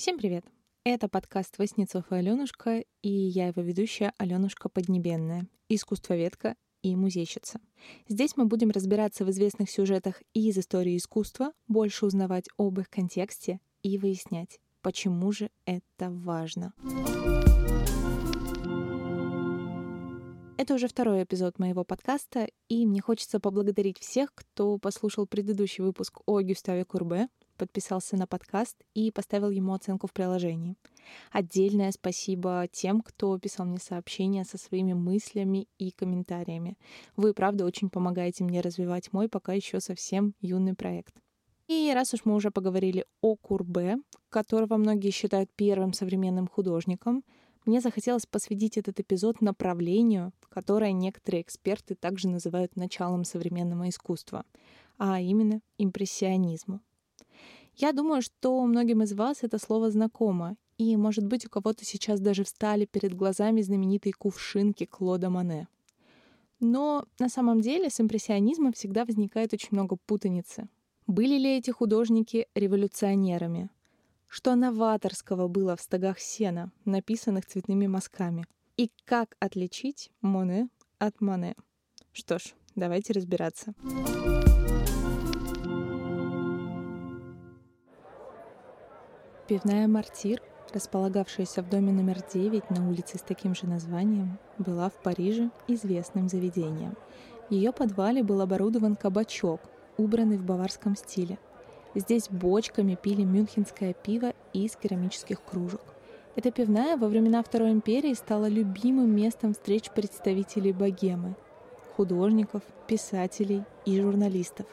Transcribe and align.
Всем 0.00 0.16
привет! 0.16 0.46
Это 0.82 1.10
подкаст 1.10 1.58
«Воснецов 1.58 2.10
и 2.10 2.14
Аленушка», 2.14 2.84
и 3.02 3.10
я 3.10 3.48
его 3.48 3.60
ведущая 3.60 4.14
Аленушка 4.16 4.70
Поднебенная, 4.70 5.46
искусствоведка 5.68 6.56
и 6.80 6.96
музейщица. 6.96 7.60
Здесь 8.08 8.34
мы 8.34 8.46
будем 8.46 8.70
разбираться 8.70 9.26
в 9.26 9.30
известных 9.30 9.70
сюжетах 9.70 10.22
и 10.32 10.48
из 10.48 10.56
истории 10.56 10.96
искусства, 10.96 11.52
больше 11.68 12.06
узнавать 12.06 12.46
об 12.56 12.80
их 12.80 12.88
контексте 12.88 13.60
и 13.82 13.98
выяснять, 13.98 14.58
почему 14.80 15.32
же 15.32 15.50
это 15.66 16.10
важно. 16.10 16.72
Это 20.56 20.74
уже 20.74 20.88
второй 20.88 21.24
эпизод 21.24 21.58
моего 21.58 21.84
подкаста, 21.84 22.48
и 22.70 22.86
мне 22.86 23.02
хочется 23.02 23.38
поблагодарить 23.38 23.98
всех, 23.98 24.34
кто 24.34 24.78
послушал 24.78 25.26
предыдущий 25.26 25.84
выпуск 25.84 26.20
о 26.24 26.40
Гюставе 26.40 26.86
Курбе, 26.86 27.28
подписался 27.60 28.16
на 28.16 28.26
подкаст 28.26 28.74
и 28.94 29.10
поставил 29.10 29.50
ему 29.50 29.74
оценку 29.74 30.06
в 30.06 30.14
приложении. 30.14 30.76
Отдельное 31.30 31.92
спасибо 31.92 32.66
тем, 32.72 33.02
кто 33.02 33.38
писал 33.38 33.66
мне 33.66 33.78
сообщения 33.78 34.44
со 34.44 34.56
своими 34.56 34.94
мыслями 34.94 35.68
и 35.78 35.90
комментариями. 35.90 36.78
Вы, 37.16 37.34
правда, 37.34 37.66
очень 37.66 37.90
помогаете 37.90 38.44
мне 38.44 38.62
развивать 38.62 39.12
мой 39.12 39.28
пока 39.28 39.52
еще 39.52 39.78
совсем 39.80 40.34
юный 40.40 40.72
проект. 40.74 41.14
И 41.68 41.92
раз 41.94 42.14
уж 42.14 42.20
мы 42.24 42.34
уже 42.34 42.50
поговорили 42.50 43.04
о 43.20 43.36
Курбе, 43.36 43.98
которого 44.30 44.78
многие 44.78 45.10
считают 45.10 45.50
первым 45.54 45.92
современным 45.92 46.48
художником, 46.48 47.24
мне 47.66 47.82
захотелось 47.82 48.24
посвятить 48.24 48.78
этот 48.78 49.00
эпизод 49.00 49.42
направлению, 49.42 50.32
которое 50.48 50.92
некоторые 50.92 51.42
эксперты 51.42 51.94
также 51.94 52.26
называют 52.28 52.74
началом 52.74 53.24
современного 53.24 53.90
искусства, 53.90 54.46
а 54.96 55.20
именно 55.20 55.60
импрессионизму. 55.76 56.80
Я 57.76 57.92
думаю, 57.92 58.22
что 58.22 58.64
многим 58.64 59.02
из 59.02 59.12
вас 59.12 59.38
это 59.42 59.58
слово 59.58 59.90
знакомо, 59.90 60.56
и, 60.78 60.96
может 60.96 61.26
быть, 61.26 61.46
у 61.46 61.50
кого-то 61.50 61.84
сейчас 61.84 62.20
даже 62.20 62.44
встали 62.44 62.86
перед 62.86 63.14
глазами 63.14 63.60
знаменитые 63.60 64.12
кувшинки 64.12 64.86
Клода 64.86 65.28
Мане. 65.28 65.68
Но 66.58 67.06
на 67.18 67.28
самом 67.28 67.60
деле 67.60 67.90
с 67.90 68.00
импрессионизмом 68.00 68.72
всегда 68.72 69.04
возникает 69.04 69.52
очень 69.52 69.70
много 69.72 69.96
путаницы. 70.06 70.68
Были 71.06 71.38
ли 71.38 71.56
эти 71.56 71.70
художники 71.70 72.46
революционерами? 72.54 73.70
Что 74.28 74.54
новаторского 74.54 75.48
было 75.48 75.74
в 75.76 75.80
стогах 75.80 76.20
сена, 76.20 76.70
написанных 76.84 77.46
цветными 77.46 77.86
мазками? 77.86 78.46
И 78.76 78.90
как 79.04 79.36
отличить 79.40 80.10
Моне 80.20 80.68
от 80.98 81.20
Мане? 81.20 81.56
Что 82.12 82.38
ж, 82.38 82.54
давайте 82.76 83.12
разбираться. 83.12 83.74
Пивная 89.50 89.88
«Мартир», 89.88 90.40
располагавшаяся 90.72 91.62
в 91.62 91.68
доме 91.68 91.90
номер 91.90 92.18
9 92.32 92.70
на 92.70 92.88
улице 92.88 93.18
с 93.18 93.22
таким 93.22 93.56
же 93.56 93.66
названием, 93.66 94.38
была 94.58 94.88
в 94.90 94.92
Париже 95.02 95.50
известным 95.66 96.28
заведением. 96.28 96.94
В 97.48 97.52
ее 97.52 97.72
подвале 97.72 98.22
был 98.22 98.40
оборудован 98.42 98.94
кабачок, 98.94 99.60
убранный 99.96 100.36
в 100.36 100.44
баварском 100.44 100.94
стиле. 100.94 101.36
Здесь 101.96 102.28
бочками 102.30 102.94
пили 102.94 103.24
мюнхенское 103.24 103.92
пиво 103.92 104.34
из 104.52 104.76
керамических 104.76 105.42
кружек. 105.42 105.82
Эта 106.36 106.52
пивная 106.52 106.96
во 106.96 107.08
времена 107.08 107.42
Второй 107.42 107.72
империи 107.72 108.14
стала 108.14 108.46
любимым 108.46 109.12
местом 109.12 109.54
встреч 109.54 109.90
представителей 109.90 110.72
богемы, 110.72 111.34
художников, 111.96 112.62
писателей 112.86 113.64
и 113.84 114.00
журналистов. 114.00 114.66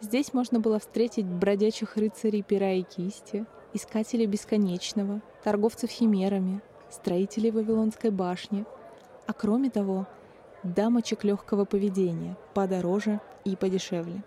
Здесь 0.00 0.32
можно 0.32 0.60
было 0.60 0.78
встретить 0.78 1.26
бродячих 1.26 1.98
рыцарей 1.98 2.42
пера 2.42 2.72
и 2.72 2.84
кисти, 2.84 3.44
искателей 3.78 4.26
бесконечного, 4.26 5.22
торговцев 5.42 5.90
химерами, 5.90 6.60
строителей 6.90 7.50
Вавилонской 7.50 8.10
башни, 8.10 8.66
а 9.26 9.32
кроме 9.32 9.70
того, 9.70 10.06
дамочек 10.62 11.24
легкого 11.24 11.64
поведения, 11.64 12.36
подороже 12.54 13.20
и 13.44 13.56
подешевле. 13.56 14.22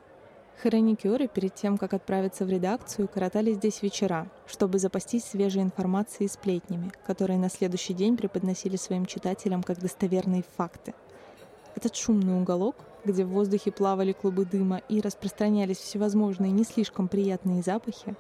Хроникеры 0.61 1.27
перед 1.27 1.55
тем, 1.55 1.77
как 1.77 1.93
отправиться 1.93 2.45
в 2.45 2.49
редакцию, 2.49 3.07
коротали 3.07 3.53
здесь 3.53 3.81
вечера, 3.81 4.27
чтобы 4.45 4.77
запастись 4.77 5.23
свежей 5.23 5.63
информацией 5.63 6.27
и 6.27 6.31
сплетнями, 6.31 6.91
которые 7.05 7.39
на 7.39 7.49
следующий 7.49 7.93
день 7.93 8.15
преподносили 8.15 8.75
своим 8.75 9.05
читателям 9.05 9.63
как 9.63 9.79
достоверные 9.79 10.43
факты. 10.57 10.93
Этот 11.75 11.95
шумный 11.95 12.39
уголок, 12.39 12.75
где 13.05 13.25
в 13.25 13.29
воздухе 13.29 13.71
плавали 13.71 14.11
клубы 14.11 14.45
дыма 14.45 14.81
и 14.87 15.01
распространялись 15.01 15.77
всевозможные 15.77 16.51
не 16.51 16.63
слишком 16.63 17.07
приятные 17.07 17.63
запахи, 17.63 18.15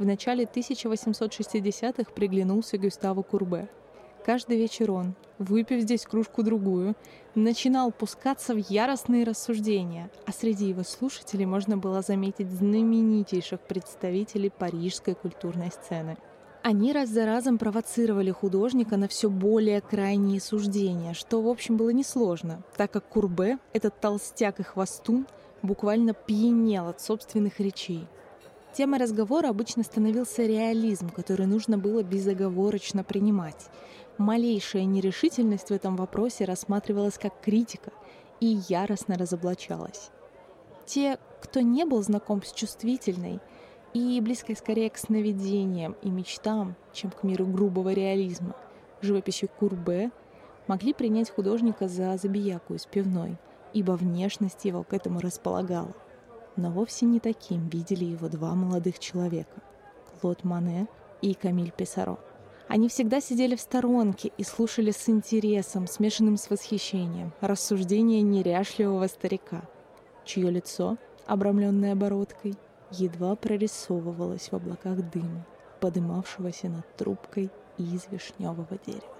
в 0.00 0.06
начале 0.06 0.44
1860-х 0.44 2.10
приглянулся 2.12 2.78
Гюставу 2.78 3.22
Курбе. 3.22 3.68
Каждый 4.24 4.56
вечер 4.56 4.90
он, 4.90 5.14
выпив 5.38 5.82
здесь 5.82 6.06
кружку-другую, 6.06 6.94
начинал 7.34 7.92
пускаться 7.92 8.54
в 8.54 8.70
яростные 8.70 9.24
рассуждения, 9.24 10.10
а 10.26 10.32
среди 10.32 10.68
его 10.68 10.84
слушателей 10.84 11.44
можно 11.44 11.76
было 11.76 12.00
заметить 12.00 12.50
знаменитейших 12.50 13.60
представителей 13.60 14.48
парижской 14.48 15.14
культурной 15.14 15.70
сцены. 15.70 16.16
Они 16.62 16.94
раз 16.94 17.10
за 17.10 17.26
разом 17.26 17.58
провоцировали 17.58 18.30
художника 18.30 18.96
на 18.96 19.06
все 19.06 19.28
более 19.28 19.82
крайние 19.82 20.40
суждения, 20.40 21.12
что, 21.12 21.42
в 21.42 21.48
общем, 21.48 21.76
было 21.76 21.90
несложно, 21.90 22.62
так 22.78 22.90
как 22.90 23.06
Курбе, 23.06 23.58
этот 23.74 24.00
толстяк 24.00 24.60
и 24.60 24.62
хвостун, 24.62 25.26
буквально 25.60 26.14
пьянел 26.14 26.88
от 26.88 27.02
собственных 27.02 27.60
речей– 27.60 28.06
Темой 28.72 29.00
разговора 29.00 29.48
обычно 29.48 29.82
становился 29.82 30.46
реализм, 30.46 31.10
который 31.10 31.46
нужно 31.46 31.76
было 31.76 32.04
безоговорочно 32.04 33.02
принимать. 33.02 33.68
Малейшая 34.16 34.84
нерешительность 34.84 35.70
в 35.70 35.72
этом 35.72 35.96
вопросе 35.96 36.44
рассматривалась 36.44 37.18
как 37.18 37.40
критика 37.40 37.90
и 38.38 38.60
яростно 38.68 39.18
разоблачалась. 39.18 40.10
Те, 40.86 41.18
кто 41.42 41.60
не 41.60 41.84
был 41.84 42.00
знаком 42.02 42.44
с 42.44 42.52
чувствительной 42.52 43.40
и 43.92 44.20
близкой 44.20 44.54
скорее 44.54 44.88
к 44.88 44.98
сновидениям 44.98 45.96
и 46.02 46.10
мечтам, 46.10 46.76
чем 46.92 47.10
к 47.10 47.24
миру 47.24 47.46
грубого 47.46 47.92
реализма, 47.92 48.54
живописью 49.00 49.48
Курбе, 49.58 50.12
могли 50.68 50.92
принять 50.92 51.30
художника 51.30 51.88
за 51.88 52.16
забияку 52.18 52.74
из 52.74 52.86
пивной, 52.86 53.36
ибо 53.72 53.92
внешность 53.92 54.64
его 54.64 54.84
к 54.84 54.92
этому 54.92 55.18
располагала– 55.18 55.92
но 56.56 56.70
вовсе 56.70 57.06
не 57.06 57.20
таким 57.20 57.68
видели 57.68 58.04
его 58.04 58.28
два 58.28 58.54
молодых 58.54 58.98
человека– 58.98 59.62
Клод 60.20 60.44
Мане 60.44 60.86
и 61.22 61.34
Камиль 61.34 61.72
Писаро. 61.72 62.18
Они 62.68 62.88
всегда 62.88 63.20
сидели 63.20 63.56
в 63.56 63.60
сторонке 63.60 64.30
и 64.36 64.44
слушали 64.44 64.90
с 64.90 65.08
интересом, 65.08 65.86
смешанным 65.86 66.36
с 66.36 66.50
восхищением, 66.50 67.32
рассуждения 67.40 68.22
неряшливого 68.22 69.06
старика, 69.06 69.62
чье 70.24 70.50
лицо, 70.50 70.96
обрамленное 71.26 71.96
бородкой, 71.96 72.54
едва 72.92 73.34
прорисовывалось 73.34 74.50
в 74.50 74.54
облаках 74.54 75.10
дыма, 75.10 75.46
подымавшегося 75.80 76.68
над 76.68 76.96
трубкой 76.96 77.50
из 77.76 78.06
вишневого 78.10 78.78
дерева. 78.86 79.16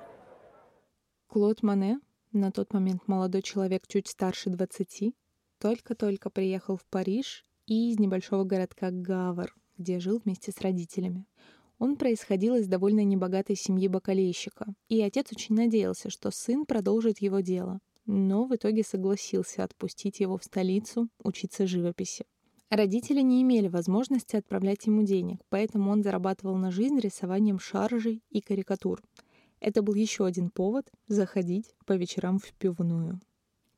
Клод 1.29 1.63
Мане, 1.63 2.01
на 2.33 2.53
тот 2.53 2.73
момент 2.73 3.09
молодой 3.09 3.43
человек 3.43 3.85
чуть 3.89 4.09
старше 4.09 4.51
двадцати, 4.51 5.15
только-только 5.61 6.31
приехал 6.31 6.77
в 6.77 6.85
Париж 6.87 7.45
и 7.67 7.93
из 7.93 7.99
небольшого 7.99 8.45
городка 8.45 8.91
Гавр, 8.91 9.55
где 9.77 10.01
жил 10.01 10.21
вместе 10.25 10.51
с 10.51 10.61
родителями. 10.61 11.27
Он 11.79 11.97
происходил 11.97 12.57
из 12.57 12.67
довольно 12.67 13.05
небогатой 13.05 13.57
семьи 13.57 13.87
бакалейщика, 13.87 14.75
и 14.89 15.01
отец 15.03 15.29
очень 15.33 15.55
надеялся, 15.55 16.11
что 16.11 16.31
сын 16.31 16.67
продолжит 16.67 17.19
его 17.19 17.41
дело, 17.41 17.79
но 18.07 18.47
в 18.47 18.55
итоге 18.55 18.83
согласился 18.83 19.63
отпустить 19.63 20.21
его 20.21 20.37
в 20.37 20.45
столицу 20.45 21.09
учиться 21.23 21.67
живописи. 21.67 22.25
Родители 22.71 23.21
не 23.21 23.43
имели 23.43 23.69
возможности 23.69 24.37
отправлять 24.37 24.87
ему 24.87 25.03
денег, 25.03 25.41
поэтому 25.49 25.91
он 25.91 26.03
зарабатывал 26.03 26.57
на 26.57 26.71
жизнь 26.71 26.99
рисованием 26.99 27.59
шаржей 27.59 28.23
и 28.31 28.41
карикатур. 28.41 29.03
Это 29.59 29.83
был 29.83 29.95
еще 29.95 30.25
один 30.25 30.51
повод 30.51 30.91
заходить 31.07 31.75
по 31.85 31.93
вечерам 31.93 32.39
в 32.39 32.53
пивную. 32.55 33.21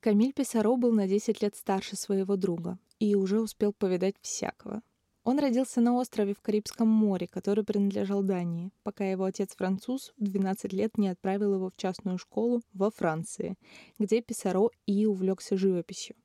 Камиль 0.02 0.32
Писаро 0.32 0.74
был 0.76 0.90
на 0.90 1.06
10 1.06 1.42
лет 1.42 1.54
старше 1.54 1.94
своего 1.94 2.34
друга 2.34 2.76
и 2.98 3.14
уже 3.14 3.40
успел 3.40 3.72
повидать 3.72 4.16
всякого. 4.20 4.82
Он 5.22 5.38
родился 5.38 5.80
на 5.80 5.94
острове 5.94 6.34
в 6.34 6.40
Карибском 6.40 6.88
море, 6.88 7.28
который 7.28 7.62
принадлежал 7.62 8.24
Дании, 8.24 8.72
пока 8.82 9.04
его 9.04 9.22
отец-француз 9.22 10.12
в 10.18 10.24
12 10.24 10.72
лет 10.72 10.98
не 10.98 11.06
отправил 11.06 11.54
его 11.54 11.70
в 11.70 11.76
частную 11.76 12.18
школу 12.18 12.62
во 12.74 12.90
Франции, 12.90 13.54
где 14.00 14.20
Писаро 14.20 14.70
и 14.86 15.06
увлекся 15.06 15.56
живописью. 15.56 16.16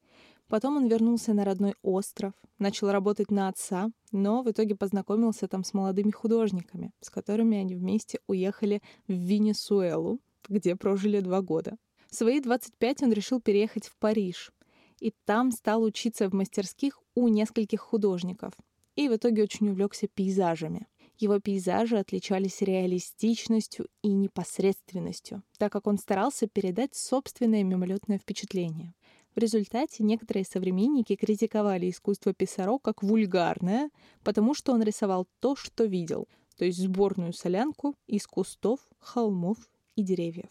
Потом 0.48 0.78
он 0.78 0.88
вернулся 0.88 1.36
на 1.36 1.46
родной 1.46 1.76
остров, 1.84 2.34
начал 2.58 2.90
работать 2.90 3.30
на 3.30 3.48
отца, 3.48 3.92
но 4.12 4.42
в 4.42 4.50
итоге 4.50 4.76
познакомился 4.76 5.48
там 5.48 5.64
с 5.64 5.76
молодыми 5.76 6.10
художниками, 6.10 6.94
с 7.00 7.12
которыми 7.12 7.60
они 7.60 7.76
вместе 7.76 8.22
уехали 8.26 8.82
в 9.08 9.14
Венесуэлу, 9.14 10.20
где 10.50 10.76
прожили 10.76 11.20
два 11.20 11.42
года. 11.44 11.78
В 12.10 12.16
свои 12.16 12.40
25 12.40 13.04
он 13.04 13.12
решил 13.12 13.42
переехать 13.42 13.88
в 13.88 13.98
Париж, 13.98 14.52
и 15.00 15.14
там 15.26 15.52
стал 15.52 15.84
учиться 15.84 16.30
в 16.30 16.34
мастерских 16.34 17.00
у 17.16 17.28
нескольких 17.28 17.82
художников. 17.82 18.54
И 18.96 19.10
в 19.10 19.16
итоге 19.16 19.44
очень 19.44 19.70
увлекся 19.70 20.08
пейзажами. 20.08 20.88
Его 21.20 21.40
пейзажи 21.40 21.98
отличались 21.98 22.62
реалистичностью 22.62 23.88
и 24.04 24.10
непосредственностью, 24.10 25.44
так 25.58 25.72
как 25.72 25.88
он 25.88 25.98
старался 25.98 26.48
передать 26.48 26.96
собственное 26.96 27.64
мимолетное 27.64 28.20
впечатление. 28.20 28.94
В 29.36 29.40
результате 29.40 30.04
некоторые 30.04 30.46
современники 30.46 31.16
критиковали 31.16 31.90
искусство 31.90 32.34
Писаро 32.34 32.80
как 32.80 33.04
вульгарное, 33.04 33.90
потому 34.24 34.54
что 34.54 34.74
он 34.74 34.82
рисовал 34.82 35.28
то, 35.40 35.56
что 35.56 35.86
видел, 35.86 36.28
то 36.56 36.66
есть 36.66 36.80
сборную 36.80 37.34
солянку 37.34 37.96
из 38.08 38.26
кустов, 38.26 38.80
холмов 39.00 39.58
и 39.96 40.04
деревьев. 40.04 40.50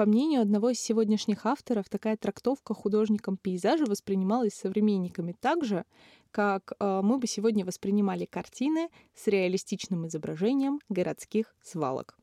По 0.00 0.06
мнению 0.06 0.40
одного 0.40 0.70
из 0.70 0.80
сегодняшних 0.80 1.44
авторов, 1.44 1.90
такая 1.90 2.16
трактовка 2.16 2.72
художником 2.72 3.36
пейзажа 3.36 3.84
воспринималась 3.84 4.54
современниками 4.54 5.36
так 5.38 5.62
же, 5.62 5.84
как 6.30 6.72
э, 6.80 7.00
мы 7.04 7.18
бы 7.18 7.26
сегодня 7.26 7.66
воспринимали 7.66 8.24
картины 8.24 8.88
с 9.14 9.26
реалистичным 9.26 10.06
изображением 10.06 10.80
городских 10.88 11.54
свалок. 11.62 12.16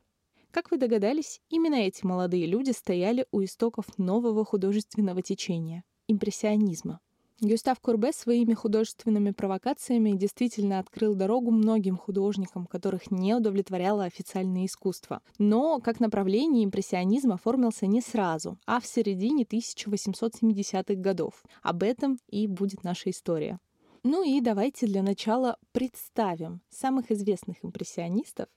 Как 0.50 0.72
вы 0.72 0.78
догадались, 0.78 1.40
именно 1.50 1.76
эти 1.76 2.04
молодые 2.04 2.46
люди 2.46 2.72
стояли 2.72 3.26
у 3.30 3.44
истоков 3.44 3.96
нового 3.96 4.44
художественного 4.44 5.22
течения— 5.22 5.84
импрессионизма. 6.08 6.98
Гюстав 7.40 7.78
Курбе 7.78 8.12
своими 8.12 8.52
художественными 8.52 9.30
провокациями 9.30 10.10
действительно 10.10 10.80
открыл 10.80 11.14
дорогу 11.14 11.52
многим 11.52 11.96
художникам, 11.96 12.66
которых 12.66 13.12
не 13.12 13.32
удовлетворяло 13.32 14.02
официальное 14.02 14.66
искусство. 14.66 15.22
Но 15.38 15.78
как 15.78 16.00
направление 16.00 16.64
импрессионизм 16.64 17.30
оформился 17.30 17.86
не 17.86 18.00
сразу, 18.00 18.58
а 18.66 18.80
в 18.80 18.86
середине 18.86 19.44
1870-х 19.44 20.94
годов. 20.94 21.44
Об 21.62 21.84
этом 21.84 22.18
и 22.26 22.48
будет 22.48 22.82
наша 22.82 23.10
история. 23.10 23.60
Ну 24.02 24.24
и 24.24 24.40
давайте 24.40 24.86
для 24.86 25.04
начала 25.04 25.58
представим 25.70 26.60
самых 26.70 27.12
известных 27.12 27.58
импрессионистов, 27.62 28.48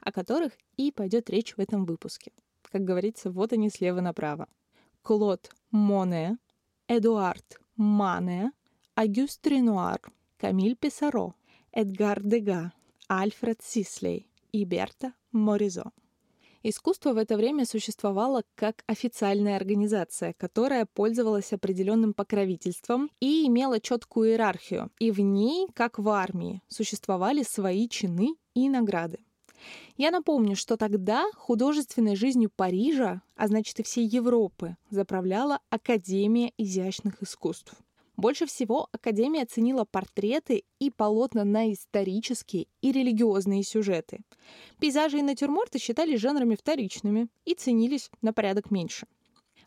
о 0.00 0.12
которых 0.12 0.54
и 0.78 0.92
пойдет 0.92 1.28
речь 1.28 1.56
в 1.56 1.58
этом 1.58 1.84
выпуске. 1.84 2.32
Как 2.62 2.84
говорится, 2.84 3.30
вот 3.30 3.52
они 3.52 3.68
слева 3.68 4.00
направо. 4.00 4.46
Клод 5.02 5.50
Моне, 5.70 6.38
Эдуард 6.88 7.60
Мане, 7.80 8.52
Агюст 8.94 9.46
Ренуар, 9.46 10.02
Камиль 10.36 10.76
Писаро, 10.76 11.34
Эдгар 11.72 12.20
Дега, 12.22 12.74
Альфред 13.08 13.62
Сислей 13.62 14.28
и 14.52 14.66
Берта 14.66 15.14
Моризо. 15.32 15.90
Искусство 16.62 17.14
в 17.14 17.16
это 17.16 17.38
время 17.38 17.64
существовало 17.64 18.42
как 18.54 18.84
официальная 18.86 19.56
организация, 19.56 20.34
которая 20.34 20.84
пользовалась 20.84 21.54
определенным 21.54 22.12
покровительством 22.12 23.10
и 23.18 23.46
имела 23.46 23.80
четкую 23.80 24.32
иерархию. 24.32 24.90
И 24.98 25.10
в 25.10 25.20
ней, 25.20 25.66
как 25.72 25.98
в 25.98 26.06
армии, 26.10 26.60
существовали 26.68 27.42
свои 27.42 27.88
чины 27.88 28.36
и 28.52 28.68
награды. 28.68 29.20
Я 29.96 30.10
напомню, 30.10 30.56
что 30.56 30.76
тогда 30.76 31.26
художественной 31.36 32.16
жизнью 32.16 32.50
Парижа, 32.54 33.22
а 33.36 33.48
значит 33.48 33.80
и 33.80 33.82
всей 33.82 34.06
Европы, 34.06 34.76
заправляла 34.90 35.60
Академия 35.70 36.52
изящных 36.56 37.22
искусств. 37.22 37.74
Больше 38.16 38.46
всего 38.46 38.88
Академия 38.92 39.46
ценила 39.46 39.84
портреты 39.84 40.64
и 40.78 40.90
полотна 40.90 41.44
на 41.44 41.72
исторические 41.72 42.66
и 42.82 42.92
религиозные 42.92 43.62
сюжеты. 43.62 44.20
Пейзажи 44.78 45.18
и 45.18 45.22
натюрморты 45.22 45.78
считались 45.78 46.20
жанрами 46.20 46.54
вторичными 46.54 47.28
и 47.46 47.54
ценились 47.54 48.10
на 48.20 48.32
порядок 48.32 48.70
меньше– 48.70 49.06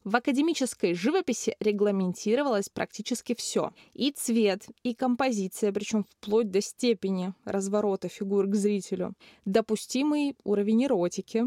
в 0.04 0.16
академической 0.16 0.94
живописи 0.94 1.56
регламентировалось 1.60 2.70
практически 2.70 3.36
все. 3.36 3.72
И 3.94 4.12
цвет, 4.12 4.68
и 4.84 4.94
композиция, 4.94 5.72
причем 5.72 6.06
вплоть 6.06 6.52
до 6.52 6.62
степени 6.62 7.34
разворота 7.46 8.10
фигур 8.10 8.48
к 8.48 8.56
зрителю. 8.56 9.14
Допустимый 9.46 10.36
уровень 10.44 10.86
эротики, 10.86 11.46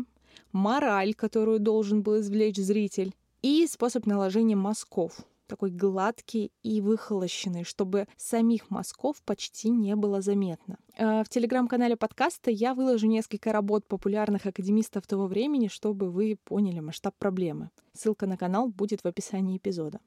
мораль, 0.52 1.14
которую 1.14 1.60
должен 1.60 2.02
был 2.02 2.20
извлечь 2.20 2.56
зритель, 2.56 3.14
и 3.42 3.66
способ 3.66 4.06
наложения 4.06 4.56
мазков– 4.56 5.20
такой 5.46 5.70
гладкий 5.70 6.52
и 6.62 6.80
выхолощенный, 6.80 7.64
чтобы 7.64 8.06
самих 8.16 8.70
мазков 8.70 9.22
почти 9.22 9.70
не 9.70 9.96
было 9.96 10.20
заметно. 10.20 10.78
А, 10.98 11.24
в 11.24 11.28
телеграм-канале 11.28 11.96
подкаста 11.96 12.50
я 12.50 12.74
выложу 12.74 13.06
несколько 13.06 13.52
работ 13.52 13.86
популярных 13.86 14.46
академистов 14.46 15.06
того 15.06 15.26
времени, 15.26 15.68
чтобы 15.68 16.10
вы 16.10 16.38
поняли 16.44 16.80
масштаб 16.80 17.14
проблемы. 17.18 17.70
Ссылка 17.92 18.26
на 18.26 18.36
канал 18.36 18.68
будет 18.68 19.02
в 19.02 19.06
описании 19.06 19.56
эпизода. 19.56 20.00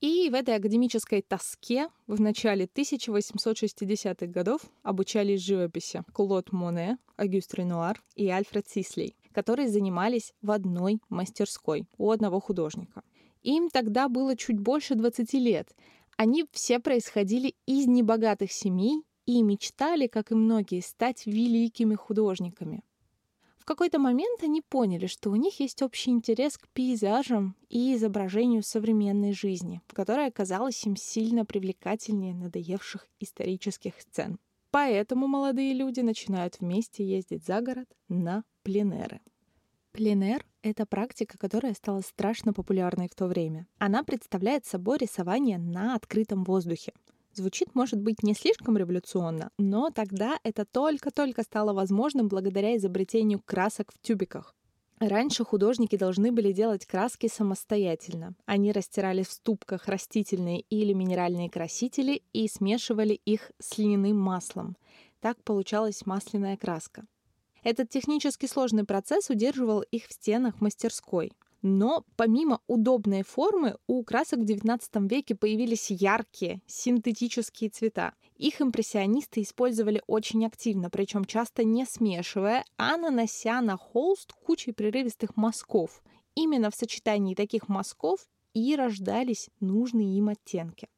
И 0.00 0.28
в 0.28 0.34
этой 0.34 0.56
академической 0.56 1.22
тоске 1.22 1.88
в 2.06 2.20
начале 2.20 2.66
1860-х 2.66 4.26
годов 4.26 4.60
обучались 4.82 5.40
живописи 5.40 6.02
Клод 6.12 6.52
Моне, 6.52 6.98
Агюст 7.16 7.54
Ренуар 7.54 8.02
и 8.14 8.28
Альфред 8.28 8.68
Сислей, 8.68 9.16
которые 9.32 9.68
занимались 9.68 10.34
в 10.42 10.50
одной 10.50 11.00
мастерской 11.08 11.86
у 11.96 12.10
одного 12.10 12.38
художника. 12.40 13.02
Им 13.44 13.68
тогда 13.68 14.08
было 14.08 14.36
чуть 14.36 14.58
больше 14.58 14.94
20 14.94 15.34
лет. 15.34 15.68
Они 16.16 16.46
все 16.50 16.80
происходили 16.80 17.54
из 17.66 17.86
небогатых 17.86 18.50
семей 18.50 19.04
и 19.26 19.42
мечтали, 19.42 20.06
как 20.06 20.32
и 20.32 20.34
многие, 20.34 20.80
стать 20.80 21.26
великими 21.26 21.94
художниками. 21.94 22.82
В 23.58 23.66
какой-то 23.66 23.98
момент 23.98 24.42
они 24.42 24.60
поняли, 24.60 25.06
что 25.06 25.30
у 25.30 25.36
них 25.36 25.60
есть 25.60 25.82
общий 25.82 26.10
интерес 26.10 26.58
к 26.58 26.68
пейзажам 26.68 27.54
и 27.68 27.94
изображению 27.94 28.62
современной 28.62 29.32
жизни, 29.32 29.80
которая 29.88 30.30
казалась 30.30 30.84
им 30.84 30.96
сильно 30.96 31.44
привлекательнее 31.44 32.34
надоевших 32.34 33.06
исторических 33.20 34.00
сцен. 34.00 34.38
Поэтому 34.70 35.26
молодые 35.26 35.72
люди 35.72 36.00
начинают 36.00 36.60
вместе 36.60 37.06
ездить 37.06 37.44
за 37.44 37.60
город 37.60 37.88
на 38.08 38.44
пленеры. 38.62 39.20
Пленер— 39.94 40.44
это 40.62 40.86
практика, 40.86 41.38
которая 41.38 41.72
стала 41.72 42.00
страшно 42.00 42.52
популярной 42.52 43.08
в 43.08 43.14
то 43.14 43.28
время. 43.28 43.68
Она 43.78 44.02
представляет 44.02 44.66
собой 44.66 44.98
рисование 44.98 45.56
на 45.56 45.94
открытом 45.94 46.42
воздухе. 46.42 46.92
Звучит, 47.32 47.76
может 47.76 48.00
быть, 48.00 48.24
не 48.24 48.34
слишком 48.34 48.76
революционно, 48.76 49.50
но 49.56 49.90
тогда 49.90 50.36
это 50.42 50.64
только-только 50.64 51.44
стало 51.44 51.72
возможным 51.72 52.26
благодаря 52.26 52.76
изобретению 52.76 53.40
красок 53.44 53.92
в 53.92 54.00
тюбиках. 54.00 54.56
Раньше 54.98 55.44
художники 55.44 55.94
должны 55.96 56.32
были 56.32 56.50
делать 56.50 56.86
краски 56.86 57.28
самостоятельно. 57.28 58.34
Они 58.46 58.72
растирали 58.72 59.22
в 59.22 59.30
ступках 59.30 59.86
растительные 59.86 60.62
или 60.62 60.92
минеральные 60.92 61.50
красители 61.50 62.24
и 62.32 62.48
смешивали 62.48 63.14
их 63.24 63.52
с 63.60 63.78
льняным 63.78 64.18
маслом. 64.18 64.76
Так 65.20 65.40
получалась 65.44 66.04
масляная 66.04 66.56
краска. 66.56 67.06
Этот 67.64 67.88
технически 67.88 68.44
сложный 68.44 68.84
процесс 68.84 69.30
удерживал 69.30 69.80
их 69.80 70.06
в 70.06 70.12
стенах 70.12 70.60
мастерской. 70.60 71.32
Но 71.62 72.04
помимо 72.16 72.60
удобной 72.66 73.22
формы, 73.22 73.78
у 73.86 74.04
красок 74.04 74.40
в 74.40 74.42
XIX 74.42 74.80
веке 75.08 75.34
появились 75.34 75.90
яркие, 75.90 76.60
синтетические 76.66 77.70
цвета. 77.70 78.12
Их 78.36 78.60
импрессионисты 78.60 79.40
использовали 79.40 80.02
очень 80.06 80.44
активно, 80.44 80.90
причем 80.90 81.24
часто 81.24 81.64
не 81.64 81.86
смешивая, 81.86 82.64
а 82.76 82.98
нанося 82.98 83.62
на 83.62 83.78
холст 83.78 84.34
кучей 84.34 84.72
прерывистых 84.72 85.38
мазков. 85.38 86.02
Именно 86.34 86.70
в 86.70 86.74
сочетании 86.74 87.34
таких 87.34 87.68
мазков 87.68 88.28
и 88.52 88.76
рождались 88.76 89.48
нужные 89.60 90.18
им 90.18 90.28
оттенки. 90.28 90.88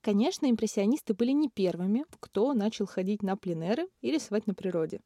Конечно, 0.00 0.50
импрессионисты 0.50 1.12
были 1.12 1.32
не 1.32 1.50
первыми, 1.50 2.06
кто 2.20 2.54
начал 2.54 2.86
ходить 2.86 3.22
на 3.22 3.36
пленеры 3.36 3.86
и 4.00 4.10
рисовать 4.10 4.46
на 4.46 4.54
природе. 4.54 5.00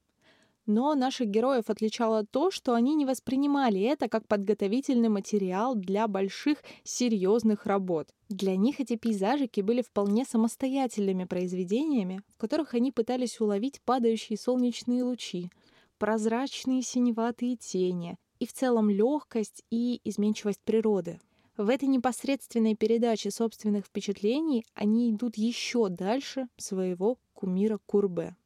Но 0.73 0.95
наших 0.95 1.27
героев 1.27 1.65
отличало 1.69 2.25
то, 2.25 2.53
что 2.53 2.75
они 2.75 2.95
не 2.95 3.05
воспринимали 3.05 3.81
это 3.81 4.09
как 4.09 4.29
подготовительный 4.29 5.09
материал 5.09 5.75
для 5.75 6.07
больших 6.07 6.62
серьезных 6.85 7.67
работ. 7.67 8.15
Для 8.29 8.55
них 8.55 8.79
эти 8.79 8.95
пейзажики 8.95 9.62
были 9.62 9.83
вполне 9.83 10.25
самостоятельными 10.25 11.25
произведениями, 11.25 12.23
в 12.29 12.39
которых 12.39 12.75
они 12.75 12.93
пытались 12.93 13.41
уловить 13.41 13.81
падающие 13.85 14.39
солнечные 14.39 15.03
лучи, 15.03 15.50
прозрачные 15.99 16.83
синеватые 16.83 17.57
тени 17.57 18.17
и 18.39 18.47
в 18.47 18.53
целом 18.53 18.91
легкость 18.91 19.65
и 19.73 20.00
изменчивость 20.05 20.61
природы. 20.65 21.19
В 21.57 21.69
этой 21.69 21.89
непосредственной 21.89 22.77
передаче 22.77 23.33
собственных 23.33 23.87
впечатлений 23.87 24.65
они 24.75 25.11
идут 25.11 25.37
еще 25.37 25.89
дальше 25.89 26.47
своего 26.59 27.19
кумира 27.35 27.81
Курбе. 27.87 28.37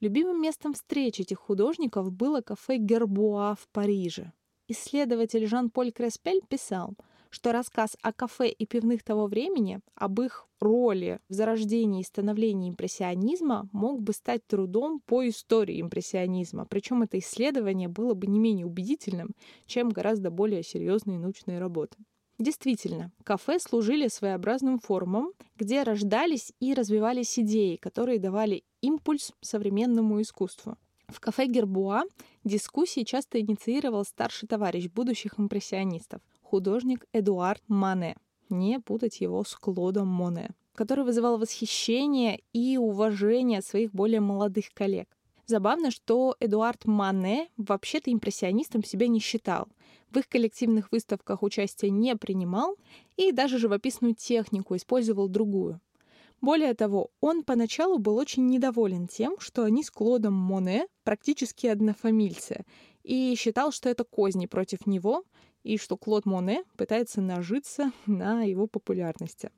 Любимым 0.00 0.40
местом 0.40 0.74
встреч 0.74 1.18
этих 1.18 1.38
художников 1.38 2.12
было 2.12 2.40
кафе 2.40 2.76
Гербуа 2.76 3.56
в 3.56 3.68
Париже. 3.72 4.32
Исследователь 4.68 5.46
Жан-Поль 5.46 5.90
Креспель 5.90 6.40
писал, 6.48 6.94
что 7.30 7.52
рассказ 7.52 7.96
о 8.02 8.12
кафе 8.12 8.48
и 8.48 8.64
пивных 8.64 9.02
того 9.02 9.26
времени, 9.26 9.80
об 9.96 10.20
их 10.20 10.46
роли 10.60 11.18
в 11.28 11.32
зарождении 11.32 12.02
и 12.02 12.04
становлении 12.04 12.70
импрессионизма 12.70 13.68
мог 13.72 14.00
бы 14.00 14.12
стать 14.12 14.46
трудом 14.46 15.00
по 15.00 15.28
истории 15.28 15.80
импрессионизма. 15.80 16.64
Причем 16.64 17.02
это 17.02 17.18
исследование 17.18 17.88
было 17.88 18.14
бы 18.14 18.28
не 18.28 18.38
менее 18.38 18.66
убедительным, 18.66 19.34
чем 19.66 19.88
гораздо 19.88 20.30
более 20.30 20.62
серьезные 20.62 21.18
научные 21.18 21.58
работы. 21.58 21.96
Действительно, 22.38 23.10
кафе 23.24 23.58
служили 23.58 24.06
своеобразным 24.06 24.78
форумом, 24.78 25.32
где 25.56 25.82
рождались 25.82 26.52
и 26.60 26.72
развивались 26.72 27.36
идеи, 27.38 27.76
которые 27.76 28.20
давали 28.20 28.62
импульс 28.80 29.32
современному 29.40 30.22
искусству. 30.22 30.76
В 31.08 31.18
кафе 31.18 31.46
Гербуа 31.46 32.04
дискуссии 32.44 33.02
часто 33.02 33.40
инициировал 33.40 34.04
старший 34.04 34.46
товарищ 34.46 34.88
будущих 34.88 35.40
импрессионистов, 35.40 36.20
художник 36.42 37.06
Эдуард 37.12 37.62
Мане. 37.66 38.16
Не 38.50 38.78
путать 38.78 39.20
его 39.20 39.42
с 39.42 39.54
Клодом 39.56 40.06
Моне, 40.06 40.50
который 40.74 41.04
вызывал 41.04 41.38
восхищение 41.38 42.40
и 42.52 42.78
уважение 42.78 43.62
своих 43.62 43.90
более 43.92 44.20
молодых 44.20 44.66
коллег. 44.74 45.08
Забавно, 45.46 45.90
что 45.90 46.36
Эдуард 46.40 46.84
Мане 46.84 47.48
вообще-то 47.56 48.12
импрессионистом 48.12 48.84
себя 48.84 49.08
не 49.08 49.18
считал. 49.18 49.68
В 50.10 50.18
их 50.18 50.28
коллективных 50.28 50.90
выставках 50.90 51.42
участия 51.42 51.90
не 51.90 52.16
принимал 52.16 52.76
и 53.16 53.32
даже 53.32 53.58
живописную 53.58 54.14
технику 54.14 54.76
использовал 54.76 55.28
другую. 55.28 55.80
Более 56.40 56.74
того, 56.74 57.10
он 57.20 57.42
поначалу 57.42 57.98
был 57.98 58.16
очень 58.16 58.46
недоволен 58.46 59.08
тем, 59.08 59.38
что 59.40 59.64
они 59.64 59.82
с 59.82 59.90
Клодом 59.90 60.34
Моне 60.34 60.86
практически 61.02 61.66
однофамильцы, 61.66 62.64
и 63.02 63.34
считал, 63.36 63.72
что 63.72 63.88
это 63.88 64.04
козни 64.04 64.46
против 64.46 64.86
него, 64.86 65.24
и 65.64 65.78
что 65.78 65.96
Клод 65.96 66.26
Моне 66.26 66.64
пытается 66.76 67.20
нажиться 67.20 67.92
на 68.06 68.42
его 68.44 68.66
популярности. 68.66 69.50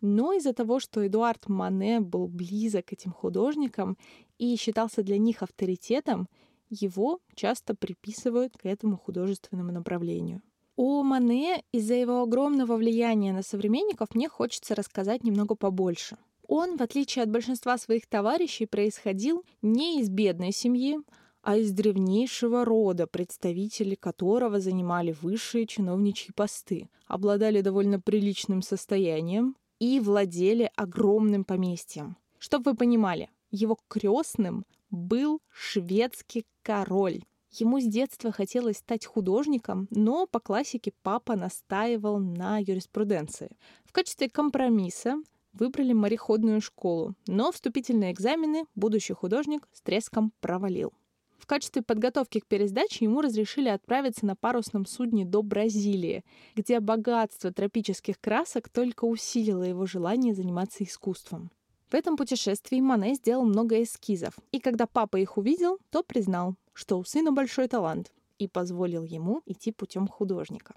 Но 0.00 0.32
из-за 0.32 0.52
того, 0.52 0.80
что 0.80 1.06
Эдуард 1.06 1.48
Мане 1.48 2.00
был 2.00 2.26
близок 2.26 2.86
к 2.86 2.92
этим 2.92 3.12
художникам 3.12 3.96
и 4.38 4.56
считался 4.56 5.02
для 5.02 5.16
них 5.16 5.42
авторитетом, 5.42 6.28
его 6.72 7.20
часто 7.34 7.74
приписывают 7.74 8.56
к 8.56 8.66
этому 8.66 8.96
художественному 8.96 9.72
направлению. 9.72 10.42
О 10.76 11.02
Мане 11.02 11.62
из-за 11.70 11.94
его 11.94 12.22
огромного 12.22 12.76
влияния 12.76 13.32
на 13.32 13.42
современников 13.42 14.14
мне 14.14 14.28
хочется 14.28 14.74
рассказать 14.74 15.22
немного 15.22 15.54
побольше. 15.54 16.16
Он, 16.48 16.76
в 16.76 16.82
отличие 16.82 17.22
от 17.22 17.30
большинства 17.30 17.76
своих 17.76 18.06
товарищей, 18.06 18.66
происходил 18.66 19.44
не 19.60 20.00
из 20.00 20.08
бедной 20.08 20.52
семьи, 20.52 20.98
а 21.42 21.56
из 21.56 21.72
древнейшего 21.72 22.64
рода, 22.64 23.06
представители 23.06 23.96
которого 23.96 24.60
занимали 24.60 25.14
высшие 25.20 25.66
чиновничьи 25.66 26.32
посты, 26.34 26.88
обладали 27.06 27.60
довольно 27.60 28.00
приличным 28.00 28.62
состоянием 28.62 29.56
и 29.78 30.00
владели 30.00 30.70
огромным 30.76 31.44
поместьем. 31.44 32.16
Чтобы 32.38 32.70
вы 32.70 32.76
понимали, 32.76 33.28
его 33.50 33.78
крестным 33.88 34.64
был 34.92 35.40
шведский 35.50 36.46
король. 36.62 37.22
Ему 37.50 37.80
с 37.80 37.84
детства 37.84 38.30
хотелось 38.30 38.78
стать 38.78 39.04
художником, 39.04 39.88
но 39.90 40.26
по 40.26 40.38
классике 40.38 40.92
папа 41.02 41.34
настаивал 41.34 42.18
на 42.18 42.58
юриспруденции. 42.58 43.50
В 43.84 43.92
качестве 43.92 44.30
компромисса 44.30 45.16
выбрали 45.52 45.92
мореходную 45.92 46.60
школу, 46.60 47.14
но 47.26 47.52
вступительные 47.52 48.12
экзамены 48.12 48.64
будущий 48.74 49.12
художник 49.12 49.68
с 49.72 49.82
треском 49.82 50.32
провалил. 50.40 50.92
В 51.36 51.46
качестве 51.46 51.82
подготовки 51.82 52.38
к 52.38 52.46
пересдаче 52.46 53.04
ему 53.04 53.20
разрешили 53.20 53.68
отправиться 53.68 54.24
на 54.24 54.36
парусном 54.36 54.86
судне 54.86 55.24
до 55.24 55.42
Бразилии, 55.42 56.24
где 56.54 56.78
богатство 56.78 57.52
тропических 57.52 58.20
красок 58.20 58.68
только 58.68 59.04
усилило 59.04 59.64
его 59.64 59.84
желание 59.84 60.34
заниматься 60.34 60.84
искусством. 60.84 61.50
В 61.92 61.94
этом 61.94 62.16
путешествии 62.16 62.80
Мане 62.80 63.12
сделал 63.12 63.44
много 63.44 63.82
эскизов, 63.82 64.32
и 64.50 64.60
когда 64.60 64.86
папа 64.86 65.18
их 65.18 65.36
увидел, 65.36 65.78
то 65.90 66.02
признал, 66.02 66.54
что 66.72 66.98
у 66.98 67.04
сына 67.04 67.32
большой 67.32 67.68
талант, 67.68 68.10
и 68.38 68.48
позволил 68.48 69.04
ему 69.04 69.42
идти 69.44 69.72
путем 69.72 70.08
художника. 70.08 70.74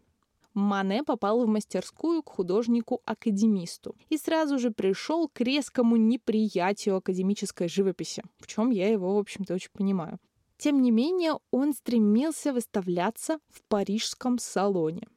Мане 0.53 1.05
попал 1.05 1.45
в 1.45 1.47
мастерскую 1.47 2.21
к 2.21 2.31
художнику-академисту 2.31 3.95
и 4.09 4.17
сразу 4.17 4.59
же 4.59 4.71
пришел 4.71 5.29
к 5.29 5.39
резкому 5.39 5.95
неприятию 5.95 6.97
академической 6.97 7.69
живописи, 7.69 8.21
в 8.39 8.47
чем 8.47 8.69
я 8.71 8.91
его, 8.91 9.15
в 9.15 9.19
общем-то, 9.19 9.53
очень 9.53 9.71
понимаю. 9.71 10.19
Тем 10.57 10.81
не 10.81 10.91
менее, 10.91 11.39
он 11.49 11.71
стремился 11.71 12.51
выставляться 12.51 13.39
в 13.47 13.63
парижском 13.69 14.37
салоне. 14.37 15.07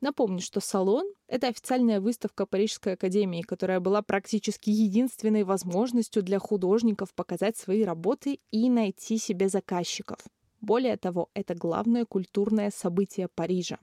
Напомню, 0.00 0.40
что 0.40 0.60
салон— 0.60 1.06
это 1.26 1.48
официальная 1.48 2.00
выставка 2.00 2.46
Парижской 2.46 2.92
академии, 2.92 3.42
которая 3.42 3.80
была 3.80 4.00
практически 4.00 4.70
единственной 4.70 5.42
возможностью 5.42 6.22
для 6.22 6.38
художников 6.38 7.12
показать 7.14 7.56
свои 7.56 7.82
работы 7.82 8.38
и 8.52 8.70
найти 8.70 9.18
себе 9.18 9.48
заказчиков. 9.48 10.18
Более 10.60 10.96
того, 10.96 11.30
это 11.34 11.54
главное 11.54 12.04
культурное 12.04 12.70
событие 12.70 13.28
Парижа. 13.28 13.78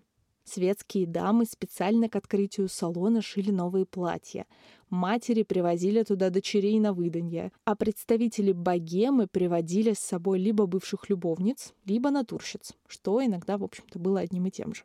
Светские 0.46 1.08
дамы 1.08 1.46
специально 1.46 2.08
к 2.08 2.16
открытию 2.16 2.70
салона 2.70 3.22
шили 3.22 3.50
новые 3.50 3.86
платья. 3.86 4.46
Матери 4.90 5.44
привозили 5.44 6.04
туда 6.04 6.30
дочерей 6.30 6.80
на 6.80 6.94
выданье, 6.94 7.52
а 7.66 7.76
представители 7.76 8.52
богемы 8.52 9.28
приводили 9.28 9.94
с 9.94 10.00
собой 10.00 10.38
либо 10.38 10.68
бывших 10.68 11.10
любовниц, 11.10 11.74
либо 11.86 12.12
натурщиц, 12.12 12.74
что 12.88 13.26
иногда, 13.26 13.58
в 13.58 13.64
общем-то, 13.64 13.98
было 13.98 14.20
одним 14.20 14.46
и 14.46 14.52
тем 14.52 14.76
же. 14.76 14.84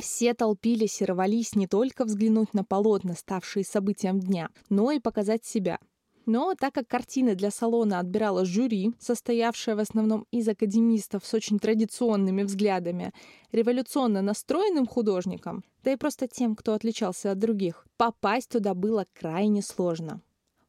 Все 0.00 0.32
толпились 0.32 1.02
и 1.02 1.04
рвались 1.04 1.54
не 1.54 1.66
только 1.66 2.04
взглянуть 2.04 2.54
на 2.54 2.64
полотна, 2.64 3.14
ставшие 3.14 3.64
событием 3.64 4.18
дня, 4.18 4.48
но 4.70 4.90
и 4.92 4.98
показать 4.98 5.44
себя. 5.44 5.78
Но 6.24 6.54
так 6.54 6.74
как 6.74 6.86
картины 6.86 7.34
для 7.34 7.50
салона 7.50 7.98
отбирала 7.98 8.44
жюри, 8.44 8.92
состоявшее 8.98 9.74
в 9.74 9.80
основном 9.80 10.26
из 10.30 10.48
академистов 10.48 11.26
с 11.26 11.34
очень 11.34 11.58
традиционными 11.58 12.44
взглядами, 12.44 13.12
революционно 13.52 14.22
настроенным 14.22 14.86
художникам, 14.86 15.64
да 15.82 15.92
и 15.92 15.96
просто 15.96 16.28
тем, 16.28 16.56
кто 16.56 16.74
отличался 16.74 17.32
от 17.32 17.38
других, 17.38 17.86
попасть 17.96 18.50
туда 18.50 18.74
было 18.74 19.06
крайне 19.12 19.60
сложно. 19.60 20.22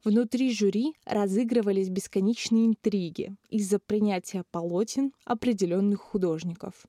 Внутри 0.04 0.52
жюри 0.52 0.94
разыгрывались 1.06 1.88
бесконечные 1.88 2.66
интриги 2.66 3.36
из-за 3.48 3.78
принятия 3.78 4.44
полотен 4.50 5.12
определенных 5.24 6.00
художников. 6.00 6.86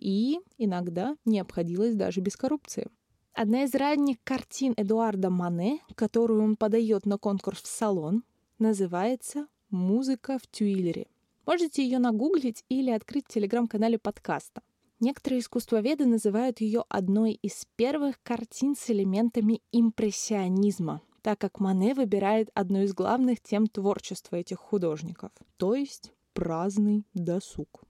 И 0.00 0.40
иногда 0.56 1.14
не 1.26 1.40
обходилось 1.40 1.94
даже 1.94 2.20
без 2.20 2.34
коррупции. 2.34 2.88
Одна 3.34 3.64
из 3.64 3.74
ранних 3.74 4.16
картин 4.24 4.72
Эдуарда 4.76 5.28
Мане, 5.28 5.80
которую 5.94 6.42
он 6.42 6.56
подает 6.56 7.04
на 7.04 7.18
конкурс 7.18 7.62
в 7.62 7.66
салон, 7.66 8.24
называется 8.58 9.46
«Музыка 9.68 10.38
в 10.38 10.46
Тюильре». 10.46 11.06
Можете 11.46 11.84
ее 11.84 11.98
нагуглить 11.98 12.64
или 12.70 12.90
открыть 12.90 13.26
в 13.26 13.32
телеграм-канале 13.32 13.98
подкаста. 13.98 14.62
Некоторые 15.00 15.40
искусствоведы 15.40 16.06
называют 16.06 16.60
ее 16.60 16.84
одной 16.88 17.32
из 17.32 17.66
первых 17.76 18.22
картин 18.22 18.76
с 18.76 18.90
элементами 18.90 19.60
импрессионизма, 19.70 21.02
так 21.20 21.38
как 21.38 21.60
Мане 21.60 21.94
выбирает 21.94 22.50
одну 22.54 22.82
из 22.82 22.94
главных 22.94 23.40
тем 23.42 23.66
творчества 23.66 24.36
этих 24.36 24.58
художников, 24.58 25.32
то 25.58 25.74
есть 25.74 26.12
праздный 26.32 27.04
досуг. 27.12 27.84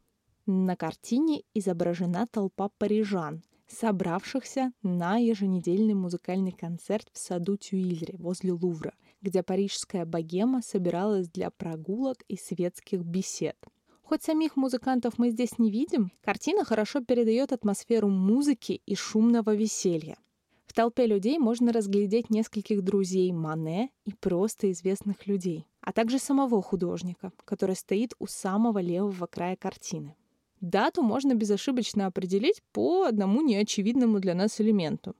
На 0.52 0.74
картине 0.74 1.44
изображена 1.54 2.26
толпа 2.26 2.70
парижан, 2.76 3.44
собравшихся 3.68 4.72
на 4.82 5.16
еженедельный 5.16 5.94
музыкальный 5.94 6.50
концерт 6.50 7.08
в 7.12 7.18
саду 7.18 7.56
Тюильри 7.56 8.16
возле 8.16 8.50
Лувра, 8.50 8.94
где 9.20 9.44
парижская 9.44 10.04
богема 10.04 10.60
собиралась 10.60 11.28
для 11.28 11.50
прогулок 11.50 12.24
и 12.26 12.36
светских 12.36 13.02
бесед. 13.02 13.56
Хоть 14.02 14.24
самих 14.24 14.56
музыкантов 14.56 15.18
мы 15.18 15.30
здесь 15.30 15.56
не 15.58 15.70
видим, 15.70 16.10
картина 16.20 16.64
хорошо 16.64 17.00
передает 17.00 17.52
атмосферу 17.52 18.08
музыки 18.08 18.82
и 18.84 18.96
шумного 18.96 19.54
веселья. 19.54 20.18
В 20.66 20.72
толпе 20.72 21.06
людей 21.06 21.38
можно 21.38 21.72
разглядеть 21.72 22.28
нескольких 22.28 22.82
друзей 22.82 23.30
Мане 23.30 23.90
и 24.04 24.12
просто 24.14 24.72
известных 24.72 25.28
людей, 25.28 25.68
а 25.80 25.92
также 25.92 26.18
самого 26.18 26.60
художника, 26.60 27.30
который 27.44 27.76
стоит 27.76 28.14
у 28.18 28.26
самого 28.26 28.80
левого 28.80 29.26
края 29.26 29.54
картины. 29.54 30.16
Дату 30.60 31.02
можно 31.02 31.34
безошибочно 31.34 32.06
определить 32.06 32.62
по 32.72 33.04
одному 33.04 33.40
неочевидному 33.40 34.20
для 34.20 34.34
нас 34.34 34.60
элементу. 34.60 35.16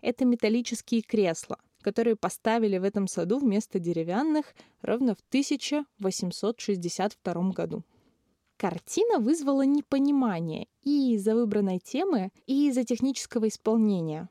Это 0.00 0.24
металлические 0.24 1.02
кресла, 1.02 1.58
которые 1.82 2.14
поставили 2.14 2.78
в 2.78 2.84
этом 2.84 3.08
саду 3.08 3.38
вместо 3.38 3.80
деревянных 3.80 4.54
ровно 4.82 5.14
в 5.14 5.20
1862 5.28 7.50
году. 7.50 7.82
Картина 8.56 9.18
вызвала 9.18 9.66
непонимание 9.66 10.68
и 10.82 11.14
из-за 11.14 11.34
выбранной 11.34 11.78
темы, 11.78 12.30
и 12.46 12.68
из-за 12.68 12.84
технического 12.84 13.48
исполнения. 13.48 14.30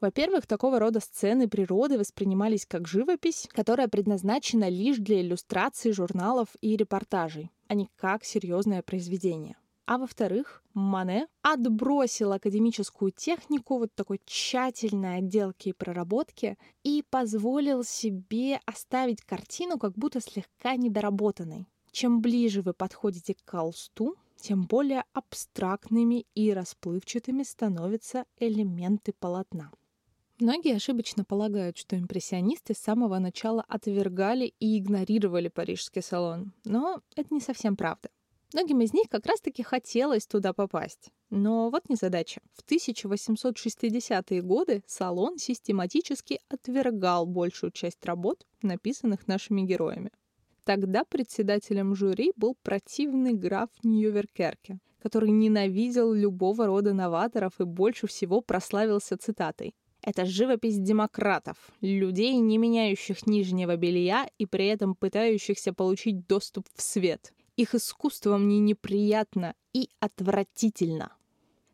Во-первых, 0.00 0.46
такого 0.46 0.78
рода 0.78 1.00
сцены 1.00 1.48
природы 1.48 1.98
воспринимались 1.98 2.66
как 2.66 2.86
живопись, 2.86 3.48
которая 3.50 3.88
предназначена 3.88 4.68
лишь 4.68 4.98
для 4.98 5.22
иллюстраций 5.22 5.92
журналов 5.92 6.48
и 6.60 6.76
репортажей, 6.76 7.50
а 7.68 7.74
не 7.74 7.88
как 7.96 8.24
серьезное 8.24 8.82
произведение. 8.82 9.56
А 9.86 9.98
во-вторых, 9.98 10.62
Мане 10.72 11.28
отбросил 11.42 12.32
академическую 12.32 13.12
технику 13.12 13.78
вот 13.78 13.94
такой 13.94 14.20
тщательной 14.24 15.18
отделки 15.18 15.68
и 15.68 15.72
проработки 15.74 16.56
и 16.82 17.04
позволил 17.10 17.84
себе 17.84 18.60
оставить 18.64 19.20
картину 19.20 19.78
как 19.78 19.92
будто 19.92 20.20
слегка 20.20 20.76
недоработанной. 20.76 21.66
Чем 21.92 22.22
ближе 22.22 22.62
вы 22.62 22.72
подходите 22.72 23.34
к 23.34 23.48
холсту, 23.48 24.16
тем 24.36 24.62
более 24.62 25.04
абстрактными 25.12 26.26
и 26.34 26.52
расплывчатыми 26.52 27.42
становятся 27.42 28.24
элементы 28.38 29.12
полотна. 29.12 29.70
Многие 30.40 30.74
ошибочно 30.74 31.24
полагают, 31.24 31.78
что 31.78 31.96
импрессионисты 31.96 32.74
с 32.74 32.78
самого 32.78 33.18
начала 33.18 33.64
отвергали 33.68 34.52
и 34.58 34.78
игнорировали 34.78 35.48
парижский 35.48 36.02
салон, 36.02 36.52
но 36.64 37.00
это 37.14 37.32
не 37.32 37.40
совсем 37.40 37.76
правда. 37.76 38.08
Многим 38.54 38.82
из 38.82 38.92
них 38.92 39.08
как 39.08 39.26
раз-таки 39.26 39.64
хотелось 39.64 40.28
туда 40.28 40.52
попасть. 40.52 41.10
Но 41.28 41.70
вот 41.70 41.88
незадача. 41.88 42.40
В 42.52 42.62
1860-е 42.70 44.42
годы 44.42 44.84
салон 44.86 45.38
систематически 45.38 46.38
отвергал 46.48 47.26
большую 47.26 47.72
часть 47.72 48.04
работ, 48.04 48.46
написанных 48.62 49.26
нашими 49.26 49.62
героями. 49.62 50.12
Тогда 50.62 51.02
председателем 51.02 51.96
жюри 51.96 52.32
был 52.36 52.56
противный 52.62 53.32
граф 53.32 53.70
Ньюверкерке, 53.82 54.78
который 55.02 55.32
ненавидел 55.32 56.12
любого 56.12 56.66
рода 56.66 56.94
новаторов 56.94 57.54
и 57.58 57.64
больше 57.64 58.06
всего 58.06 58.40
прославился 58.40 59.18
цитатой. 59.18 59.74
Это 60.00 60.24
живопись 60.26 60.78
демократов, 60.78 61.56
людей, 61.80 62.36
не 62.36 62.58
меняющих 62.58 63.26
нижнего 63.26 63.74
белья 63.74 64.28
и 64.38 64.46
при 64.46 64.68
этом 64.68 64.94
пытающихся 64.94 65.72
получить 65.72 66.28
доступ 66.28 66.66
в 66.72 66.80
свет. 66.80 67.32
Их 67.56 67.74
искусство 67.74 68.36
мне 68.36 68.58
неприятно 68.58 69.54
и 69.72 69.88
отвратительно. 70.00 71.12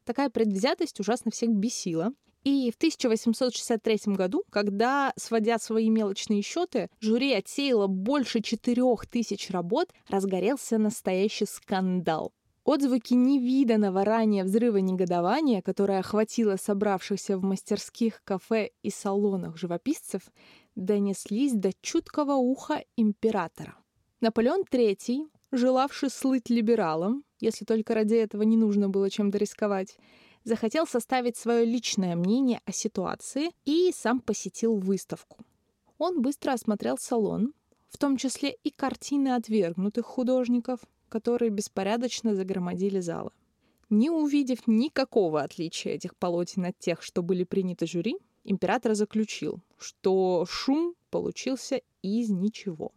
Такая 0.04 0.30
предвзятость 0.30 1.00
ужасно 1.00 1.30
всех 1.30 1.50
бесила. 1.50 2.12
И 2.42 2.70
в 2.70 2.76
1863 2.76 4.14
году, 4.14 4.44
когда, 4.50 5.12
сводя 5.16 5.58
свои 5.58 5.90
мелочные 5.90 6.40
счеты, 6.40 6.88
жюри 6.99 7.34
отсеяло 7.34 7.87
больше 7.87 8.40
четырех 8.40 9.06
тысяч 9.06 9.50
работ, 9.50 9.90
разгорелся 10.08 10.78
настоящий 10.78 11.44
скандал. 11.44 12.32
Отзвуки 12.64 13.14
невиданного 13.14 14.04
ранее 14.04 14.44
взрыва 14.44 14.78
негодования, 14.78 15.60
которое 15.60 15.99
охватило 15.99 16.56
собравшихся 16.56 17.37
в 17.37 17.42
мастерских, 17.42 18.22
кафе 18.25 18.70
и 18.82 18.90
салонах 18.90 19.56
живописцев, 19.56 20.22
донеслись 20.75 21.52
до 21.52 21.72
чуткого 21.82 22.34
уха 22.34 22.84
императора. 22.96 23.76
Наполеон 24.20 24.62
III, 24.70 25.28
желавший 25.52 26.11
слыть 26.11 26.50
либералом, 26.50 27.25
если 27.40 27.64
только 27.64 27.95
ради 27.95 28.14
этого 28.14 28.42
не 28.42 28.57
нужно 28.57 28.88
было 28.88 29.11
чем-то 29.11 29.38
рисковать, 29.38 29.97
захотел 30.45 30.87
составить 30.87 31.37
свое 31.37 31.64
личное 31.64 32.16
мнение 32.16 32.61
о 32.64 32.73
ситуации 32.73 33.50
и 33.64 33.92
сам 33.95 34.21
посетил 34.21 34.76
выставку. 34.76 35.38
Он 35.99 36.23
быстро 36.23 36.52
осмотрел 36.52 36.97
салон, 36.99 37.52
в 37.88 37.99
том 37.99 38.16
числе 38.16 38.57
и 38.62 38.71
картины 38.71 39.35
отвергнутых 39.35 40.07
художников, 40.07 40.80
которые 41.09 41.50
беспорядочно 41.50 42.35
загромодили 42.35 43.00
залы. 43.00 43.30
Не 43.90 44.09
увидев 44.09 44.66
никакого 44.66 45.42
отличия 45.42 45.95
этих 45.95 46.14
полотен 46.16 46.64
от 46.64 46.78
тех, 46.78 47.02
что 47.02 47.23
были 47.23 47.42
приняты 47.42 47.87
жюри, 47.87 48.16
император 48.45 48.95
заключил, 48.95 49.61
что 49.78 50.47
шум 50.49 50.95
получился 51.11 51.83
из 52.00 52.30
ничего. 52.30 52.92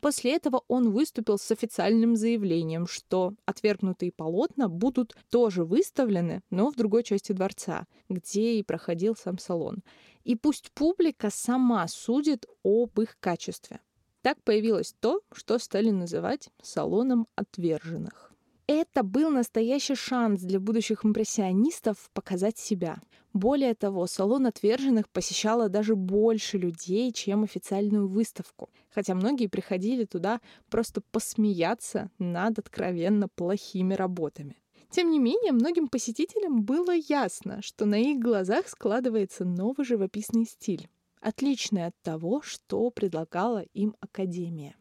После 0.00 0.36
этого 0.36 0.62
он 0.68 0.90
выступил 0.90 1.38
с 1.38 1.50
официальным 1.50 2.14
заявлением, 2.14 2.86
что 2.86 3.34
отвергнутые 3.46 4.12
полотна 4.12 4.68
будут 4.68 5.16
тоже 5.28 5.64
выставлены, 5.64 6.42
но 6.50 6.70
в 6.70 6.76
другой 6.76 7.02
части 7.02 7.32
дворца, 7.32 7.86
где 8.08 8.54
и 8.54 8.62
проходил 8.62 9.16
сам 9.16 9.38
салон. 9.38 9.82
И 10.22 10.36
пусть 10.36 10.70
публика 10.72 11.30
сама 11.30 11.86
судит 11.88 12.46
об 12.62 13.00
их 13.00 13.16
качестве. 13.18 13.80
Так 14.22 14.42
появилось 14.42 14.94
то, 15.00 15.20
что 15.32 15.58
стали 15.58 15.90
называть 15.90 16.50
салоном 16.62 17.26
отверженных. 17.34 18.27
Это 18.68 19.02
был 19.02 19.30
настоящий 19.30 19.94
шанс 19.94 20.42
для 20.42 20.60
будущих 20.60 21.04
импрессионистов 21.04 22.10
показать 22.12 22.58
себя. 22.58 22.98
Более 23.32 23.74
того, 23.74 24.06
салон 24.06 24.46
отверженных 24.46 25.08
посещало 25.08 25.70
даже 25.70 25.96
больше 25.96 26.58
людей, 26.58 27.10
чем 27.12 27.44
официальную 27.44 28.06
выставку, 28.06 28.68
хотя 28.90 29.14
многие 29.14 29.46
приходили 29.46 30.04
туда 30.04 30.40
просто 30.68 31.00
посмеяться 31.00 32.10
над 32.18 32.58
откровенно 32.58 33.28
плохими 33.28 33.94
работами. 33.94 34.58
Тем 34.90 35.10
не 35.10 35.18
менее, 35.18 35.52
многим 35.52 35.88
посетителям 35.88 36.62
было 36.62 36.94
ясно, 36.94 37.62
что 37.62 37.86
на 37.86 37.98
их 37.98 38.20
глазах 38.20 38.68
складывается 38.68 39.46
новый 39.46 39.86
живописный 39.86 40.44
стиль 40.44 40.88
отличный 41.20 41.86
от 41.86 42.00
того, 42.02 42.42
что 42.42 42.90
предлагала 42.90 43.62
им 43.74 43.96
Академия. 44.00 44.76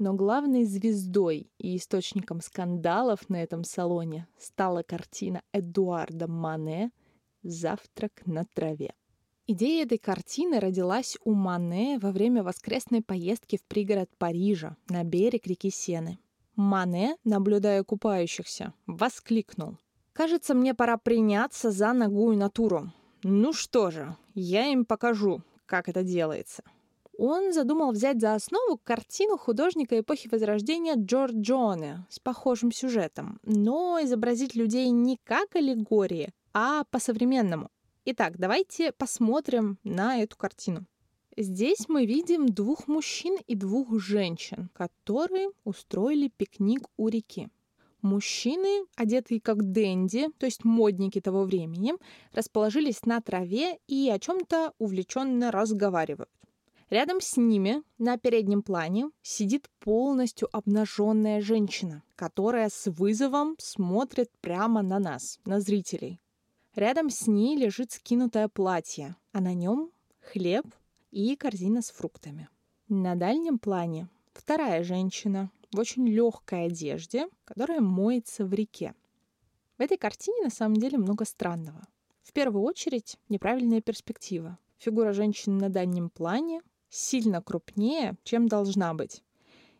Но 0.00 0.14
главной 0.14 0.64
звездой 0.64 1.50
и 1.58 1.76
источником 1.76 2.40
скандалов 2.40 3.28
на 3.28 3.42
этом 3.42 3.64
салоне 3.64 4.26
стала 4.38 4.82
картина 4.82 5.42
Эдуарда 5.52 6.26
Мане 6.26 6.90
«Завтрак 7.42 8.12
на 8.24 8.46
траве». 8.46 8.94
Идея 9.46 9.84
этой 9.84 9.98
картины 9.98 10.58
родилась 10.58 11.18
у 11.22 11.34
Мане 11.34 11.98
во 11.98 12.12
время 12.12 12.42
воскресной 12.42 13.02
поездки 13.02 13.58
в 13.58 13.64
пригород 13.64 14.08
Парижа 14.16 14.74
на 14.88 15.04
берег 15.04 15.46
реки 15.46 15.68
Сены. 15.68 16.18
Мане, 16.56 17.18
наблюдая 17.24 17.84
купающихся, 17.84 18.72
воскликнул. 18.86 19.76
«Кажется, 20.14 20.54
мне 20.54 20.72
пора 20.72 20.96
приняться 20.96 21.70
за 21.70 21.92
ногую 21.92 22.38
натуру. 22.38 22.90
Ну 23.22 23.52
что 23.52 23.90
же, 23.90 24.16
я 24.32 24.64
им 24.68 24.86
покажу, 24.86 25.42
как 25.66 25.90
это 25.90 26.02
делается. 26.02 26.62
Он 27.22 27.52
задумал 27.52 27.92
взять 27.92 28.18
за 28.18 28.32
основу 28.32 28.80
картину 28.82 29.36
художника 29.36 30.00
эпохи 30.00 30.26
Возрождения 30.32 30.94
Джорджоне 30.96 32.06
с 32.08 32.18
похожим 32.18 32.72
сюжетом, 32.72 33.40
но 33.42 33.98
изобразить 34.02 34.54
людей 34.54 34.88
не 34.88 35.18
как 35.24 35.54
аллегории, 35.54 36.32
а 36.54 36.84
по-современному. 36.84 37.68
Итак, 38.06 38.38
давайте 38.38 38.92
посмотрим 38.92 39.76
на 39.84 40.22
эту 40.22 40.38
картину. 40.38 40.86
Здесь 41.36 41.90
мы 41.90 42.06
видим 42.06 42.46
двух 42.46 42.88
мужчин 42.88 43.36
и 43.46 43.54
двух 43.54 44.00
женщин, 44.00 44.70
которые 44.72 45.50
устроили 45.64 46.32
пикник 46.34 46.86
у 46.96 47.08
реки. 47.08 47.50
Мужчины, 48.00 48.86
одетые 48.96 49.42
как 49.42 49.72
денди, 49.72 50.28
то 50.38 50.46
есть 50.46 50.64
модники 50.64 51.20
того 51.20 51.44
времени, 51.44 51.92
расположились 52.32 53.04
на 53.04 53.20
траве 53.20 53.78
и 53.88 54.08
о 54.08 54.18
чем-то 54.18 54.72
увлеченно 54.78 55.50
разговаривают. 55.50 56.30
Рядом 56.90 57.20
с 57.20 57.36
ними 57.36 57.84
на 57.98 58.18
переднем 58.18 58.62
плане 58.62 59.10
сидит 59.22 59.70
полностью 59.78 60.48
обнаженная 60.50 61.40
женщина, 61.40 62.02
которая 62.16 62.68
с 62.68 62.90
вызовом 62.90 63.54
смотрит 63.60 64.28
прямо 64.40 64.82
на 64.82 64.98
нас, 64.98 65.38
на 65.44 65.60
зрителей. 65.60 66.20
Рядом 66.74 67.08
с 67.08 67.28
ней 67.28 67.56
лежит 67.56 67.92
скинутое 67.92 68.48
платье, 68.48 69.14
а 69.32 69.40
на 69.40 69.54
нем 69.54 69.92
хлеб 70.20 70.66
и 71.12 71.36
корзина 71.36 71.80
с 71.80 71.90
фруктами. 71.90 72.48
На 72.88 73.14
дальнем 73.14 73.60
плане 73.60 74.08
вторая 74.32 74.82
женщина, 74.82 75.52
в 75.72 75.78
очень 75.78 76.08
легкой 76.08 76.66
одежде, 76.66 77.28
которая 77.44 77.80
моется 77.80 78.44
в 78.44 78.52
реке. 78.52 78.94
В 79.78 79.82
этой 79.82 79.96
картине 79.96 80.42
на 80.42 80.50
самом 80.50 80.76
деле 80.76 80.98
много 80.98 81.24
странного. 81.24 81.86
В 82.22 82.32
первую 82.32 82.64
очередь 82.64 83.16
неправильная 83.28 83.80
перспектива. 83.80 84.58
Фигура 84.78 85.12
женщины 85.12 85.60
на 85.60 85.68
дальнем 85.68 86.10
плане 86.10 86.62
сильно 86.90 87.40
крупнее, 87.40 88.16
чем 88.24 88.48
должна 88.48 88.92
быть, 88.92 89.22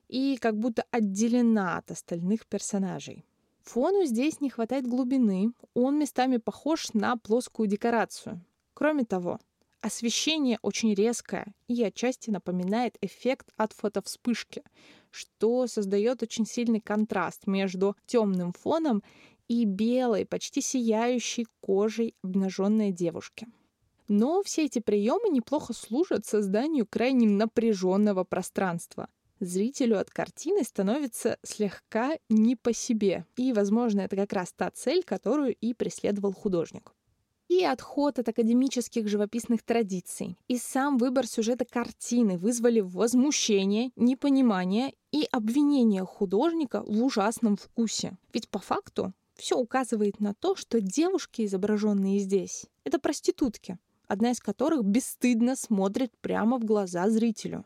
и 0.08 0.38
как 0.40 0.58
будто 0.58 0.84
отделена 0.90 1.76
от 1.76 1.90
остальных 1.90 2.46
персонажей. 2.46 3.24
Фону 3.62 4.04
здесь 4.04 4.40
не 4.40 4.48
хватает 4.48 4.86
глубины, 4.86 5.52
он 5.74 5.98
местами 5.98 6.38
похож 6.38 6.92
на 6.94 7.16
плоскую 7.16 7.68
декорацию. 7.68 8.44
Кроме 8.74 9.04
того, 9.04 9.38
освещение 9.82 10.58
очень 10.62 10.94
резкое 10.94 11.52
и 11.68 11.82
отчасти 11.82 12.30
напоминает 12.30 12.96
эффект 13.00 13.50
от 13.56 13.72
фотовспышки, 13.72 14.62
что 15.10 15.66
создает 15.66 16.22
очень 16.22 16.46
сильный 16.46 16.80
контраст 16.80 17.46
между 17.46 17.96
темным 18.06 18.52
фоном 18.52 19.02
и 19.48 19.64
белой, 19.64 20.26
почти 20.26 20.60
сияющей 20.60 21.46
кожей 21.60 22.14
обнаженной 22.22 22.92
девушки. 22.92 23.48
Но 24.10 24.42
все 24.42 24.64
эти 24.64 24.80
приемы 24.80 25.28
неплохо 25.28 25.72
служат 25.72 26.26
созданию 26.26 26.84
крайне 26.84 27.28
напряженного 27.28 28.24
пространства. 28.24 29.08
Зрителю 29.38 30.00
от 30.00 30.10
картины 30.10 30.64
становится 30.64 31.38
слегка 31.44 32.18
не 32.28 32.56
по 32.56 32.72
себе. 32.72 33.24
И, 33.36 33.52
возможно, 33.52 34.00
это 34.00 34.16
как 34.16 34.32
раз 34.32 34.52
та 34.52 34.72
цель, 34.72 35.04
которую 35.04 35.54
и 35.54 35.74
преследовал 35.74 36.32
художник 36.32 36.92
и 37.48 37.64
отход 37.64 38.20
от 38.20 38.28
академических 38.28 39.08
живописных 39.08 39.64
традиций, 39.64 40.36
и 40.46 40.56
сам 40.56 40.98
выбор 40.98 41.26
сюжета 41.26 41.64
картины 41.64 42.38
вызвали 42.38 42.78
возмущение, 42.78 43.90
непонимание 43.96 44.94
и 45.10 45.26
обвинение 45.32 46.04
художника 46.04 46.84
в 46.84 47.02
ужасном 47.02 47.56
вкусе. 47.56 48.16
Ведь 48.32 48.48
по 48.48 48.60
факту 48.60 49.12
все 49.34 49.56
указывает 49.56 50.20
на 50.20 50.32
то, 50.32 50.54
что 50.54 50.80
девушки, 50.80 51.44
изображенные 51.44 52.20
здесь, 52.20 52.66
это 52.84 53.00
проститутки, 53.00 53.78
одна 54.10 54.32
из 54.32 54.40
которых 54.40 54.84
бесстыдно 54.84 55.54
смотрит 55.54 56.10
прямо 56.20 56.58
в 56.58 56.64
глаза 56.64 57.08
зрителю. 57.08 57.64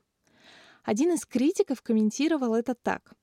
Один 0.82 1.14
из 1.14 1.24
критиков 1.24 1.80
комментировал 1.80 2.54
это 2.54 2.74
так. 2.74 3.14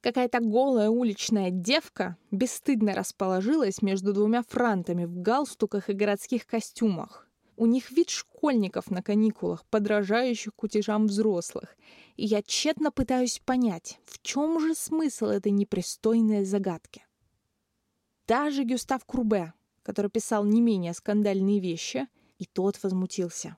Какая-то 0.00 0.38
голая 0.38 0.88
уличная 0.88 1.50
девка 1.50 2.16
бесстыдно 2.30 2.94
расположилась 2.94 3.82
между 3.82 4.12
двумя 4.12 4.44
франтами 4.44 5.06
в 5.06 5.20
галстуках 5.20 5.90
и 5.90 5.92
городских 5.92 6.46
костюмах. 6.46 7.26
У 7.56 7.66
них 7.66 7.90
вид 7.90 8.10
школьников 8.10 8.92
на 8.92 9.02
каникулах, 9.02 9.64
подражающих 9.66 10.54
кутежам 10.54 11.08
взрослых. 11.08 11.76
И 12.14 12.26
я 12.26 12.42
тщетно 12.42 12.92
пытаюсь 12.92 13.40
понять, 13.44 13.98
в 14.04 14.22
чем 14.22 14.60
же 14.60 14.76
смысл 14.76 15.26
этой 15.26 15.50
непристойной 15.50 16.44
загадки. 16.44 17.04
Даже 18.28 18.62
Гюстав 18.62 19.04
Курбе, 19.04 19.52
который 19.82 20.12
писал 20.12 20.44
не 20.44 20.60
менее 20.60 20.94
скандальные 20.94 21.58
вещи, 21.58 22.06
и 22.38 22.46
тот 22.46 22.82
возмутился. 22.82 23.56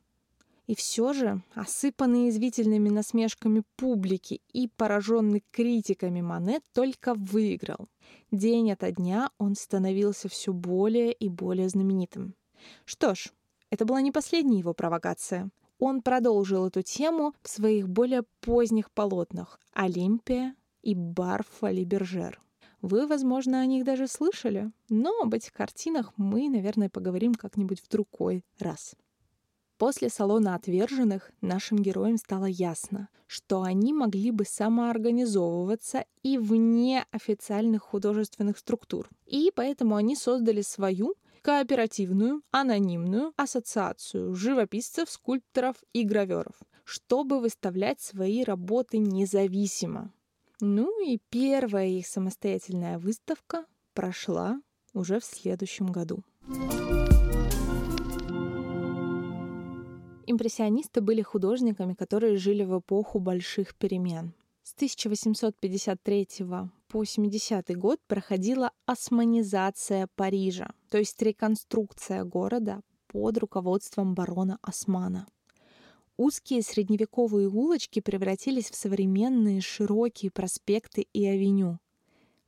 И 0.67 0.77
все 0.77 1.13
же, 1.13 1.43
осыпанный 1.55 2.29
извительными 2.29 2.91
насмешками 2.91 3.65
публики 3.77 4.41
и 4.53 4.69
пораженный 4.69 5.43
критиками 5.51 6.21
Монет 6.21 6.63
только 6.73 7.15
выиграл. 7.15 7.89
День 8.31 8.71
ото 8.71 8.93
дня 8.93 9.31
он 9.39 9.57
становился 9.57 10.29
все 10.29 10.53
более 10.53 11.13
и 11.13 11.29
более 11.29 11.69
знаменитым. 11.69 12.37
Что 12.85 13.17
ж, 13.17 13.33
это 13.71 13.85
была 13.85 14.01
не 14.01 14.13
последняя 14.13 14.61
его 14.61 14.73
провокация. 14.73 15.51
Он 15.81 16.03
продолжил 16.03 16.67
эту 16.67 16.83
тему 16.83 17.35
в 17.43 17.49
своих 17.49 17.89
более 17.89 18.23
поздних 18.41 18.93
полотнах 18.93 19.59
«Олимпия» 19.73 20.55
и 20.83 20.95
«Барфа 20.95 21.71
Либержер». 21.71 22.41
Вы, 22.83 23.07
возможно, 23.07 23.61
о 23.61 23.67
них 23.67 23.85
даже 23.85 24.09
слышали, 24.09 24.71
но 24.89 25.11
об 25.23 25.35
этих 25.35 25.53
картинах 25.53 26.13
мы, 26.17 26.49
наверное, 26.49 26.89
поговорим 26.89 27.35
как-нибудь 27.35 27.81
в 27.81 27.89
другой 27.89 28.45
раз. 28.59 28.95
После 29.77 30.11
салона 30.11 30.55
отверженных 30.55 31.31
нашим 31.41 31.79
героям 31.79 32.17
стало 32.17 32.45
ясно, 32.45 33.09
что 33.27 33.63
они 33.63 33.93
могли 33.93 34.31
бы 34.31 34.45
самоорганизовываться 34.45 36.05
и 36.23 36.37
вне 36.37 37.07
официальных 37.11 37.83
художественных 37.83 38.59
структур. 38.59 39.09
И 39.25 39.51
поэтому 39.55 39.97
они 39.97 40.17
создали 40.17 40.63
свою 40.63 41.15
кооперативную, 41.43 42.43
анонимную 42.51 43.33
ассоциацию 43.37 44.35
живописцев, 44.35 45.11
скульпторов 45.11 45.77
и 45.93 46.05
граверов, 46.05 46.55
чтобы 46.85 47.41
выставлять 47.41 48.01
свои 48.01 48.45
работы 48.45 48.99
независимо. 48.99 50.13
Ну 50.61 51.03
и 51.05 51.19
первая 51.31 51.89
их 51.89 52.07
самостоятельная 52.07 52.99
выставка 52.99 53.65
прошла 53.95 54.61
уже 54.93 55.19
в 55.19 55.25
следующем 55.25 55.87
году. 55.87 56.23
Импрессионисты 60.27 61.01
были 61.01 61.23
художниками, 61.23 61.95
которые 61.95 62.37
жили 62.37 62.65
в 62.65 62.79
эпоху 62.79 63.19
больших 63.19 63.75
перемен. 63.75 64.35
С 64.63 64.75
1853 64.75 66.29
по 66.89 67.05
70 67.05 67.77
год 67.77 67.99
проходила 68.07 68.71
османизация 68.87 70.09
Парижа, 70.15 70.71
то 70.91 70.99
есть 70.99 71.21
реконструкция 71.23 72.25
города 72.25 72.81
под 73.09 73.39
руководством 73.39 74.15
барона 74.15 74.59
Османа. 74.63 75.27
Узкие 76.23 76.61
средневековые 76.61 77.49
улочки 77.49 78.01
превратились 78.01 78.69
в 78.71 78.77
современные 78.77 79.63
широкие 79.63 80.31
проспекты 80.31 81.07
и 81.15 81.25
авеню. 81.25 81.79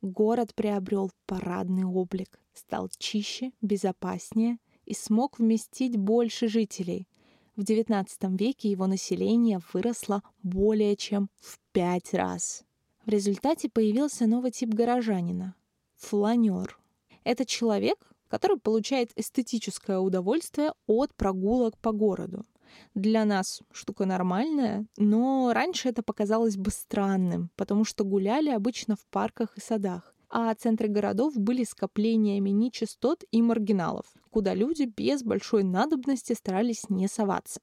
Город 0.02 0.54
приобрел 0.54 1.10
парадный 1.24 1.84
облик, 1.84 2.38
стал 2.52 2.90
чище, 2.98 3.50
безопаснее 3.62 4.58
и 4.84 4.92
смог 4.92 5.38
вместить 5.38 5.96
больше 5.96 6.48
жителей. 6.48 7.08
В 7.56 7.62
XIX 7.62 8.06
веке 8.36 8.70
его 8.70 8.86
население 8.86 9.58
выросло 9.72 10.22
более 10.42 10.94
чем 10.94 11.30
в 11.40 11.58
пять 11.72 12.12
раз. 12.12 12.64
В 13.06 13.08
результате 13.08 13.70
появился 13.70 14.26
новый 14.26 14.50
тип 14.50 14.68
горожанина— 14.68 15.54
фланер. 15.96 16.78
Это 17.24 17.46
человек, 17.46 18.12
который 18.28 18.58
получает 18.58 19.12
эстетическое 19.16 19.98
удовольствие 19.98 20.74
от 20.86 21.14
прогулок 21.14 21.78
по 21.78 21.92
городу. 21.92 22.44
Для 22.94 23.24
нас 23.24 23.62
штука 23.72 24.06
нормальная, 24.06 24.86
но 24.96 25.52
раньше 25.52 25.88
это 25.88 26.02
показалось 26.02 26.56
бы 26.56 26.70
странным, 26.70 27.50
потому 27.56 27.84
что 27.84 28.04
гуляли 28.04 28.50
обычно 28.50 28.96
в 28.96 29.06
парках 29.06 29.56
и 29.56 29.60
садах 29.60 30.12
а 30.32 30.54
центры 30.54 30.88
городов 30.88 31.36
были 31.36 31.62
скоплениями 31.62 32.48
нечистот 32.48 33.22
и 33.30 33.42
маргиналов, 33.42 34.06
куда 34.30 34.54
люди 34.54 34.84
без 34.84 35.22
большой 35.22 35.62
надобности 35.62 36.32
старались 36.32 36.88
не 36.88 37.06
соваться. 37.06 37.60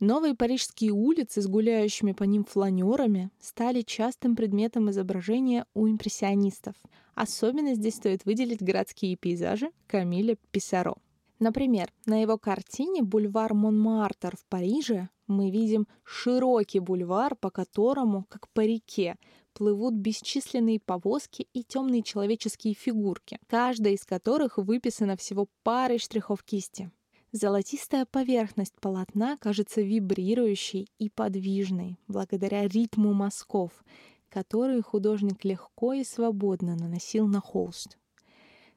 Новые 0.00 0.34
парижские 0.34 0.92
улицы 0.92 1.42
с 1.42 1.46
гуляющими 1.46 2.12
по 2.12 2.24
ним 2.24 2.44
фланерами 2.44 3.30
стали 3.38 3.82
частым 3.82 4.34
предметом 4.34 4.90
изображения 4.90 5.66
у 5.74 5.86
импрессионистов. 5.88 6.74
Особенно 7.14 7.74
здесь 7.74 7.94
стоит 7.94 8.24
выделить 8.24 8.62
городские 8.62 9.16
пейзажи 9.16 9.70
Камиля 9.86 10.36
Писаро. 10.50 10.96
Например, 11.38 11.92
на 12.06 12.22
его 12.22 12.38
картине 12.38 13.02
«Бульвар 13.02 13.52
Монмартр» 13.52 14.36
в 14.36 14.46
Париже 14.46 15.10
мы 15.26 15.50
видим 15.50 15.86
широкий 16.02 16.78
бульвар, 16.78 17.36
по 17.36 17.50
которому, 17.50 18.24
как 18.28 18.48
по 18.48 18.60
реке, 18.64 19.16
плывут 19.52 19.94
бесчисленные 19.94 20.80
повозки 20.80 21.46
и 21.52 21.62
темные 21.62 22.02
человеческие 22.02 22.74
фигурки, 22.74 23.38
каждая 23.48 23.94
из 23.94 24.04
которых 24.04 24.56
выписана 24.56 25.16
всего 25.16 25.48
парой 25.62 25.98
штрихов 25.98 26.42
кисти. 26.42 26.90
Золотистая 27.32 28.06
поверхность 28.06 28.74
полотна 28.80 29.36
кажется 29.36 29.82
вибрирующей 29.82 30.88
и 30.98 31.10
подвижной 31.10 31.98
благодаря 32.08 32.66
ритму 32.66 33.12
мазков, 33.12 33.84
которые 34.30 34.80
художник 34.80 35.44
легко 35.44 35.92
и 35.92 36.04
свободно 36.04 36.76
наносил 36.76 37.26
на 37.26 37.40
холст. 37.40 37.98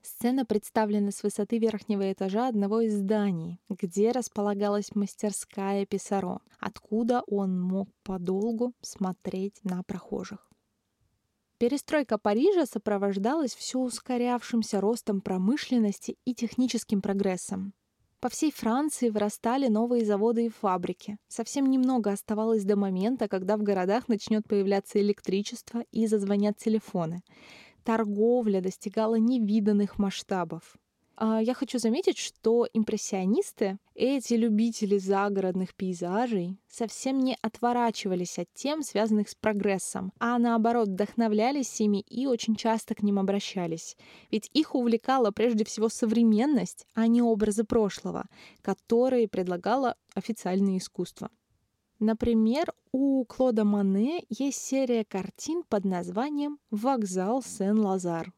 Сцена 0.01 0.45
представлена 0.45 1.11
с 1.11 1.23
высоты 1.23 1.59
верхнего 1.59 2.11
этажа 2.11 2.47
одного 2.47 2.81
из 2.81 2.95
зданий, 2.95 3.59
где 3.69 4.11
располагалась 4.11 4.95
мастерская 4.95 5.85
Писаро, 5.85 6.39
откуда 6.59 7.21
он 7.27 7.61
мог 7.61 7.89
подолгу 8.03 8.73
смотреть 8.81 9.59
на 9.63 9.83
прохожих. 9.83 10.49
Перестройка 11.57 12.17
Парижа 12.17 12.65
сопровождалась 12.65 13.53
все 13.53 13.79
ускорявшимся 13.79 14.79
ростом 14.79 15.19
промышленности 15.19 16.15
и 16.23 16.33
техническим 16.33 17.01
прогрессом. 17.01 17.73
По 18.21 18.29
всей 18.29 18.51
Франции 18.51 19.09
вырастали 19.09 19.67
новые 19.67 20.05
заводы 20.05 20.45
и 20.45 20.49
фабрики. 20.49 21.17
Совсем 21.27 21.69
немного 21.69 22.11
оставалось 22.11 22.63
до 22.63 22.75
момента, 22.77 23.27
когда 23.27 23.57
в 23.57 23.63
городах 23.63 24.07
начнет 24.07 24.47
появляться 24.47 25.01
электричество 25.01 25.83
и 25.91 26.07
зазвонят 26.07 26.57
телефоны 26.57 27.21
торговля 27.89 28.61
достигала 28.61 29.15
невиданных 29.15 29.97
масштабов. 29.97 30.77
А, 31.15 31.41
я 31.41 31.55
хочу 31.55 31.79
заметить, 31.79 32.19
что 32.19 32.67
импрессионисты, 32.71 33.79
эти 33.95 34.35
любители 34.35 34.99
загородных 34.99 35.73
пейзажей, 35.73 36.59
совсем 36.67 37.17
не 37.17 37.35
отворачивались 37.41 38.37
от 38.37 38.47
тем, 38.53 38.83
связанных 38.83 39.27
с 39.27 39.33
прогрессом, 39.33 40.13
а 40.19 40.37
наоборот 40.37 40.89
вдохновлялись 40.89 41.81
ими 41.81 42.01
и 42.01 42.27
очень 42.27 42.55
часто 42.55 42.93
к 42.93 43.01
ним 43.01 43.17
обращались. 43.17 43.97
Ведь 44.29 44.51
их 44.53 44.75
увлекала 44.75 45.31
прежде 45.31 45.65
всего 45.65 45.89
современность, 45.89 46.85
а 46.93 47.07
не 47.07 47.23
образы 47.23 47.63
прошлого, 47.63 48.27
которые 48.61 49.27
предлагало 49.27 49.95
официальное 50.13 50.77
искусство. 50.77 51.31
Например, 51.99 52.73
у 52.93 53.25
Клода 53.25 53.65
Мане 53.65 54.23
есть 54.29 54.61
серия 54.61 55.03
картин 55.03 55.63
под 55.67 55.83
названием 55.83 56.57
«Вокзал 56.71 57.43
Сен-Лазар». 57.43 58.31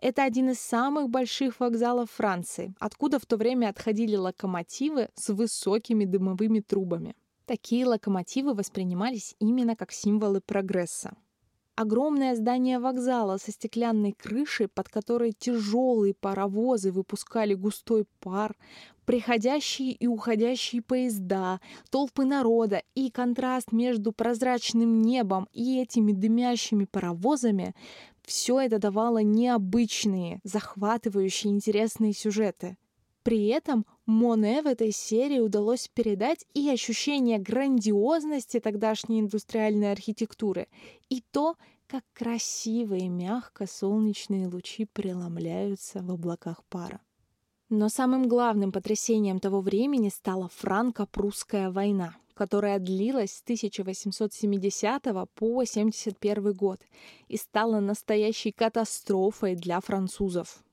Это 0.00 0.24
один 0.24 0.50
из 0.50 0.60
самых 0.60 1.08
больших 1.08 1.60
вокзалов 1.60 2.10
Франции, 2.10 2.74
откуда 2.80 3.18
в 3.18 3.26
то 3.26 3.36
время 3.36 3.68
отходили 3.68 4.16
локомотивы 4.16 5.08
с 5.14 5.28
высокими 5.28 6.04
дымовыми 6.04 6.60
трубами. 6.60 7.14
Такие 7.46 7.86
локомотивы 7.86 8.52
воспринимались 8.52 9.34
именно 9.38 9.76
как 9.76 9.92
символы 9.92 10.40
прогресса. 10.40 11.16
Огромное 11.78 12.34
здание 12.34 12.80
вокзала 12.80 13.36
со 13.36 13.52
стеклянной 13.52 14.10
крышей, 14.10 14.66
под 14.66 14.88
которой 14.88 15.30
тяжелые 15.30 16.12
паровозы 16.12 16.90
выпускали 16.90 17.54
густой 17.54 18.04
пар, 18.18 18.56
приходящие 19.04 19.92
и 19.92 20.08
уходящие 20.08 20.82
поезда, 20.82 21.60
толпы 21.90 22.24
народа 22.24 22.82
и 22.96 23.12
контраст 23.12 23.70
между 23.70 24.10
прозрачным 24.10 25.02
небом 25.02 25.46
и 25.52 25.80
этими 25.80 26.10
дымящими 26.10 26.84
паровозами— 26.84 27.76
все 28.24 28.58
это 28.58 28.80
давало 28.80 29.22
необычные, 29.22 30.40
захватывающие, 30.42 31.52
интересные 31.52 32.12
сюжеты. 32.12 32.76
При 33.22 33.46
этом 33.46 33.86
Моне 34.08 34.62
в 34.62 34.66
этой 34.66 34.90
серии 34.90 35.38
удалось 35.38 35.86
передать 35.86 36.46
и 36.54 36.70
ощущение 36.70 37.38
грандиозности 37.38 38.58
тогдашней 38.58 39.20
индустриальной 39.20 39.92
архитектуры, 39.92 40.68
и 41.10 41.22
то, 41.30 41.56
как 41.86 42.04
красиво 42.14 42.94
и 42.94 43.06
мягко 43.06 43.66
солнечные 43.66 44.48
лучи 44.48 44.86
преломляются 44.86 46.00
в 46.02 46.10
облаках 46.10 46.64
пара. 46.70 47.02
Но 47.68 47.90
самым 47.90 48.28
главным 48.28 48.72
потрясением 48.72 49.40
того 49.40 49.60
времени 49.60 50.08
стала 50.08 50.48
франко-прусская 50.48 51.70
война, 51.70 52.16
которая 52.32 52.78
длилась 52.78 53.32
с 53.32 53.42
1870 53.42 55.02
по 55.34 55.64
71 55.66 56.54
год 56.54 56.80
и 57.28 57.36
стала 57.36 57.80
настоящей 57.80 58.52
катастрофой 58.52 59.54
для 59.54 59.82
французов. 59.82 60.64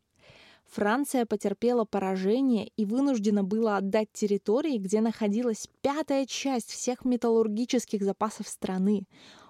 Франция 0.72 1.26
потерпела 1.26 1.86
поражение 1.86 2.72
и 2.76 2.86
вынуждена 2.86 3.44
была 3.44 3.78
отдать 3.78 4.12
территории, 4.12 4.78
где 4.78 5.02
находилась 5.02 5.70
пятая 5.82 6.26
часть 6.26 6.72
всех 6.72 7.06
металлургических 7.06 8.04
запасов 8.04 8.48
страны. 8.48 9.08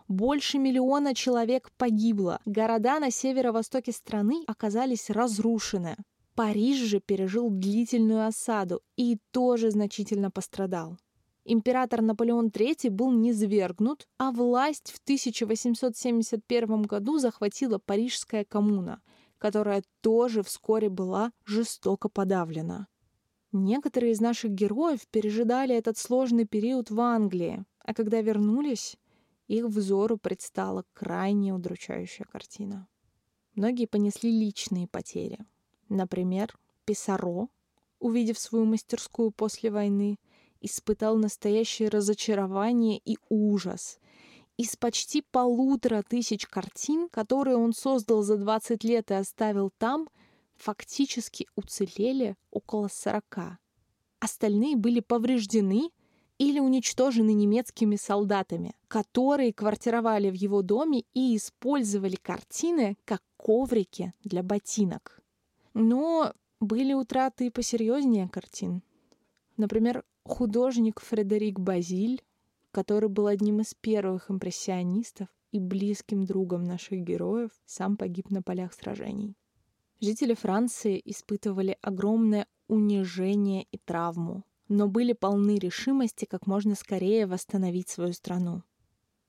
Больше 0.07 0.59
миллиона 0.59 1.15
человек 1.15 1.71
погибло. 1.77 2.39
Города 2.45 2.99
на 2.99 3.09
северо-востоке 3.09 3.91
страны 3.91 4.43
оказались 4.45 5.09
разрушены. 5.09 5.95
Париж 6.35 6.77
же 6.77 6.99
пережил 6.99 7.49
длительную 7.49 8.27
осаду 8.27 8.81
и 8.97 9.17
тоже 9.31 9.71
значительно 9.71 10.29
пострадал. 10.29 10.97
Император 11.45 12.01
Наполеон 12.01 12.47
III 12.47 12.89
был 12.89 13.11
низвергнут, 13.11 14.07
а 14.17 14.31
власть 14.31 14.91
в 14.91 14.99
1871 15.03 16.81
году 16.81 17.19
захватила 17.19 17.77
Парижская 17.77 18.43
коммуна, 18.43 19.01
которая 19.45 19.83
тоже 20.01 20.41
вскоре 20.41 20.89
была 20.89 21.31
жестоко 21.45 22.09
подавлена. 22.09 22.87
Некоторые 23.51 24.13
из 24.13 24.19
наших 24.19 24.51
героев 24.51 25.07
пережидали 25.07 25.75
этот 25.75 25.97
сложный 25.97 26.45
период 26.45 26.89
в 26.89 26.99
Англии, 26.99 27.63
а 27.79 27.93
когда 27.93 28.21
вернулись, 28.21 28.97
их 29.47 29.65
взору 29.65 30.17
предстала 30.17 30.83
крайне 30.93 31.53
удручающая 31.53 32.25
картина. 32.25 32.87
Многие 33.53 33.85
понесли 33.85 34.31
личные 34.31 34.87
потери– 34.87 35.39
Например, 35.89 36.57
Писаро, 36.85 37.49
увидев 37.99 38.39
свою 38.39 38.65
мастерскую 38.65 39.31
после 39.31 39.69
войны, 39.69 40.17
испытал 40.61 41.17
настоящее 41.17 41.89
разочарование 41.89 42.99
и 43.03 43.17
ужас. 43.29 43.99
Из 44.57 44.77
почти 44.77 45.21
полутора 45.21 46.01
тысяч 46.01 46.45
картин, 46.45 47.09
которые 47.09 47.57
он 47.57 47.73
создал 47.73 48.21
за 48.21 48.37
20 48.37 48.83
лет 48.85 49.11
и 49.11 49.15
оставил 49.15 49.69
там, 49.77 50.07
фактически 50.55 51.47
уцелели 51.55 52.37
около 52.51 52.87
40. 52.87 53.59
Остальные 54.19 54.77
были 54.77 55.01
повреждены 55.01 55.91
или 56.37 56.59
уничтожены 56.59 57.33
немецкими 57.33 57.97
солдатами, 57.97 58.73
которые 58.87 59.53
квартировали 59.53 60.29
в 60.29 60.35
его 60.35 60.61
доме 60.61 61.03
и 61.13 61.35
использовали 61.35 62.15
картины 62.15 62.97
как 63.03 63.21
коврики 63.37 64.13
для 64.23 64.41
ботинок. 64.41 65.21
Но 65.73 66.33
были 66.61 66.93
утраты 66.93 67.47
и 67.47 67.49
посерьезнее 67.49 68.29
картин. 68.29 68.83
Например, 69.57 70.03
художник 70.23 71.01
Фредерик 71.01 71.59
Базиль, 71.59 72.21
который 72.75 73.07
был 73.07 73.27
одним 73.27 73.61
из 73.61 73.73
первых 73.73 74.29
импрессионистов 74.29 75.29
и 75.53 75.61
близким 75.61 76.25
другом 76.25 76.65
наших 76.65 76.99
героев, 76.99 77.51
сам 77.65 77.95
погиб 77.95 78.29
на 78.31 78.41
полях 78.41 78.73
сражений. 78.73 79.37
Жители 80.01 80.33
Франции 80.33 81.01
испытывали 81.05 81.77
огромное 81.81 82.47
унижение 82.67 83.65
и 83.71 83.77
травму, 83.77 84.43
но 84.67 84.89
были 84.89 85.13
полны 85.13 85.57
решимости 85.57 86.25
как 86.25 86.47
можно 86.47 86.75
скорее 86.75 87.27
восстановить 87.27 87.87
свою 87.87 88.11
страну. 88.11 88.61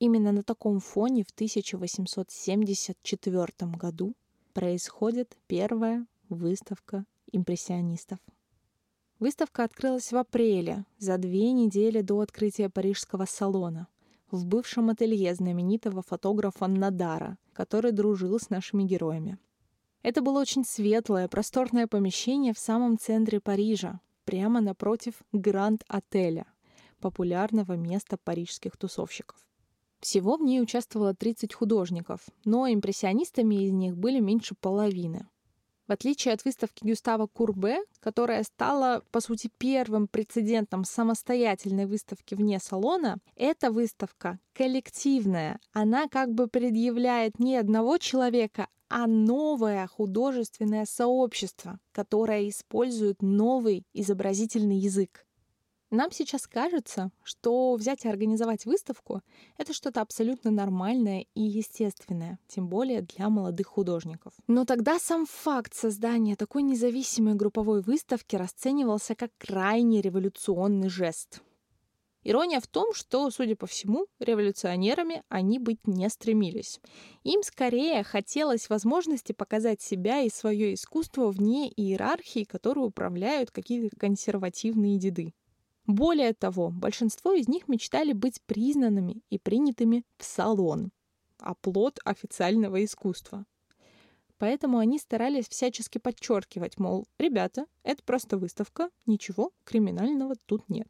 Именно 0.01 0.33
на 0.33 0.43
таком 0.43 0.81
фоне 0.81 1.23
в 1.23 1.31
1874 1.31 3.47
году 3.79 4.17
происходит 4.55 5.39
первая 5.47 6.05
выставка 6.29 7.07
импрессионистов. 7.31 8.19
Выставка 9.19 9.65
открылась 9.65 10.13
в 10.13 10.17
апреле, 10.17 10.85
за 10.99 11.17
две 11.17 11.53
недели 11.53 12.03
до 12.03 12.21
открытия 12.21 12.69
Парижского 12.69 13.25
салона, 13.25 13.89
в 14.31 14.45
бывшем 14.45 14.91
ателье 14.91 15.35
знаменитого 15.35 16.03
фотографа 16.03 16.67
Надара, 16.67 17.39
который 17.55 17.93
дружил 17.93 18.39
с 18.39 18.51
нашими 18.51 18.83
героями. 18.83 19.39
Это 20.03 20.21
было 20.21 20.39
очень 20.39 20.67
светлое, 20.67 21.29
просторное 21.29 21.87
помещение 21.87 22.53
в 22.53 22.59
самом 22.59 22.99
центре 22.99 23.41
Парижа, 23.41 24.01
прямо 24.27 24.61
напротив 24.61 25.15
Гранд-отеля, 25.33 26.47
популярного 27.01 27.73
места 27.73 28.19
парижских 28.23 28.77
тусовщиков. 28.77 29.39
Всего 30.01 30.37
в 30.37 30.43
ней 30.43 30.61
участвовало 30.61 31.15
30 31.15 31.55
художников, 31.55 32.21
но 32.45 32.67
импрессионистами 32.69 33.65
из 33.65 33.73
них 33.73 33.97
были 33.97 34.21
меньше 34.21 34.55
половины. 34.55 35.27
В 35.87 35.93
отличие 35.93 36.35
от 36.35 36.45
выставки 36.45 36.85
Гюстава 36.85 37.29
Курбе, 37.29 37.79
которая 38.01 38.43
стала, 38.43 39.05
по 39.13 39.21
сути, 39.21 39.51
первым 39.59 40.09
прецедентом 40.09 40.85
самостоятельной 40.85 41.87
выставки 41.87 42.35
вне 42.35 42.59
салона, 42.59 43.19
эта 43.37 43.71
выставка 43.71 44.39
коллективная. 44.53 45.61
Она 45.73 46.09
как 46.09 46.33
бы 46.33 46.49
предъявляет 46.49 47.39
не 47.39 47.57
одного 47.57 47.99
человека, 47.99 48.69
а 48.89 49.07
новое 49.07 49.87
художественное 49.87 50.87
сообщество, 50.87 51.79
которое 51.93 52.49
использует 52.49 53.23
новый 53.23 53.85
изобразительный 53.93 54.79
язык. 54.79 55.26
Нам 55.91 56.11
сейчас 56.11 56.49
кажется, 56.49 57.13
что 57.23 57.75
взять 57.77 58.05
и 58.05 58.09
организовать 58.09 58.67
выставку— 58.67 59.23
это 59.57 59.73
что-то 59.73 60.01
абсолютно 60.01 60.51
нормальное 60.51 61.27
и 61.35 61.43
естественное, 61.43 62.41
тем 62.49 62.69
более 62.69 63.03
для 63.03 63.29
молодых 63.29 63.69
художников. 63.69 64.33
Но 64.49 64.65
тогда 64.65 64.99
сам 64.99 65.27
факт 65.27 65.75
создания 65.75 66.35
такой 66.35 66.63
независимой 66.63 67.35
групповой 67.35 67.83
выставки 67.83 68.35
расценивался 68.35 69.15
как 69.15 69.31
крайне 69.39 70.01
революционный 70.01 70.89
жест. 70.89 71.41
Ирония 72.25 72.59
в 72.59 72.67
том, 72.67 72.93
что, 72.93 73.31
судя 73.31 73.55
по 73.55 73.69
всему, 73.69 74.07
революционерами 74.19 75.23
они 75.29 75.61
быть 75.61 75.87
не 75.87 76.09
стремились. 76.09 76.81
Им 77.23 77.45
скорее 77.45 78.03
хотелось 78.03 78.69
возможности 78.69 79.31
показать 79.31 79.81
себя 79.81 80.23
и 80.23 80.31
свое 80.31 80.75
искусство 80.75 81.31
вне 81.31 81.71
иерархии, 81.71 82.43
которую 82.43 82.89
управляют 82.89 83.53
какие-то 83.53 83.95
консервативные 83.97 84.99
деды. 84.99 85.35
Более 85.87 86.35
того, 86.35 86.71
большинство 86.71 87.33
из 87.33 87.47
них 87.47 87.69
мечтали 87.69 88.13
быть 88.13 88.43
признанными 88.43 89.23
и 89.31 89.39
принятыми 89.39 90.05
в 90.19 90.25
салон, 90.25 90.91
оплот 91.39 92.01
официального 92.05 92.85
искусства. 92.85 93.47
Поэтому 94.39 94.79
они 94.79 94.99
старались 94.99 95.49
всячески 95.49 95.99
подчеркивать, 95.99 96.79
мол, 96.79 97.07
ребята, 97.19 97.67
это 97.85 98.03
просто 98.03 98.37
выставка, 98.37 98.91
ничего 99.07 99.53
криминального 99.65 100.35
тут 100.47 100.69
нет. 100.69 100.89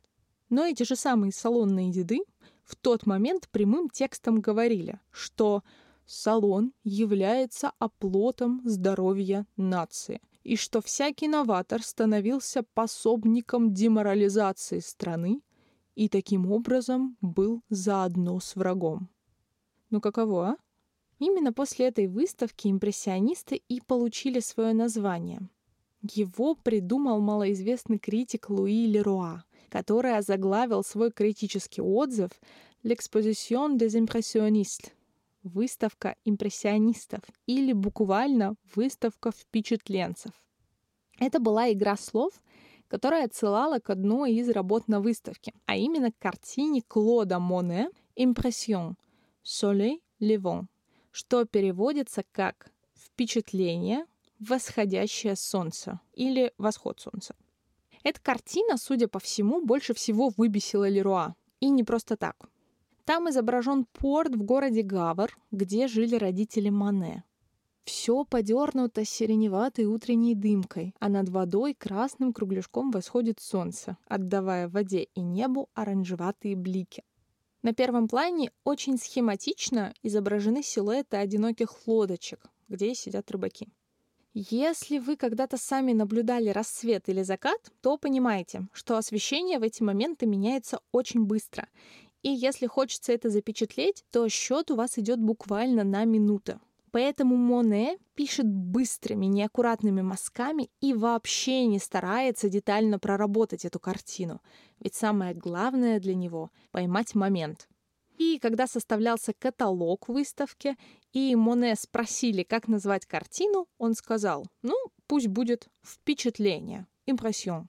Но 0.48 0.64
эти 0.64 0.82
же 0.85 0.96
самые 0.96 1.32
салонные 1.32 1.92
деды 1.92 2.20
в 2.64 2.74
тот 2.74 3.04
момент 3.04 3.48
прямым 3.50 3.90
текстом 3.90 4.40
говорили, 4.40 4.98
что 5.11 5.62
салон 6.06 6.72
является 6.85 7.72
оплотом 7.78 8.62
здоровья 8.64 9.46
нации– 9.56 10.20
и 10.46 10.54
что 10.54 10.80
всякий 10.80 11.26
новатор 11.26 11.82
становился 11.82 12.62
пособником 12.62 13.74
деморализации 13.74 14.78
страны 14.78 15.40
и 15.96 16.09
таким 16.09 16.52
образом 16.52 17.16
был 17.20 17.62
заодно 17.68 18.38
с 18.38 18.54
врагом. 18.54 19.09
Ну 19.90 20.00
каково, 20.00 20.50
а? 20.50 20.56
Именно 21.18 21.52
после 21.52 21.87
этой 21.87 22.06
выставки 22.06 22.68
импрессионисты 22.68 23.56
и 23.56 23.80
получили 23.80 24.38
свое 24.38 24.72
название. 24.72 25.48
Его 26.02 26.54
придумал 26.54 27.20
малоизвестный 27.20 27.98
критик 27.98 28.48
Луи 28.48 28.87
Леруа, 28.87 29.44
который 29.68 30.16
озаглавил 30.16 30.85
свой 30.85 31.11
критический 31.11 31.82
отзыв 31.82 32.30
«L'exposition 32.85 33.76
des 33.76 33.96
impressionnistes» 33.96 34.92
выставка 35.46 36.16
импрессионистов 36.24 37.20
или 37.46 37.72
буквально 37.72 38.56
выставка 38.74 39.30
впечатленцев. 39.30 40.32
Это 41.18 41.40
была 41.40 41.72
игра 41.72 41.96
слов, 41.96 42.40
которая 42.88 43.24
отсылала 43.24 43.78
к 43.78 43.90
одной 43.90 44.35
из 44.35 44.48
работ 44.50 44.88
на 44.88 45.00
выставке, 45.00 45.52
а 45.64 45.76
именно 45.76 46.12
к 46.12 46.18
картине 46.18 46.82
Клода 46.82 47.38
Моне 47.38 47.90
«Импрессион» 48.14 48.96
«Soleil 49.44 50.00
Levant», 50.20 50.66
что 51.11 51.44
переводится 51.44 52.22
как 52.32 52.70
«впечатление, 52.94 54.06
восходящее 54.38 55.37
солнце» 55.37 56.00
или 56.12 56.52
«восход 56.59 57.00
солнца». 57.00 57.35
Эта 58.04 58.20
картина, 58.20 58.76
судя 58.76 59.09
по 59.09 59.18
всему, 59.18 59.64
больше 59.64 59.92
всего 59.92 60.30
выбесила 60.37 60.88
Леруа. 60.88 61.35
И 61.59 61.68
не 61.70 61.82
просто 61.82 62.16
так. 62.16 62.37
Там 63.07 63.31
изображен 63.31 63.87
порт 63.92 64.35
в 64.35 64.42
городе 64.42 64.83
Гавр, 64.83 65.31
где 65.53 65.87
жили 65.87 66.16
родители 66.16 66.71
Мане. 66.71 67.23
Все 67.85 68.25
подернуто 68.25 69.05
сиреневатой 69.05 69.85
утренней 69.85 70.35
дымкой, 70.35 70.92
а 70.99 71.09
над 71.09 71.29
водой 71.29 71.75
красным 71.75 72.33
кругляшком 72.33 72.90
восходит 72.90 73.38
солнце, 73.38 73.97
отдавая 74.09 74.69
воде 74.69 75.05
и 75.14 75.21
небу 75.21 75.71
оранжеватые 75.75 76.57
блики. 76.57 77.05
На 77.62 77.73
первом 77.73 78.09
плане 78.09 78.51
очень 78.64 78.99
схематично 78.99 79.95
изображены 80.03 80.64
силуэты 80.64 81.16
одиноких 81.16 81.87
лодочек, 81.87 82.40
где 82.66 82.92
сидят 82.97 83.31
рыбаки. 83.31 83.69
Если 84.35 84.99
вы 84.99 85.16
когда-то 85.16 85.57
сами 85.57 85.92
наблюдали 85.92 86.51
рассвет 86.51 87.09
или 87.09 87.23
закат, 87.23 87.73
то 87.81 87.97
понимаете, 87.97 88.69
что 88.73 88.99
освещение 88.99 89.59
в 89.59 89.62
эти 89.62 89.83
моменты 89.83 90.27
меняется 90.27 90.81
очень 90.92 91.25
быстро, 91.25 91.69
и 92.26 92.30
если 92.30 92.66
хочется 92.66 93.12
это 93.12 93.30
запечатлеть, 93.30 94.04
то 94.10 94.28
счет 94.28 94.72
у 94.72 94.74
вас 94.74 94.98
идет 94.98 95.20
буквально 95.20 95.84
на 95.84 96.04
минуты. 96.04 96.58
Поэтому 96.90 97.36
Моне 97.36 97.98
пишет 98.16 98.48
быстрыми, 98.48 99.26
неаккуратными 99.26 100.02
мазками 100.02 100.68
и 100.80 100.92
вообще 100.92 101.66
не 101.66 101.78
старается 101.78 102.48
детально 102.48 102.98
проработать 102.98 103.64
эту 103.64 103.78
картину. 103.78 104.42
Ведь 104.80 104.96
самое 104.96 105.34
главное 105.34 106.00
для 106.00 106.16
него— 106.16 106.50
поймать 106.72 107.14
момент. 107.14 107.68
И 108.18 108.40
когда 108.40 108.66
составлялся 108.66 109.32
каталог 109.32 110.08
выставки, 110.08 110.76
и 111.12 111.36
Моне 111.36 111.76
спросили, 111.76 112.42
как 112.42 112.66
назвать 112.66 113.06
картину, 113.06 113.68
он 113.78 113.94
сказал, 113.94 114.48
ну, 114.62 114.74
пусть 115.06 115.28
будет 115.28 115.68
«впечатление», 115.84 116.88
«импрессион». 117.06 117.68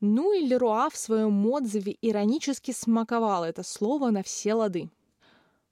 Ну 0.00 0.32
и 0.32 0.46
Леруа 0.46 0.90
в 0.90 0.96
своем 0.96 1.44
отзыве 1.46 1.96
иронически 2.00 2.70
смаковал 2.70 3.44
это 3.44 3.64
слово 3.64 4.10
на 4.10 4.22
все 4.22 4.54
лады. 4.54 4.90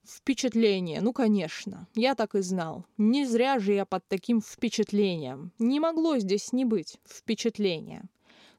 Впечатление, 0.04 1.00
ну 1.00 1.12
конечно, 1.12 1.88
я 1.94 2.14
так 2.14 2.34
и 2.34 2.40
знал. 2.40 2.84
Не 2.96 3.24
зря 3.24 3.58
же 3.58 3.72
я 3.72 3.84
под 3.84 4.06
таким 4.08 4.40
впечатлением. 4.40 5.52
Не 5.58 5.80
могло 5.80 6.18
здесь 6.18 6.52
не 6.52 6.64
быть 6.64 6.98
впечатления. 7.04 8.04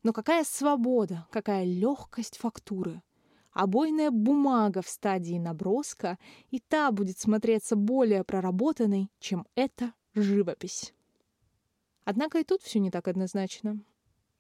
Но 0.04 0.14
какая 0.14 0.46
свобода, 0.46 1.28
какая 1.32 1.66
легкость 1.66 2.38
фактуры. 2.38 3.02
Обойная 3.52 4.12
бумага 4.12 4.82
в 4.82 4.88
стадии 4.88 5.38
наброска, 5.38 6.18
и 6.52 6.60
та 6.60 6.92
будет 6.92 7.18
смотреться 7.18 7.76
более 7.76 8.24
проработанной, 8.24 9.10
чем 9.20 9.48
эта 9.56 9.94
живопись. 10.16 10.94
Однако 12.06 12.40
и 12.40 12.44
тут 12.44 12.62
все 12.62 12.80
не 12.80 12.92
так 12.92 13.08
однозначно. 13.08 13.80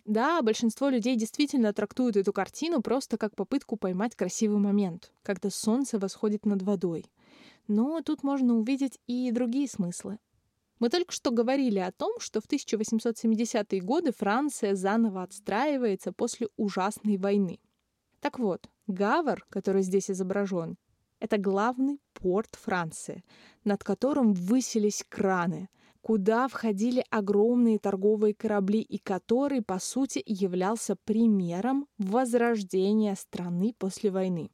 Да, 0.07 0.41
большинство 0.41 0.87
людей 0.87 1.17
действительно 1.17 1.73
трактуют 1.73 2.15
эту 2.15 2.31
картину 2.31 2.81
просто 2.81 3.17
как 3.17 3.35
попытку 3.35 3.75
поймать 3.75 4.15
красивый 4.15 4.57
момент, 4.57 5.11
когда 5.21 5.49
солнце 5.49 5.99
восходит 5.99 6.45
над 6.45 6.61
водой. 6.61 7.11
Но 7.67 8.01
тут 8.01 8.23
можно 8.23 8.55
увидеть 8.55 8.99
и 9.07 9.29
другие 9.31 9.67
смыслы. 9.67 10.17
Мы 10.79 10.89
только 10.89 11.11
что 11.11 11.31
говорили 11.31 11.79
о 11.79 11.91
том, 11.91 12.21
что 12.21 12.39
в 12.39 12.45
1870-е 12.47 13.81
годы 13.81 14.13
Франция 14.13 14.75
заново 14.75 15.23
отстраивается 15.23 16.13
после 16.13 16.47
ужасной 16.55 17.17
войны. 17.17 17.59
Так 18.21 18.39
вот, 18.39 18.69
Гавр, 18.87 19.45
который 19.49 19.81
здесь 19.81 20.09
изображен, 20.09 20.77
это 21.19 21.37
главный 21.37 21.99
порт 22.13 22.55
Франции, 22.55 23.25
над 23.65 23.83
которым 23.83 24.31
высились 24.33 25.03
краны, 25.09 25.67
куда 26.07 26.47
входили 26.47 27.03
огромные 27.09 27.79
торговые 27.79 28.33
корабли 28.33 28.79
и 28.79 28.97
который, 28.97 29.61
по 29.61 29.77
сути, 29.77 30.23
являлся 30.25 30.95
примером 30.95 31.85
возрождения 31.97 33.13
страны 33.15 33.75
после 33.77 34.09
войны. 34.09 34.49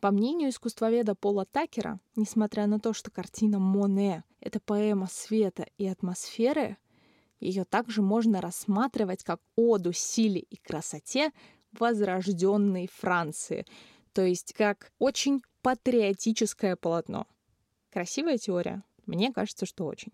По 0.00 0.10
мнению 0.10 0.50
искусствоведа 0.50 1.14
Пола 1.14 1.46
Такера, 1.46 1.98
несмотря 2.14 2.66
на 2.66 2.78
то, 2.78 2.92
что 2.92 3.10
картина 3.10 3.58
Моне— 3.58 4.22
это 4.40 4.60
поэма 4.60 5.08
света 5.10 5.64
и 5.78 5.86
атмосферы, 5.86 6.76
ее 7.40 7.64
также 7.64 8.02
можно 8.02 8.42
рассматривать 8.42 9.24
как 9.24 9.40
оду 9.56 9.94
силе 9.94 10.40
и 10.40 10.56
красоте 10.56 11.32
возрожденной 11.72 12.90
Франции, 12.92 13.64
то 14.12 14.20
есть 14.20 14.52
как 14.52 14.92
очень 14.98 15.40
патриотическое 15.62 16.76
полотно. 16.76 17.26
Красивая 17.90 18.36
теория? 18.36 18.84
Мне 19.06 19.32
кажется, 19.32 19.64
что 19.64 19.86
очень. 19.86 20.12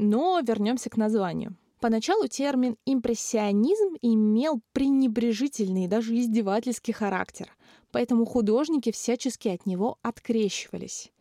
Но 0.00 0.40
вернемся 0.40 0.88
к 0.90 0.96
названию. 0.96 1.56
Поначалу 1.80 2.28
термин 2.28 2.76
«импрессионизм» 2.86 3.96
имел 4.00 4.60
пренебрежительный 4.72 5.84
и 5.84 5.88
даже 5.88 6.16
издевательский 6.16 6.94
характер, 6.94 7.48
поэтому 7.90 8.24
художники 8.24 8.92
всячески 8.92 9.48
от 9.48 9.66
него 9.66 9.98
открещивались. 10.02 11.12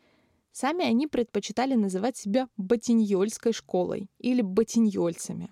Сами 0.51 0.85
они 0.85 1.07
предпочитали 1.07 1.73
называть 1.73 2.17
себя 2.17 2.47
Ботиньольской 2.55 3.51
школой 3.51 4.09
или 4.19 4.41
Ботиньольцами 4.41 5.51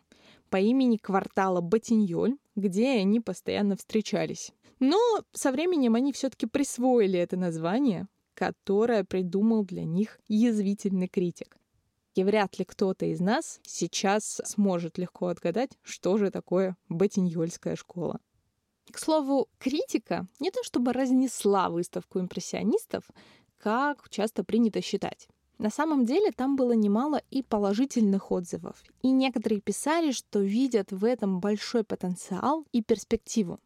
по 0.49 0.57
имени 0.57 0.95
квартала 0.95 1.59
Ботиньоль, 1.59 2.37
где 2.55 2.91
они 2.91 3.19
постоянно 3.19 3.75
встречались. 3.75 4.53
Но 4.79 4.99
со 5.33 5.51
временем 5.51 5.95
они 5.95 6.13
все-таки 6.13 6.45
присвоили 6.45 7.19
это 7.19 7.37
название, 7.37 8.07
которое 8.35 9.03
придумал 9.03 9.65
для 9.65 9.83
них 9.83 10.19
язвительный 10.27 11.07
критик. 11.07 11.57
И 12.15 12.23
вряд 12.23 12.57
ли 12.57 12.65
кто-то 12.65 13.05
из 13.05 13.19
нас 13.19 13.59
сейчас 13.63 14.41
сможет 14.45 14.97
легко 14.97 15.27
отгадать, 15.27 15.77
что 15.83 16.17
же 16.17 16.31
такое 16.31 16.77
Ботиньольская 16.87 17.75
школа. 17.75 18.19
К 18.89 18.97
слову, 18.97 19.49
критика 19.59 20.25
не 20.39 20.49
то 20.49 20.63
чтобы 20.63 20.93
разнесла 20.93 21.69
выставку 21.69 22.19
импрессионистов, 22.19 23.03
как 23.57 24.09
часто 24.09 24.45
принято 24.45 24.81
считать. 24.81 25.27
На 25.57 25.69
самом 25.69 26.05
деле 26.05 26.31
там 26.31 26.55
было 26.55 26.71
немало 26.71 27.21
и 27.31 27.43
положительных 27.43 28.31
отзывов, 28.31 28.81
и 29.01 29.11
некоторые 29.11 29.59
писали, 29.59 30.11
что 30.11 30.39
видят 30.39 30.91
в 30.91 31.03
этом 31.03 31.39
большой 31.41 31.83
потенциал 31.83 32.65
и 32.71 32.81
перспективу. 32.81 33.59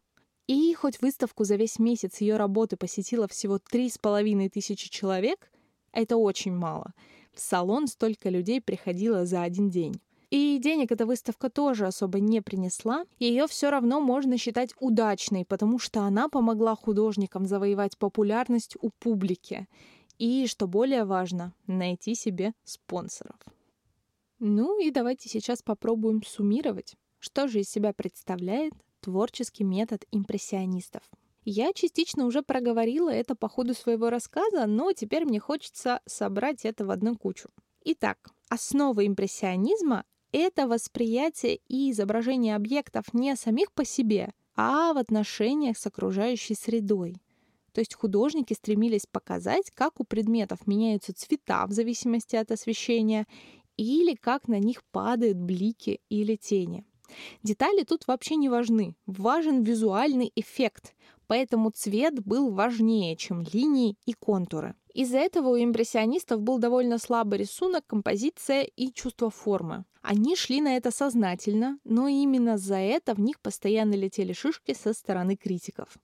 И 0.48 0.74
хоть 0.74 1.00
выставку 1.00 1.44
за 1.44 1.54
весь 1.54 1.78
месяц 1.78 2.20
ее 2.20 2.36
работы 2.36 2.76
посетило 2.76 3.28
всего 3.28 3.58
три 3.58 3.88
с 3.88 3.98
половиной 3.98 4.48
тысячи 4.48 4.88
человек, 4.88 5.52
это 5.92 6.16
очень 6.16 6.52
мало— 6.52 6.94
в 7.32 7.40
салон 7.40 7.86
столько 7.86 8.28
людей 8.28 8.60
приходило 8.60 9.26
за 9.26 9.42
один 9.42 9.70
день. 9.70 10.00
И 10.30 10.58
денег 10.62 10.92
эта 10.92 11.06
выставка 11.06 11.50
тоже 11.50 11.86
особо 11.86 12.20
не 12.20 12.40
принесла, 12.40 13.04
ее 13.18 13.48
все 13.48 13.70
равно 13.70 14.00
можно 14.00 14.38
считать 14.38 14.74
удачной, 14.78 15.44
потому 15.44 15.80
что 15.80 16.02
она 16.02 16.28
помогла 16.28 16.76
художникам 16.76 17.46
завоевать 17.46 17.98
популярность 17.98 18.76
у 18.80 18.90
публики. 18.90 19.66
И, 20.18 20.46
что 20.46 20.68
более 20.68 21.04
важно, 21.04 21.52
найти 21.66 22.14
себе 22.14 22.52
спонсоров. 22.62 23.40
Ну 24.38 24.80
и 24.80 24.90
давайте 24.90 25.28
сейчас 25.28 25.62
попробуем 25.62 26.22
суммировать, 26.22 26.94
что 27.18 27.48
же 27.48 27.60
из 27.60 27.68
себя 27.68 27.92
представляет 27.92 28.72
творческий 29.00 29.64
метод 29.64 30.04
импрессионистов. 30.12 31.02
Я 31.44 31.72
частично 31.72 32.26
уже 32.26 32.42
проговорила 32.42 33.10
это 33.10 33.34
по 33.34 33.48
ходу 33.48 33.74
своего 33.74 34.10
рассказа, 34.10 34.66
но 34.66 34.92
теперь 34.92 35.24
мне 35.24 35.40
хочется 35.40 36.00
собрать 36.06 36.64
это 36.64 36.84
в 36.84 36.90
одну 36.90 37.16
кучу. 37.16 37.48
Итак, 37.84 38.18
основа 38.48 39.06
импрессионизма— 39.06 40.04
это 40.32 40.68
восприятие 40.68 41.60
и 41.68 41.90
изображение 41.90 42.54
объектов 42.56 43.14
не 43.14 43.36
самих 43.36 43.72
по 43.72 43.86
себе, 43.86 44.32
а 44.54 44.92
в 44.92 44.98
отношениях 44.98 45.78
с 45.78 45.86
окружающей 45.86 46.54
средой. 46.54 47.16
То 47.72 47.80
есть 47.80 47.94
художники 47.94 48.52
стремились 48.52 49.06
показать, 49.06 49.70
как 49.70 50.00
у 50.00 50.04
предметов 50.04 50.66
меняются 50.66 51.14
цвета 51.14 51.66
в 51.66 51.72
зависимости 51.72 52.36
от 52.36 52.50
освещения 52.50 53.26
или 53.76 54.14
как 54.14 54.48
на 54.48 54.58
них 54.58 54.84
падают 54.90 55.38
блики 55.38 56.00
или 56.10 56.36
тени. 56.36 56.84
Детали 57.42 57.84
тут 57.84 58.06
вообще 58.06 58.36
не 58.36 58.48
важны. 58.48 58.94
Важен 59.06 59.62
визуальный 59.62 60.30
эффект, 60.36 60.94
поэтому 61.30 61.70
цвет 61.70 62.20
был 62.26 62.50
важнее, 62.50 63.14
чем 63.14 63.44
линии 63.52 63.94
и 64.04 64.14
контуры. 64.14 64.74
Из-за 64.92 65.18
этого 65.18 65.50
у 65.50 65.56
импрессионистов 65.56 66.40
был 66.40 66.58
довольно 66.58 66.98
слабый 66.98 67.38
рисунок, 67.38 67.86
композиция 67.86 68.62
и 68.62 68.92
чувство 68.92 69.30
формы. 69.30 69.84
Они 70.02 70.34
шли 70.34 70.60
на 70.60 70.76
это 70.76 70.90
сознательно, 70.90 71.78
но 71.84 72.08
именно 72.08 72.58
за 72.58 72.78
это 72.78 73.14
в 73.14 73.20
них 73.20 73.38
постоянно 73.38 73.94
летели 73.94 74.32
шишки 74.32 74.74
со 74.74 74.92
стороны 74.92 75.36
критиков. 75.36 75.96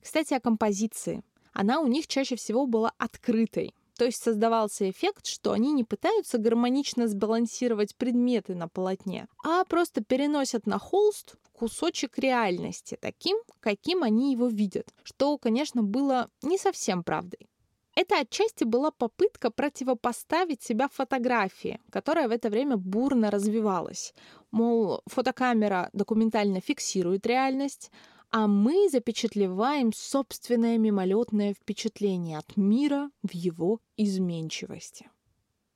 Кстати, 0.00 0.32
о 0.34 0.38
композиции. 0.38 1.24
Она 1.52 1.80
у 1.80 1.88
них 1.88 2.06
чаще 2.06 2.36
всего 2.36 2.68
была 2.68 2.92
открытой. 2.98 3.74
То 4.02 4.06
есть 4.06 4.20
создавался 4.20 4.90
эффект, 4.90 5.26
что 5.26 5.52
они 5.52 5.72
не 5.72 5.84
пытаются 5.84 6.36
гармонично 6.36 7.06
сбалансировать 7.06 7.94
предметы 7.94 8.56
на 8.56 8.66
полотне, 8.66 9.28
а 9.44 9.62
просто 9.62 10.02
переносят 10.02 10.66
на 10.66 10.80
холст 10.80 11.36
кусочек 11.52 12.18
реальности, 12.18 12.98
таким, 13.00 13.38
каким 13.60 14.02
они 14.02 14.32
его 14.32 14.48
видят, 14.48 14.92
что, 15.04 15.38
конечно, 15.38 15.84
было 15.84 16.28
не 16.42 16.58
совсем 16.58 17.04
правдой. 17.04 17.48
Это 17.94 18.18
отчасти 18.18 18.64
была 18.64 18.90
попытка 18.90 19.52
противопоставить 19.52 20.64
себя 20.64 20.88
фотографии, 20.88 21.78
которая 21.88 22.26
в 22.26 22.32
это 22.32 22.50
время 22.50 22.76
бурно 22.76 23.30
развивалась. 23.30 24.14
Мол, 24.50 25.02
фотокамера 25.06 25.90
документально 25.92 26.60
фиксирует 26.60 27.24
реальность, 27.24 27.92
а 28.32 28.46
мы 28.46 28.88
запечатлеваем 28.88 29.92
собственное 29.92 30.78
мимолетное 30.78 31.52
впечатление 31.52 32.38
от 32.38 32.56
мира 32.56 33.10
в 33.22 33.34
его 33.34 33.78
изменчивости. 33.98 35.10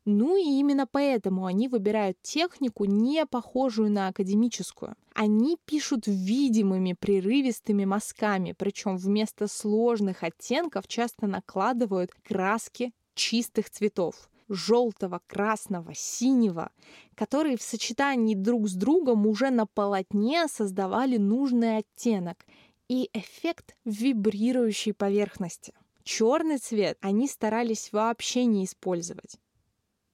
Ну 0.07 0.37
и 0.37 0.59
именно 0.59 0.87
поэтому 0.91 1.45
они 1.45 1.69
выбирают 1.69 2.17
технику, 2.23 2.87
не 2.87 3.27
похожую 3.27 3.91
на 3.91 4.09
академическую. 4.09 4.95
Они 5.15 5.59
пишут 5.67 6.07
видимыми 6.07 6.95
прерывистыми 6.99 7.85
мазками, 7.85 8.55
причем 8.57 8.97
вместо 8.97 9.49
сложных 9.49 10.23
оттенков 10.23 10.89
часто 10.89 11.27
накладывают 11.27 12.13
краски 12.23 12.93
чистых 13.15 13.69
цветов 13.69 14.31
желтого, 14.49 15.21
красного, 15.27 15.95
синего, 15.95 16.71
которые 17.15 17.57
в 17.57 17.63
сочетании 17.63 18.35
друг 18.35 18.69
с 18.69 18.75
другом 18.75 19.27
уже 19.27 19.51
на 19.51 19.67
полотне 19.67 20.47
создавали 20.49 21.17
нужный 21.17 21.79
оттенок 21.79 22.47
и 22.89 23.11
эффект 23.13 23.77
вибрирующей 23.85 24.93
поверхности. 24.93 25.75
Черный 26.05 26.59
цвет 26.59 26.99
они 27.01 27.27
старались 27.27 27.93
вообще 27.93 28.45
не 28.45 28.65
использовать. 28.65 29.39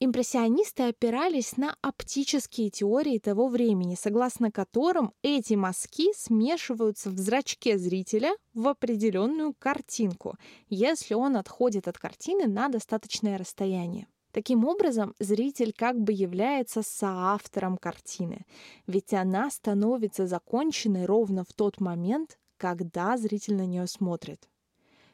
Импрессионисты 0.05 0.83
опирались 0.83 1.55
на 1.55 1.77
оптические 1.81 2.69
теории 2.69 3.19
того 3.19 3.47
времени, 3.47 3.95
согласно 3.95 4.51
которым 4.51 5.13
эти 5.21 5.53
мазки 5.53 6.11
смешиваются 6.13 7.09
в 7.09 7.17
зрачке 7.17 7.77
зрителя 7.77 8.35
в 8.53 8.67
определенную 8.67 9.53
картинку, 9.53 10.35
если 10.67 11.13
он 11.13 11.37
отходит 11.37 11.87
от 11.87 11.97
картины 11.99 12.47
на 12.47 12.67
достаточное 12.67 13.37
расстояние. 13.37 14.07
Таким 14.33 14.65
образом, 14.65 15.13
зритель 15.19 15.73
как 15.73 15.95
бы 16.01 16.11
является 16.11 16.81
соавтором 16.81 17.77
картины, 17.77 18.47
ведь 18.87 19.13
она 19.13 19.51
становится 19.51 20.25
законченной 20.25 21.05
ровно 21.05 21.43
в 21.43 21.53
тот 21.53 21.79
момент, 21.79 22.39
когда 22.57 23.15
зритель 23.15 23.55
на 23.55 23.67
нее 23.67 23.85
смотрит. 23.85 24.49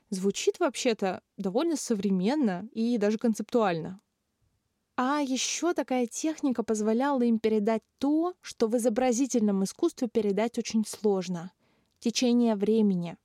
Звучит 0.09 0.61
вообще-то 0.61 1.21
довольно 1.35 1.75
современно 1.75 2.69
и 2.71 2.97
даже 2.97 3.17
концептуально. 3.17 3.99
А 4.95 5.19
еще 5.19 5.73
такая 5.73 6.07
техника 6.07 6.63
позволяла 6.63 7.21
им 7.23 7.39
передать 7.39 7.83
то, 7.97 8.35
что 8.39 8.69
в 8.69 8.77
изобразительном 8.77 9.65
искусстве 9.65 10.07
передать 10.07 10.57
очень 10.57 10.85
сложно— 10.85 11.51
течение 11.99 12.55
времени. 12.55 13.17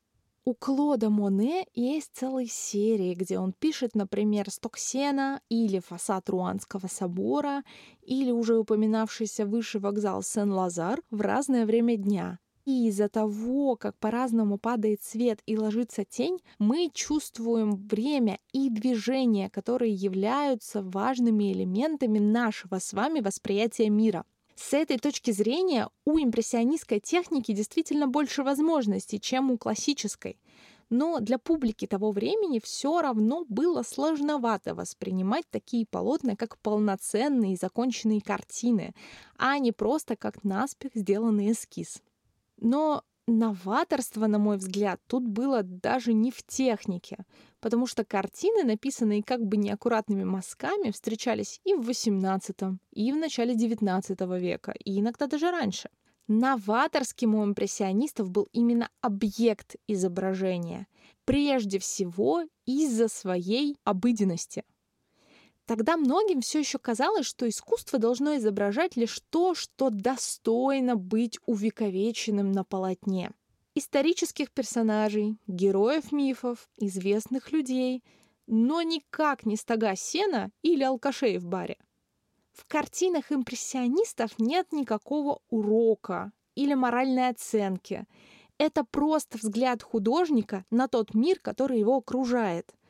У 0.47 0.53
Клода 0.53 1.09
Моне 1.09 1.67
есть 1.73 2.11
целые 2.13 2.49
серии, 2.49 3.15
где 3.15 3.39
он 3.39 3.55
пишет, 3.55 3.95
например, 3.95 4.51
Стоксена 4.51 5.41
или 5.49 5.79
фасад 5.79 6.29
Руанского 6.29 6.87
собора, 6.87 7.63
или 8.03 8.31
уже 8.31 8.59
упоминавшийся 8.59 9.47
выше 9.47 9.79
вокзал 9.79 10.23
Сен-Лазар 10.23 11.01
в 11.11 11.23
разное 11.23 11.65
время 11.65 11.97
дня, 11.97 12.39
и 12.67 12.89
из-за 12.89 13.09
того, 13.09 13.77
как 13.77 13.99
по-разному 13.99 14.59
падает 14.59 15.03
свет 15.03 15.41
и 15.47 15.57
ложится 15.57 16.05
тень, 16.05 16.39
мы 16.59 16.91
чувствуем 16.93 17.77
время 17.77 18.39
и 18.53 18.69
движение, 18.69 19.49
которые 19.49 19.95
являются 19.95 20.83
важными 20.83 21.53
элементами 21.55 22.19
нашего 22.19 22.81
с 22.81 22.93
вами 22.93 23.21
восприятия 23.21 23.89
мира. 23.89 24.27
С 24.57 24.73
этой 24.73 24.99
точки 24.99 25.33
зрения 25.33 25.89
у 26.05 26.19
импрессионистской 26.19 27.01
техники 27.01 27.53
действительно 27.53 28.07
больше 28.07 28.43
возможностей, 28.43 29.21
чем 29.21 29.51
у 29.51 29.59
классической. 29.59 30.39
Но 30.91 31.19
для 31.19 31.39
публики 31.39 31.87
того 31.87 32.13
времени 32.13 32.61
все 32.63 33.01
равно 33.01 33.45
было 33.49 33.83
сложновато 33.83 34.75
воспринимать 34.75 35.45
такие 35.51 35.87
полотна 35.87 36.37
как 36.37 36.59
полноценные 36.59 37.55
и 37.55 37.57
законченные 37.57 38.21
картины, 38.21 38.95
а 39.37 39.59
не 39.59 39.73
просто 39.73 40.15
как 40.15 40.45
наспех 40.45 40.93
сделанный 40.95 41.53
эскиз. 41.53 42.03
Но 42.59 43.03
новаторство, 43.27 44.27
на 44.27 44.39
мой 44.39 44.57
взгляд, 44.57 45.01
тут 45.07 45.27
было 45.27 45.63
даже 45.63 46.13
не 46.13 46.31
в 46.31 46.43
технике, 46.47 47.25
потому 47.61 47.87
что 47.87 48.05
картины, 48.05 48.65
написанные 48.65 49.23
как 49.23 49.45
бы 49.45 49.57
неаккуратными 49.57 50.25
мазками, 50.25 50.91
встречались 50.91 51.61
и 51.65 51.75
в 51.75 51.89
XVIII, 51.89 52.77
и 52.93 53.13
в 53.13 53.17
начале 53.17 53.55
XIX 53.55 54.39
века, 54.39 54.73
и 54.85 55.01
иногда 55.01 55.27
даже 55.27 55.51
раньше. 55.51 55.91
Новаторским 56.27 57.35
у 57.35 57.45
импрессионистов 57.45 58.31
был 58.31 58.49
именно 58.53 58.89
объект 59.03 59.77
изображения, 59.87 60.87
прежде 61.25 61.79
всего 61.79 62.45
из-за 62.65 63.09
своей 63.09 63.77
обыденности– 63.85 64.65
Тогда 65.67 65.97
многим 65.97 66.43
все 66.43 66.59
еще 66.59 66.79
казалось, 66.79 67.27
что 67.27 67.49
искусство 67.49 67.99
должно 67.99 68.37
изображать 68.37 68.97
лишь 68.97 69.21
то, 69.31 69.55
что 69.55 69.89
достойно 69.89 70.95
быть 70.95 71.39
увековеченным 71.47 72.53
на 72.53 72.65
полотне. 72.65 73.31
Исторических 73.75 74.51
персонажей, 74.51 75.39
героев 75.47 76.13
мифов, 76.13 76.69
известных 76.77 77.51
людей, 77.51 78.05
но 78.47 78.83
никак 78.83 79.47
не 79.47 79.57
стога 79.57 79.97
сена 79.97 80.51
или 80.63 80.85
алкашей 80.85 81.39
в 81.39 81.47
баре. 81.47 81.79
В 82.53 82.67
картинах 82.67 83.33
импрессионистов 83.33 84.39
нет 84.39 84.71
никакого 84.71 85.41
урока 85.49 86.31
или 86.55 86.75
моральной 86.75 87.31
оценки. 87.31 88.05
Это 88.59 88.85
просто 88.85 89.39
взгляд 89.39 89.83
художника 89.83 90.65
на 90.71 90.89
тот 90.89 91.15
мир, 91.15 91.41
который 91.41 91.79
его 91.81 91.97
окружает– 91.97 92.75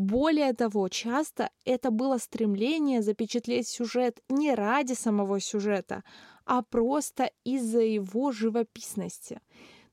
более 0.00 0.54
того, 0.54 0.88
часто 0.88 1.50
это 1.64 1.90
было 1.90 2.16
стремление 2.16 3.02
запечатлеть 3.02 3.68
сюжет 3.68 4.20
не 4.28 4.54
ради 4.54 4.94
самого 4.94 5.40
сюжета, 5.40 6.04
а 6.46 6.62
просто 6.62 7.30
из-за 7.44 7.80
его 7.80 8.32
живописности. 8.32 9.40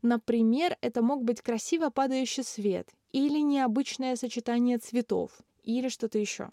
Например, 0.01 0.78
это 0.80 1.01
мог 1.01 1.24
быть 1.24 1.41
красиво 1.41 1.89
падающий 1.89 2.43
свет 2.43 2.89
или 3.12 3.39
необычное 3.39 4.16
сочетание 4.16 4.78
цветов 4.78 5.32
или 5.64 5.89
что-то 5.89 6.18
еще. 6.18 6.51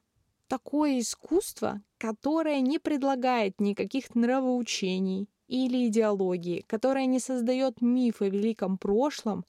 Такое 0.48 0.98
искусство, 0.98 1.80
которое 1.98 2.60
не 2.60 2.80
предлагает 2.80 3.60
никаких 3.60 4.14
нравоучений 4.16 5.28
или 5.46 5.86
идеологии, 5.86 6.64
которое 6.66 7.06
не 7.06 7.20
создает 7.20 7.80
миф 7.80 8.20
о 8.20 8.28
великом 8.28 8.78
прошлом, 8.78 9.44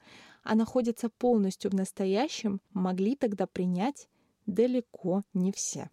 а 0.46 0.54
находятся 0.54 1.08
полностью 1.08 1.70
в 1.70 1.74
настоящем, 1.74 2.60
могли 2.72 3.16
тогда 3.16 3.46
принять 3.46 4.08
далеко 4.46 5.24
не 5.34 5.52
все. 5.52 5.90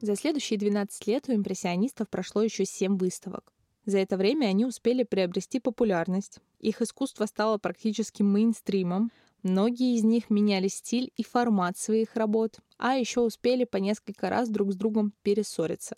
За 0.00 0.16
следующие 0.16 0.58
12 0.58 1.06
лет 1.06 1.28
у 1.28 1.34
импрессионистов 1.34 2.08
прошло 2.08 2.42
еще 2.42 2.64
7 2.64 2.96
выставок. 2.96 3.52
За 3.84 3.98
это 3.98 4.16
время 4.16 4.46
они 4.46 4.64
успели 4.64 5.02
приобрести 5.02 5.60
популярность. 5.60 6.38
Их 6.58 6.80
искусство 6.80 7.26
стало 7.26 7.58
практически 7.58 8.22
мейнстримом. 8.22 9.12
Многие 9.42 9.96
из 9.96 10.04
них 10.04 10.30
меняли 10.30 10.68
стиль 10.68 11.12
и 11.16 11.24
формат 11.24 11.76
своих 11.76 12.16
работ, 12.16 12.60
а 12.78 12.94
еще 12.94 13.20
успели 13.20 13.64
по 13.64 13.76
несколько 13.76 14.30
раз 14.30 14.48
друг 14.48 14.72
с 14.72 14.76
другом 14.76 15.12
перессориться. 15.22 15.96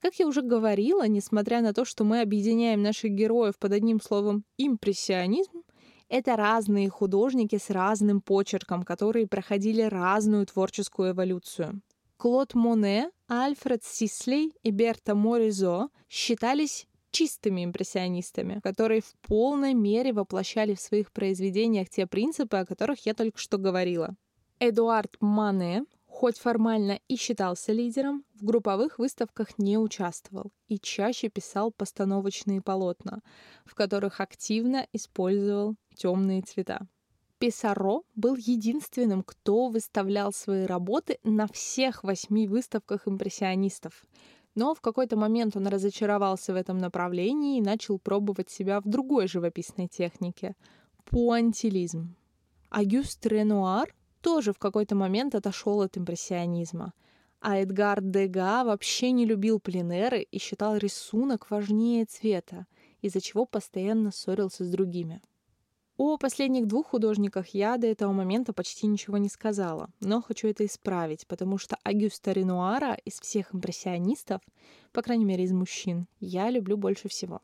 Как 0.00 0.14
я 0.18 0.26
уже 0.26 0.42
говорила, 0.42 1.06
несмотря 1.08 1.62
на 1.62 1.72
то, 1.72 1.84
что 1.84 2.04
мы 2.04 2.20
объединяем 2.20 2.82
наших 2.82 3.12
героев 3.12 3.58
под 3.58 3.72
одним 3.72 4.00
словом 4.00 4.44
«импрессионизм», 4.58 5.62
это 6.08 6.36
разные 6.36 6.88
художники 6.88 7.58
с 7.58 7.70
разным 7.70 8.20
почерком, 8.20 8.84
которые 8.84 9.26
проходили 9.26 9.82
разную 9.82 10.46
творческую 10.46 11.12
эволюцию. 11.12 11.80
Клод 12.16 12.54
Моне, 12.54 13.10
Альфред 13.28 13.82
Сислей 13.84 14.54
и 14.62 14.70
Берта 14.70 15.14
Моризо 15.14 15.88
считались 16.08 16.86
чистыми 17.10 17.64
импрессионистами, 17.64 18.60
которые 18.62 19.00
в 19.00 19.14
полной 19.22 19.74
мере 19.74 20.12
воплощали 20.12 20.74
в 20.74 20.80
своих 20.80 21.12
произведениях 21.12 21.88
те 21.88 22.06
принципы, 22.06 22.58
о 22.58 22.66
которых 22.66 23.04
я 23.06 23.14
только 23.14 23.38
что 23.38 23.58
говорила. 23.58 24.14
Эдуард 24.60 25.16
Мане 25.20 25.84
хоть 26.16 26.38
формально 26.38 26.98
и 27.08 27.16
считался 27.16 27.72
лидером, 27.72 28.24
в 28.40 28.44
групповых 28.46 28.98
выставках 28.98 29.58
не 29.58 29.76
участвовал 29.76 30.50
и 30.66 30.78
чаще 30.78 31.28
писал 31.28 31.70
постановочные 31.70 32.62
полотна, 32.62 33.20
в 33.66 33.74
которых 33.74 34.22
активно 34.22 34.86
использовал 34.94 35.76
темные 35.94 36.40
цвета. 36.40 36.88
Писаро 37.38 38.00
был 38.14 38.34
единственным, 38.36 39.22
кто 39.22 39.68
выставлял 39.68 40.32
свои 40.32 40.64
работы 40.64 41.18
на 41.22 41.46
всех 41.48 42.02
восьми 42.02 42.48
выставках 42.48 43.06
импрессионистов. 43.06 44.06
Но 44.54 44.74
в 44.74 44.80
какой-то 44.80 45.18
момент 45.18 45.54
он 45.54 45.66
разочаровался 45.66 46.54
в 46.54 46.56
этом 46.56 46.78
направлении 46.78 47.58
и 47.58 47.62
начал 47.62 47.98
пробовать 47.98 48.48
себя 48.48 48.80
в 48.80 48.88
другой 48.88 49.28
живописной 49.28 49.86
технике— 49.86 50.54
пуантилизм. 51.04 52.16
Агюст 52.70 53.26
Ренуар 53.26 53.94
тоже 54.26 54.52
в 54.52 54.58
какой-то 54.58 54.96
момент 54.96 55.36
отошел 55.36 55.82
от 55.82 55.96
импрессионизма. 55.96 56.92
А 57.40 57.58
Эдгар 57.58 58.00
Дега 58.02 58.64
вообще 58.64 59.12
не 59.12 59.24
любил 59.24 59.60
пленеры 59.60 60.22
и 60.22 60.40
считал 60.40 60.76
рисунок 60.76 61.48
важнее 61.48 62.06
цвета, 62.06 62.66
из-за 63.02 63.20
чего 63.20 63.46
постоянно 63.46 64.10
ссорился 64.10 64.64
с 64.64 64.68
другими. 64.68 65.22
О 65.96 66.18
последних 66.18 66.66
двух 66.66 66.88
художниках 66.88 67.50
я 67.50 67.76
до 67.76 67.86
этого 67.86 68.10
момента 68.10 68.52
почти 68.52 68.88
ничего 68.88 69.16
не 69.16 69.28
сказала, 69.28 69.90
но 70.00 70.20
хочу 70.20 70.48
это 70.48 70.66
исправить, 70.66 71.24
потому 71.28 71.56
что 71.56 71.76
Агюста 71.84 72.32
Ренуара 72.32 72.94
из 73.04 73.20
всех 73.20 73.54
импрессионистов, 73.54 74.40
по 74.90 75.02
крайней 75.02 75.24
мере 75.24 75.44
из 75.44 75.52
мужчин, 75.52 76.08
я 76.18 76.50
люблю 76.50 76.76
больше 76.76 77.08
всего. 77.08 77.42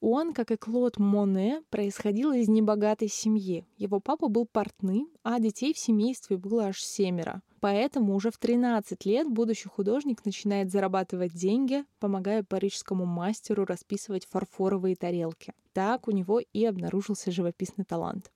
Он, 0.00 0.32
как 0.32 0.52
и 0.52 0.56
Клод 0.56 0.98
Моне, 0.98 1.62
происходил 1.70 2.32
из 2.32 2.48
небогатой 2.48 3.08
семьи. 3.08 3.66
Его 3.76 3.98
папа 3.98 4.28
был 4.28 4.46
портным, 4.46 5.08
а 5.24 5.40
детей 5.40 5.74
в 5.74 5.78
семействе 5.78 6.36
было 6.36 6.66
аж 6.66 6.80
семеро. 6.80 7.42
Поэтому 7.60 8.14
уже 8.14 8.30
в 8.30 8.38
13 8.38 9.04
лет 9.06 9.28
будущий 9.28 9.68
художник 9.68 10.24
начинает 10.24 10.70
зарабатывать 10.70 11.34
деньги, 11.34 11.84
помогая 11.98 12.44
парижскому 12.44 13.04
мастеру 13.04 13.64
расписывать 13.64 14.26
фарфоровые 14.26 14.94
тарелки. 14.94 15.52
Так 15.72 16.06
у 16.06 16.12
него 16.12 16.40
и 16.40 16.64
обнаружился 16.64 17.32
живописный 17.32 17.84
талант. 17.84 18.30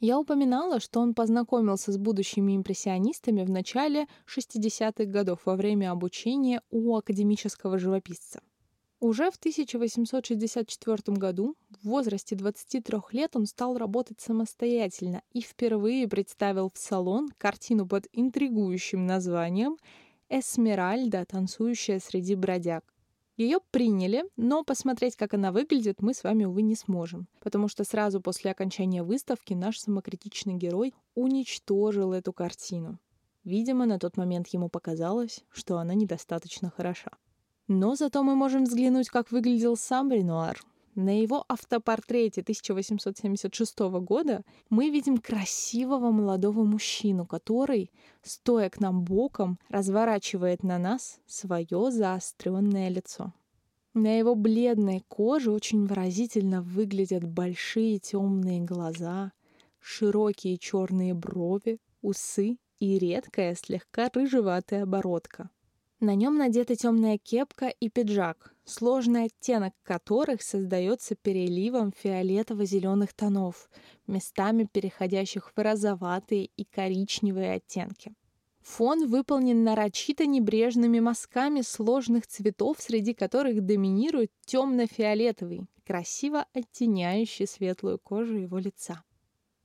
Я 0.00 0.18
упоминала, 0.18 0.80
что 0.80 1.00
он 1.00 1.14
познакомился 1.14 1.92
с 1.92 1.96
будущими 1.96 2.56
импрессионистами 2.56 3.44
в 3.44 3.50
начале 3.50 4.06
60-х 4.26 5.04
годов 5.04 5.40
во 5.44 5.54
время 5.54 5.92
обучения 5.92 6.60
у 6.70 6.96
академического 6.96 7.78
живописца. 7.78 8.42
Уже 9.04 9.30
в 9.30 9.36
1864 9.36 11.18
году, 11.18 11.56
в 11.82 11.88
возрасте 11.88 12.36
23 12.36 13.00
лет, 13.12 13.36
он 13.36 13.44
стал 13.44 13.76
работать 13.76 14.18
самостоятельно 14.22 15.20
и 15.34 15.42
впервые 15.42 16.08
представил 16.08 16.70
в 16.72 16.78
салон 16.78 17.28
картину 17.36 17.86
под 17.86 18.06
интригующим 18.12 19.04
названием 19.04 19.76
«Эсмеральда, 20.30 21.26
танцующая 21.26 22.00
среди 22.00 22.34
бродяг». 22.34 22.82
Ее 23.36 23.58
приняли, 23.70 24.24
но 24.38 24.64
посмотреть, 24.64 25.16
как 25.16 25.34
она 25.34 25.52
выглядит, 25.52 26.00
мы 26.00 26.14
с 26.14 26.24
вами, 26.24 26.46
увы, 26.46 26.62
не 26.62 26.74
сможем, 26.74 27.28
потому 27.40 27.68
что 27.68 27.84
сразу 27.84 28.22
после 28.22 28.52
окончания 28.52 29.02
выставки 29.02 29.52
наш 29.52 29.80
самокритичный 29.80 30.54
герой 30.54 30.94
уничтожил 31.14 32.14
эту 32.14 32.32
картину. 32.32 32.98
Видимо, 33.44 33.84
на 33.84 33.98
тот 33.98 34.16
момент 34.16 34.48
ему 34.48 34.70
показалось, 34.70 35.44
что 35.50 35.76
она 35.76 35.92
недостаточно 35.92 36.70
хороша. 36.70 37.10
Но 37.68 37.94
зато 37.94 38.22
мы 38.22 38.34
можем 38.34 38.64
взглянуть, 38.64 39.08
как 39.08 39.30
выглядел 39.30 39.76
сам 39.76 40.12
Ренуар. 40.12 40.60
На 40.94 41.20
его 41.20 41.44
автопортрете 41.48 42.42
1876 42.42 43.78
года 44.00 44.44
мы 44.70 44.90
видим 44.90 45.18
красивого 45.18 46.12
молодого 46.12 46.62
мужчину, 46.62 47.26
который, 47.26 47.90
стоя 48.22 48.70
к 48.70 48.78
нам 48.78 49.02
боком, 49.02 49.58
разворачивает 49.68 50.62
на 50.62 50.78
нас 50.78 51.18
свое 51.26 51.90
заостренное 51.90 52.90
лицо. 52.90 53.32
На 53.92 54.18
его 54.18 54.34
бледной 54.34 55.04
коже 55.08 55.50
очень 55.50 55.86
выразительно 55.86 56.62
выглядят 56.62 57.24
большие 57.24 57.98
темные 57.98 58.60
глаза, 58.60 59.32
широкие 59.80 60.58
черные 60.58 61.14
брови, 61.14 61.80
усы 62.02 62.58
и 62.78 62.98
редкая 62.98 63.56
слегка 63.56 64.10
рыжеватая 64.12 64.84
оборотка. 64.84 65.50
На 66.04 66.14
нем 66.14 66.36
надета 66.36 66.76
темная 66.76 67.16
кепка 67.16 67.68
и 67.68 67.88
пиджак, 67.88 68.54
сложный 68.66 69.24
оттенок 69.24 69.72
которых 69.82 70.42
создается 70.42 71.14
переливом 71.14 71.94
фиолетово-зеленых 71.96 73.14
тонов, 73.14 73.70
местами 74.06 74.68
переходящих 74.70 75.50
в 75.56 75.58
розоватые 75.58 76.50
и 76.58 76.64
коричневые 76.66 77.54
оттенки. 77.54 78.12
Фон 78.60 79.06
выполнен 79.06 79.64
нарочито 79.64 80.26
небрежными 80.26 81.00
мазками 81.00 81.62
сложных 81.62 82.26
цветов, 82.26 82.76
среди 82.80 83.14
которых 83.14 83.64
доминирует 83.64 84.30
темно-фиолетовый, 84.44 85.62
красиво 85.86 86.44
оттеняющий 86.52 87.46
светлую 87.46 87.98
кожу 87.98 88.36
его 88.36 88.58
лица. 88.58 89.02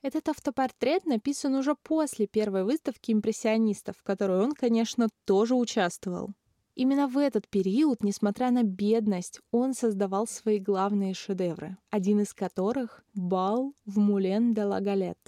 Этот 0.01 0.29
автопортрет 0.29 1.05
написан 1.05 1.55
уже 1.55 1.75
после 1.75 2.25
первой 2.25 2.63
выставки 2.63 3.11
импрессионистов, 3.11 3.97
в 3.97 4.03
которой 4.03 4.39
он, 4.41 4.53
конечно, 4.53 5.09
тоже 5.25 5.55
участвовал. 5.55 6.29
Именно 6.75 7.09
в 7.09 7.17
этот 7.17 7.49
период, 7.49 8.03
несмотря 8.03 8.51
на 8.51 8.63
бедность, 8.63 9.41
он 9.51 9.73
создавал 9.73 10.25
свои 10.27 10.59
главные 10.59 11.13
шедевры, 11.13 11.75
один 11.89 12.21
из 12.21 12.33
которых— 12.33 13.03
«Бал 13.13 13.73
в 13.85 13.99
Мулен 13.99 14.53
де 14.53 14.63
ла 14.63 14.79
Галет». 14.79 15.19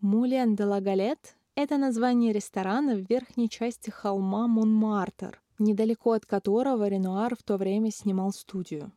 Мулен 0.00 0.56
де 0.56 0.64
ла 0.64 0.80
Галет— 0.80 1.36
это 1.54 1.78
название 1.78 2.32
ресторана 2.32 2.96
в 2.96 3.08
верхней 3.08 3.48
части 3.48 3.90
холма 3.90 4.48
Монмартр, 4.48 5.40
недалеко 5.60 6.12
от 6.12 6.26
которого 6.26 6.88
Ренуар 6.88 7.36
в 7.36 7.44
то 7.44 7.56
время 7.56 7.92
снимал 7.92 8.32
студию. 8.32 8.90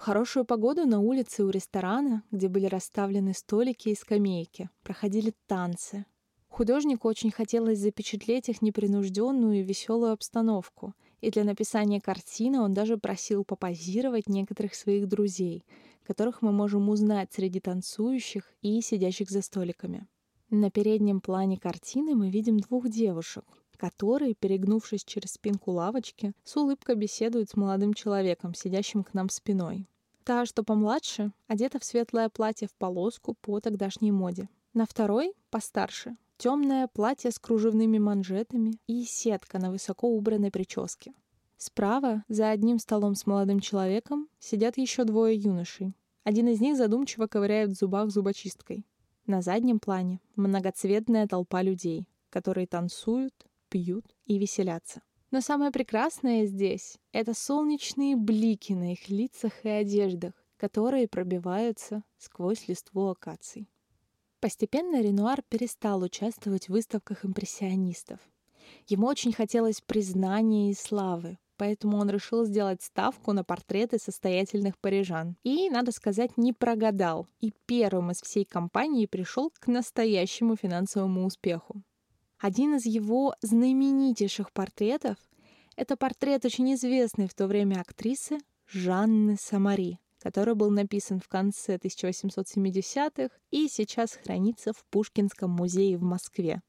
В 0.00 0.02
хорошую 0.02 0.46
погоду 0.46 0.86
на 0.86 0.98
улице 0.98 1.44
у 1.44 1.50
ресторана, 1.50 2.22
где 2.30 2.48
были 2.48 2.64
расставлены 2.64 3.34
столики 3.34 3.90
и 3.90 3.94
скамейки, 3.94 4.70
проходили 4.82 5.34
танцы. 5.46 6.06
Художнику 6.48 7.06
очень 7.06 7.30
хотелось 7.30 7.80
запечатлеть 7.80 8.48
их 8.48 8.62
непринужденную 8.62 9.60
и 9.60 9.62
веселую 9.62 10.12
обстановку, 10.12 10.94
и 11.20 11.30
для 11.30 11.44
написания 11.44 12.00
картины 12.00 12.62
он 12.62 12.72
даже 12.72 12.96
просил 12.96 13.44
попозировать 13.44 14.26
некоторых 14.26 14.74
своих 14.74 15.06
друзей, 15.06 15.66
которых 16.02 16.40
мы 16.40 16.50
можем 16.50 16.88
узнать 16.88 17.30
среди 17.34 17.60
танцующих 17.60 18.50
и 18.62 18.80
сидящих 18.80 19.28
за 19.28 19.42
столиками. 19.42 20.06
На 20.48 20.70
переднем 20.70 21.20
плане 21.20 21.58
картины 21.58 22.14
мы 22.14 22.30
видим 22.30 22.58
двух 22.58 22.88
девушек, 22.88 23.44
которые, 23.80 24.34
перегнувшись 24.34 25.04
через 25.04 25.32
спинку 25.32 25.70
лавочки, 25.70 26.34
с 26.44 26.54
улыбкой 26.54 26.96
беседуют 26.96 27.48
с 27.48 27.56
молодым 27.56 27.94
человеком, 27.94 28.52
сидящим 28.52 29.02
к 29.02 29.14
нам 29.14 29.30
спиной. 29.30 29.88
Та, 30.24 30.44
что 30.44 30.62
помладше, 30.62 31.32
одета 31.48 31.78
в 31.78 31.84
светлое 31.84 32.28
платье 32.28 32.68
в 32.68 32.74
полоску 32.74 33.34
по 33.40 33.58
тогдашней 33.58 34.12
моде. 34.12 34.50
На 34.74 34.84
второй, 34.84 35.32
постарше, 35.48 36.18
темное 36.36 36.88
платье 36.88 37.30
с 37.30 37.38
кружевными 37.38 37.98
манжетами 37.98 38.78
и 38.86 39.02
сетка 39.04 39.58
на 39.58 39.70
высоко 39.70 40.08
убранной 40.08 40.50
прическе. 40.50 41.14
Справа, 41.56 42.22
за 42.28 42.50
одним 42.50 42.80
столом 42.80 43.14
с 43.14 43.26
молодым 43.26 43.60
человеком, 43.60 44.28
сидят 44.38 44.76
еще 44.76 45.04
двое 45.04 45.34
юношей. 45.34 45.94
Один 46.22 46.48
из 46.48 46.60
них 46.60 46.76
задумчиво 46.76 47.28
ковыряет 47.28 47.70
в 47.70 47.78
зубах 47.78 48.10
зубочисткой. 48.10 48.84
На 49.26 49.40
заднем 49.40 49.80
плане 49.80 50.20
многоцветная 50.36 51.26
толпа 51.26 51.62
людей, 51.62 52.06
которые 52.28 52.66
танцуют, 52.66 53.32
пьют 53.70 54.04
и 54.26 54.38
веселятся. 54.38 55.00
Но 55.30 55.40
самое 55.40 55.70
прекрасное 55.70 56.44
здесь— 56.46 56.98
это 57.12 57.34
солнечные 57.34 58.16
блики 58.16 58.72
на 58.72 58.92
их 58.92 59.08
лицах 59.08 59.64
и 59.64 59.68
одеждах, 59.68 60.32
которые 60.56 61.08
пробиваются 61.08 62.02
сквозь 62.18 62.66
листву 62.68 63.08
акаций. 63.08 63.70
Постепенно 64.40 65.00
Ренуар 65.00 65.42
перестал 65.48 66.02
участвовать 66.02 66.66
в 66.66 66.72
выставках 66.72 67.24
импрессионистов. 67.24 68.18
Ему 68.88 69.06
очень 69.06 69.32
хотелось 69.32 69.80
признания 69.80 70.70
и 70.70 70.74
славы, 70.74 71.38
поэтому 71.56 71.98
он 71.98 72.10
решил 72.10 72.44
сделать 72.44 72.82
ставку 72.82 73.32
на 73.32 73.44
портреты 73.44 73.98
состоятельных 73.98 74.78
парижан. 74.78 75.36
И, 75.44 75.70
надо 75.70 75.92
сказать, 75.92 76.36
не 76.36 76.52
прогадал, 76.52 77.28
и 77.40 77.52
первым 77.66 78.10
из 78.10 78.20
всей 78.22 78.44
компании 78.44 79.06
пришел 79.06 79.52
к 79.60 79.66
настоящему 79.66 80.56
финансовому 80.56 81.24
успеху. 81.24 81.82
Один 82.40 82.76
из 82.76 82.86
его 82.86 83.34
знаменитейших 83.42 84.50
портретов— 84.50 85.16
это 85.76 85.94
портрет 85.94 86.46
очень 86.46 86.72
известной 86.72 87.28
в 87.28 87.34
то 87.34 87.46
время 87.46 87.82
актрисы 87.82 88.38
Жанны 88.66 89.36
Самари, 89.38 89.98
который 90.18 90.54
был 90.54 90.70
написан 90.70 91.20
в 91.20 91.28
конце 91.28 91.76
1870-х 91.76 93.28
и 93.50 93.68
сейчас 93.68 94.12
хранится 94.12 94.72
в 94.72 94.82
Пушкинском 94.86 95.50
музее 95.50 95.98
в 95.98 96.02
Москве. 96.02 96.62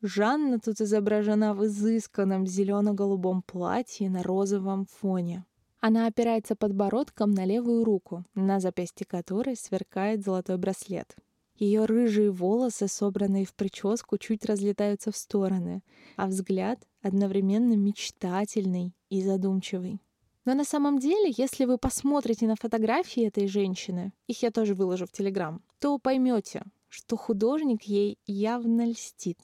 Жанна 0.00 0.58
тут 0.58 0.80
изображена 0.80 1.52
в 1.54 1.66
изысканном 1.66 2.46
зелено-голубом 2.46 3.42
платье 3.42 4.08
на 4.08 4.22
розовом 4.22 4.86
фоне. 4.86 5.44
Она 5.80 6.06
опирается 6.06 6.56
подбородком 6.56 7.32
на 7.32 7.44
левую 7.44 7.84
руку, 7.84 8.24
на 8.34 8.58
запястье 8.58 9.04
которой 9.06 9.56
сверкает 9.56 10.22
золотой 10.24 10.56
браслет. 10.56 11.14
Ее 11.60 11.84
рыжие 11.84 12.30
волосы, 12.30 12.88
собранные 12.88 13.44
в 13.44 13.52
прическу, 13.52 14.16
чуть 14.16 14.46
разлетаются 14.46 15.12
в 15.12 15.16
стороны, 15.16 15.82
а 16.16 16.26
взгляд 16.26 16.88
одновременно 17.02 17.74
мечтательный 17.74 18.94
и 19.10 19.22
задумчивый. 19.22 20.00
Но 20.46 20.54
на 20.54 20.64
самом 20.64 20.98
деле, 20.98 21.34
если 21.36 21.66
вы 21.66 21.76
посмотрите 21.76 22.46
на 22.46 22.56
фотографии 22.56 23.26
этой 23.26 23.46
женщины, 23.46 24.14
их 24.26 24.42
я 24.42 24.50
тоже 24.50 24.74
выложу 24.74 25.04
в 25.04 25.12
Телеграм, 25.12 25.62
то 25.80 25.98
поймете, 25.98 26.64
что 26.88 27.18
художник 27.18 27.82
ей 27.82 28.16
явно 28.26 28.88
льстит. 28.88 29.38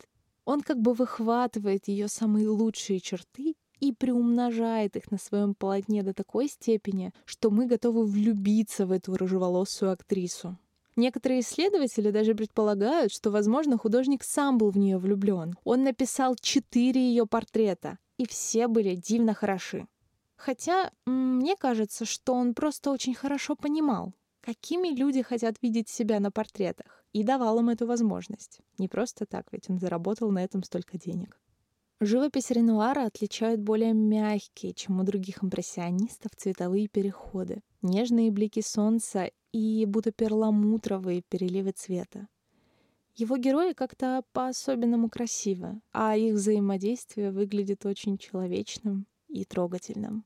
Он 0.46 0.62
как 0.62 0.80
бы 0.80 0.94
выхватывает 0.94 1.86
ее 1.86 2.08
самые 2.08 2.48
лучшие 2.48 2.98
черты 2.98 3.56
и 3.78 3.92
приумножает 3.92 4.96
их 4.96 5.10
на 5.10 5.18
своем 5.18 5.54
полотне 5.54 6.02
до 6.02 6.14
такой 6.14 6.48
степени, 6.48 7.12
что 7.26 7.50
мы 7.50 7.66
готовы 7.66 8.06
влюбиться 8.06 8.86
в 8.86 8.92
эту 8.92 9.14
рыжеволосую 9.18 9.92
актрису. 9.92 10.56
Некоторые 10.96 11.40
исследователи 11.40 12.10
даже 12.10 12.34
предполагают, 12.34 13.12
что, 13.12 13.30
возможно, 13.30 13.76
художник 13.76 14.24
сам 14.24 14.56
был 14.56 14.70
в 14.70 14.78
нее 14.78 14.96
влюблен. 14.96 15.54
Он 15.62 15.84
написал 15.84 16.36
четыре 16.40 17.00
ее 17.00 17.26
портрета, 17.26 17.98
и 18.16 18.26
все 18.26 18.66
были 18.66 18.94
дивно 18.94 19.34
хороши. 19.34 19.86
Хотя 20.36 20.90
мне 21.04 21.54
кажется, 21.56 22.06
что 22.06 22.32
он 22.32 22.54
просто 22.54 22.90
очень 22.90 23.14
хорошо 23.14 23.56
понимал, 23.56 24.14
какими 24.40 24.88
люди 24.88 25.22
хотят 25.22 25.56
видеть 25.60 25.88
себя 25.88 26.18
на 26.18 26.30
портретах, 26.30 27.04
и 27.12 27.22
давал 27.22 27.58
им 27.58 27.68
эту 27.68 27.86
возможность. 27.86 28.60
Не 28.78 28.88
просто 28.88 29.26
так, 29.26 29.46
ведь 29.50 29.68
он 29.70 29.78
заработал 29.78 30.30
на 30.30 30.44
этом 30.44 30.62
столько 30.62 30.98
денег. 30.98 31.40
Живопись 32.00 32.50
Ренуара 32.50 33.06
отличают 33.06 33.60
более 33.62 33.94
мягкие, 33.94 34.74
чем 34.74 35.00
у 35.00 35.02
других 35.02 35.42
импрессионистов, 35.42 36.32
цветовые 36.36 36.88
переходы, 36.88 37.62
нежные 37.80 38.30
блики 38.30 38.60
солнца 38.60 39.30
и 39.52 39.84
будто 39.86 40.12
перламутровые 40.12 41.22
переливы 41.22 41.72
цвета. 41.72 42.28
Его 43.14 43.38
герои 43.38 43.72
как-то 43.72 44.22
по-особенному 44.32 45.08
красивы, 45.08 45.80
а 45.92 46.16
их 46.16 46.34
взаимодействие 46.34 47.30
выглядит 47.30 47.86
очень 47.86 48.18
человечным 48.18 49.06
и 49.28 49.44
трогательным. 49.44 50.24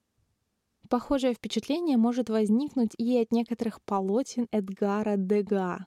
Похожее 0.88 1.34
впечатление 1.34 1.96
может 1.96 2.30
возникнуть 2.30 2.96
и 2.98 3.16
от 3.18 3.30
некоторых 3.30 3.80
полотен 3.82 4.48
Эдгара 4.50 5.16
Дега. 5.16 5.86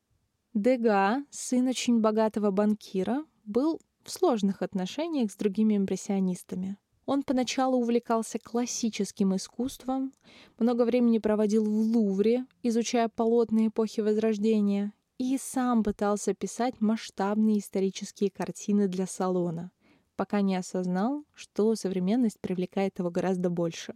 Дега, 0.53 1.25
сын 1.29 1.67
очень 1.67 1.99
богатого 1.99 2.51
банкира, 2.51 3.25
был 3.43 3.81
в 4.03 4.09
сложных 4.09 4.61
отношениях 4.61 5.29
с 5.29 5.35
другими 5.35 5.75
импрессионистами. 5.75 6.77
Он 7.05 7.23
поначалу 7.23 7.77
увлекался 7.79 8.39
классическим 8.39 9.35
искусством, 9.35 10.13
много 10.57 10.85
времени 10.85 11.17
проводил 11.17 11.65
в 11.65 11.67
Лувре, 11.67 12.45
изучая 12.61 13.09
полотна 13.09 13.67
эпохи 13.67 13.99
Возрождения, 13.99 14.93
и 15.17 15.37
сам 15.37 15.83
пытался 15.83 16.33
писать 16.33 16.79
масштабные 16.79 17.59
исторические 17.59 18.31
картины 18.31 18.87
для 18.87 19.05
салона, 19.05 19.71
пока 20.15 20.41
не 20.41 20.55
осознал, 20.55 21.25
что 21.33 21.75
современность 21.75 22.39
привлекает 22.39 22.99
его 22.99 23.09
гораздо 23.09 23.49
больше. 23.49 23.93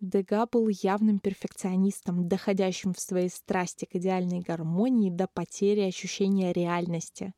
Дега 0.00 0.46
был 0.46 0.68
явным 0.68 1.18
перфекционистом, 1.18 2.28
доходящим 2.28 2.94
в 2.94 3.00
своей 3.00 3.28
страсти 3.28 3.84
к 3.84 3.96
идеальной 3.96 4.40
гармонии 4.40 5.10
до 5.10 5.26
потери 5.26 5.80
ощущения 5.80 6.52
реальности. 6.52 7.34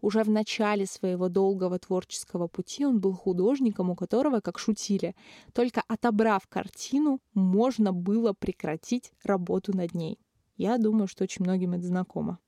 Уже 0.00 0.22
в 0.22 0.30
начале 0.30 0.86
своего 0.86 1.28
долгого 1.28 1.78
творческого 1.78 2.48
пути 2.48 2.84
он 2.84 3.00
был 3.00 3.14
художником, 3.14 3.90
у 3.90 3.96
которого, 3.96 4.40
как 4.40 4.58
шутили, 4.58 5.14
только 5.52 5.82
отобрав 5.88 6.46
картину, 6.46 7.20
можно 7.34 7.92
было 7.92 8.32
прекратить 8.32 9.12
работу 9.24 9.76
над 9.76 9.94
ней. 9.94 10.18
Я 10.56 10.78
думаю, 10.78 11.08
что 11.08 11.24
очень 11.24 11.44
многим 11.44 11.72
это 11.72 11.86
знакомо. 11.86 12.38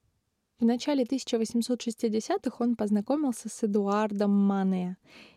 В 0.58 0.64
начале 0.64 1.04
1860-х 1.04 2.56
он 2.58 2.74
познакомился 2.74 3.48
с 3.48 3.62
Эдуардом 3.62 4.32
Мане, 4.32 4.96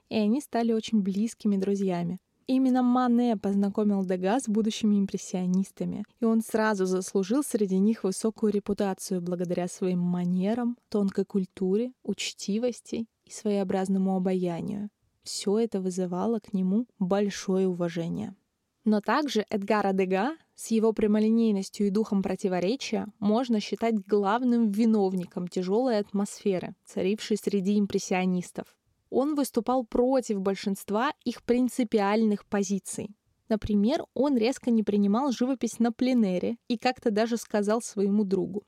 и 0.09 0.16
они 0.16 0.41
стали 0.41 0.74
очень 0.74 1.01
близкими 1.01 1.57
друзьями. 1.57 2.20
Именно 2.54 2.84
Мане 2.84 3.38
познакомил 3.38 4.04
Дега 4.04 4.38
с 4.38 4.49
будущими 4.49 4.99
импрессионистами, 4.99 6.04
и 6.20 6.26
он 6.26 6.41
сразу 6.41 6.86
заслужил 6.86 7.43
среди 7.43 7.80
них 7.80 8.04
высокую 8.04 8.52
репутацию 8.52 9.22
благодаря 9.22 9.70
своим 9.70 9.99
манерам, 9.99 10.78
тонкой 10.89 11.24
культуре, 11.24 11.93
учтивости 12.04 13.08
и 13.24 13.32
своеобразному 13.32 14.18
обаянию. 14.18 14.89
Все 15.24 15.60
это 15.60 15.80
вызывало 15.80 16.39
к 16.39 16.52
нему 16.52 16.88
большое 16.99 17.70
уважение. 17.70 18.36
Но 18.84 18.99
также 18.99 19.45
Эдгара 19.49 19.93
Дега 19.93 20.36
с 20.54 20.72
его 20.72 20.91
прямолинейностью 20.91 21.88
и 21.88 21.89
духом 21.89 22.22
противоречия 22.22 23.08
можно 23.20 23.62
считать 23.62 23.95
главным 24.06 24.72
виновником 24.72 25.47
тяжелой 25.47 25.99
атмосферы, 25.99 26.76
царившей 26.84 27.38
среди 27.38 27.80
импрессионистов. 27.80 28.76
Он 29.12 29.36
выступал 29.36 29.84
против 29.84 30.39
большинства 30.39 31.12
их 31.26 31.43
принципиальных 31.43 32.45
позиций. 32.45 33.09
Например, 33.49 34.05
он 34.14 34.38
резко 34.38 34.72
не 34.72 34.84
принимал 34.84 35.34
живопись 35.34 35.80
на 35.80 35.91
пленэре 35.91 36.55
и 36.70 36.78
как-то 36.78 37.12
даже 37.12 37.36
сказал 37.36 37.82
своему 37.82 38.24
другу. 38.24 38.64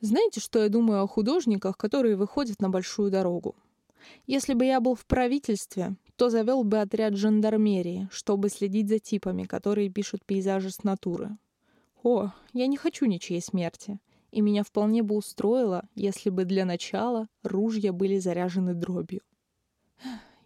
«Знаете, 0.00 0.40
что 0.40 0.62
я 0.62 0.70
думаю 0.70 1.02
о 1.02 1.06
художниках, 1.06 1.76
которые 1.76 2.16
выходят 2.16 2.60
на 2.62 2.70
большую 2.70 3.10
дорогу? 3.10 3.54
Если 4.26 4.54
бы 4.54 4.64
я 4.64 4.80
был 4.80 4.94
в 4.94 5.04
правительстве, 5.04 5.94
то 6.16 6.30
завел 6.30 6.64
бы 6.64 6.80
отряд 6.80 7.14
жандармерии, 7.14 8.08
чтобы 8.10 8.48
следить 8.48 8.88
за 8.88 8.98
типами, 8.98 9.44
которые 9.44 9.90
пишут 9.90 10.24
пейзажи 10.24 10.70
с 10.70 10.84
натуры. 10.84 11.36
О, 12.02 12.32
я 12.54 12.66
не 12.66 12.78
хочу 12.78 13.04
ничьей 13.04 13.42
смерти. 13.42 14.00
И 14.30 14.40
меня 14.40 14.64
вполне 14.64 15.02
бы 15.02 15.14
устроило, 15.16 15.86
если 15.94 16.30
бы 16.30 16.46
для 16.46 16.64
начала 16.64 17.28
ружья 17.42 17.92
были 17.92 18.18
заряжены 18.18 18.72
дробью. 18.72 19.20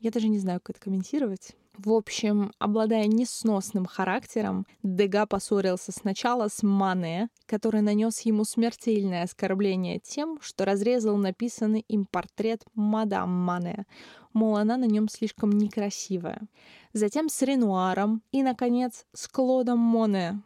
Я 0.01 0.11
даже 0.11 0.29
не 0.29 0.39
знаю, 0.39 0.61
как 0.63 0.77
это 0.77 0.85
комментировать. 0.85 1.57
В 1.79 1.93
общем, 1.93 2.53
обладая 2.59 3.07
несносным 3.07 3.85
характером, 3.85 4.67
Дега 4.83 5.27
поссорился 5.27 5.93
сначала 5.93 6.49
с 6.49 6.63
Мане, 6.63 7.29
который 7.45 7.83
нанес 7.83 8.19
ему 8.21 8.45
смертельное 8.45 9.25
оскорбление 9.25 9.99
тем, 9.99 10.39
что 10.41 10.65
разрезал 10.65 11.17
написанный 11.19 11.81
им 11.81 12.07
портрет 12.07 12.65
мадам 12.75 13.31
Мане, 13.31 13.85
мол, 14.33 14.57
она 14.57 14.79
на 14.79 14.85
нем 14.85 15.09
слишком 15.09 15.51
некрасивая. 15.51 16.49
Затем 16.95 17.29
с 17.29 17.43
Ренуаром 17.43 18.23
и, 18.33 18.43
наконец, 18.43 19.05
с 19.13 19.29
Клодом 19.29 19.79
Моне, 19.79 20.43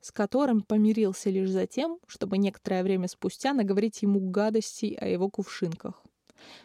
с 0.00 0.10
которым 0.10 0.62
помирился 0.62 1.30
лишь 1.30 1.50
за 1.50 1.68
тем, 1.68 1.98
чтобы 2.08 2.38
некоторое 2.38 2.82
время 2.82 3.06
спустя 3.06 3.52
наговорить 3.52 4.02
ему 4.02 4.18
гадостей 4.18 4.94
о 4.96 5.06
его 5.06 5.30
кувшинках. 5.30 6.02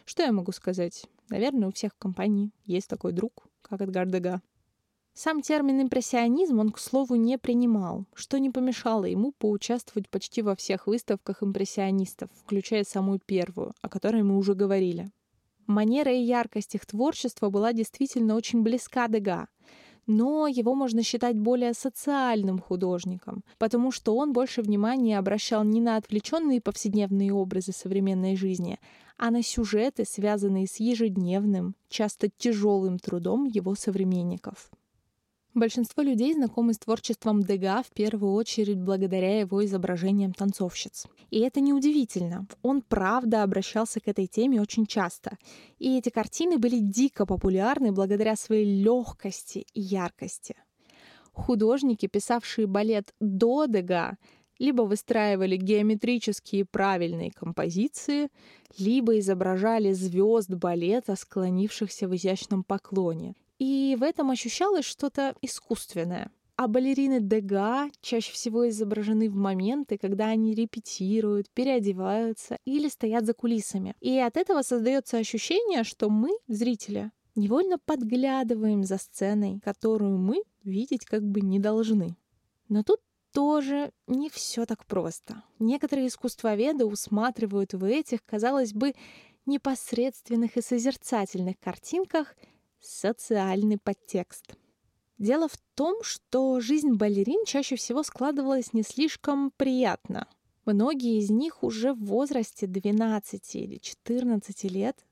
Что 0.04 0.24
я 0.24 0.32
могу 0.32 0.50
сказать? 0.50 1.06
Наверное, 1.28 1.68
у 1.68 1.72
всех 1.72 1.92
в 1.94 1.98
компании 1.98 2.52
есть 2.64 2.88
такой 2.88 3.12
друг, 3.12 3.48
как 3.62 3.80
Эдгар 3.80 4.06
Дега. 4.06 4.40
Сам 5.14 5.42
термин 5.42 5.82
«импрессионизм» 5.82 6.60
он, 6.60 6.70
к 6.70 6.78
слову, 6.78 7.16
не 7.16 7.38
принимал, 7.38 8.06
что 8.14 8.38
не 8.38 8.50
помешало 8.50 9.04
ему 9.04 9.32
поучаствовать 9.32 10.08
почти 10.08 10.42
во 10.42 10.54
всех 10.54 10.86
выставках 10.86 11.42
импрессионистов, 11.42 12.30
включая 12.44 12.84
самую 12.84 13.18
первую, 13.18 13.74
о 13.82 13.88
которой 13.88 14.22
мы 14.22 14.36
уже 14.36 14.54
говорили. 14.54 15.10
Манера 15.66 16.12
и 16.12 16.20
яркость 16.20 16.76
их 16.76 16.86
творчества 16.86 17.50
была 17.50 17.72
действительно 17.72 18.36
очень 18.36 18.62
близка 18.62 19.08
Дега, 19.08 19.48
но 20.08 20.46
его 20.48 20.74
можно 20.74 21.02
считать 21.02 21.36
более 21.36 21.74
социальным 21.74 22.58
художником, 22.58 23.44
потому 23.58 23.92
что 23.92 24.16
он 24.16 24.32
больше 24.32 24.62
внимания 24.62 25.18
обращал 25.18 25.62
не 25.64 25.80
на 25.80 25.96
отвлеченные 25.96 26.62
повседневные 26.62 27.32
образы 27.32 27.72
современной 27.72 28.34
жизни, 28.34 28.80
а 29.18 29.30
на 29.30 29.42
сюжеты, 29.42 30.04
связанные 30.06 30.66
с 30.66 30.80
ежедневным, 30.80 31.74
часто 31.90 32.30
тяжелым 32.38 32.98
трудом 32.98 33.44
его 33.44 33.74
современников. 33.74 34.70
Большинство 35.54 36.02
людей 36.02 36.34
знакомы 36.34 36.74
с 36.74 36.78
творчеством 36.78 37.42
Дега 37.42 37.82
в 37.82 37.90
первую 37.92 38.34
очередь 38.34 38.78
благодаря 38.78 39.40
его 39.40 39.64
изображениям 39.64 40.32
танцовщиц. 40.32 41.06
И 41.30 41.40
это 41.40 41.60
неудивительно. 41.60 42.46
Он 42.62 42.82
правда 42.82 43.42
обращался 43.42 43.98
к 43.98 44.08
этой 44.08 44.26
теме 44.26 44.60
очень 44.60 44.86
часто. 44.86 45.38
И 45.78 45.96
эти 45.96 46.10
картины 46.10 46.58
были 46.58 46.78
дико 46.78 47.24
популярны 47.24 47.92
благодаря 47.92 48.36
своей 48.36 48.82
легкости 48.82 49.66
и 49.72 49.80
яркости. 49.80 50.54
Художники, 51.32 52.06
писавшие 52.06 52.66
балет 52.66 53.14
до 53.18 53.66
Дега, 53.66 54.18
либо 54.58 54.82
выстраивали 54.82 55.56
геометрические 55.56 56.66
правильные 56.66 57.30
композиции, 57.30 58.28
либо 58.76 59.18
изображали 59.18 59.92
звезд 59.92 60.50
балета, 60.50 61.16
склонившихся 61.16 62.06
в 62.06 62.14
изящном 62.14 62.64
поклоне, 62.64 63.34
и 63.58 63.96
в 63.98 64.02
этом 64.02 64.30
ощущалось 64.30 64.84
что-то 64.84 65.34
искусственное. 65.42 66.30
А 66.56 66.66
балерины 66.66 67.20
Дега 67.20 67.88
чаще 68.00 68.32
всего 68.32 68.68
изображены 68.68 69.30
в 69.30 69.36
моменты, 69.36 69.96
когда 69.96 70.26
они 70.26 70.54
репетируют, 70.54 71.48
переодеваются 71.50 72.58
или 72.64 72.88
стоят 72.88 73.26
за 73.26 73.34
кулисами. 73.34 73.94
И 74.00 74.18
от 74.18 74.36
этого 74.36 74.62
создается 74.62 75.18
ощущение, 75.18 75.84
что 75.84 76.10
мы, 76.10 76.30
зрители, 76.48 77.12
невольно 77.36 77.78
подглядываем 77.78 78.82
за 78.82 78.98
сценой, 78.98 79.60
которую 79.60 80.18
мы 80.18 80.42
видеть 80.64 81.04
как 81.04 81.22
бы 81.22 81.42
не 81.42 81.60
должны. 81.60 82.16
Но 82.68 82.82
тут 82.82 82.98
тоже 83.32 83.92
не 84.08 84.28
все 84.28 84.66
так 84.66 84.84
просто. 84.84 85.44
Некоторые 85.60 86.08
искусствоведы 86.08 86.84
усматривают 86.84 87.72
в 87.72 87.84
этих, 87.84 88.24
казалось 88.24 88.72
бы, 88.72 88.94
непосредственных 89.46 90.56
и 90.56 90.62
созерцательных 90.62 91.58
картинках 91.60 92.34
социальный 92.80 93.78
подтекст. 93.78 94.56
Дело 95.18 95.48
в 95.48 95.56
том, 95.74 96.02
что 96.02 96.60
жизнь 96.60 96.92
балерин 96.92 97.44
чаще 97.44 97.76
всего 97.76 98.02
складывалась 98.02 98.72
не 98.72 98.82
слишком 98.82 99.50
приятно. 99.56 100.28
Многие 100.64 101.18
из 101.18 101.30
них 101.30 101.62
уже 101.62 101.92
в 101.92 102.04
возрасте 102.04 102.66
12 102.66 103.56
или 103.56 103.78
14 103.78 104.64
лет 104.64 105.04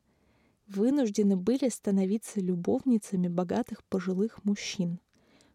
вынуждены 0.69 1.37
были 1.37 1.69
становиться 1.69 2.41
любовницами 2.41 3.29
богатых 3.29 3.83
пожилых 3.85 4.45
мужчин, 4.45 5.01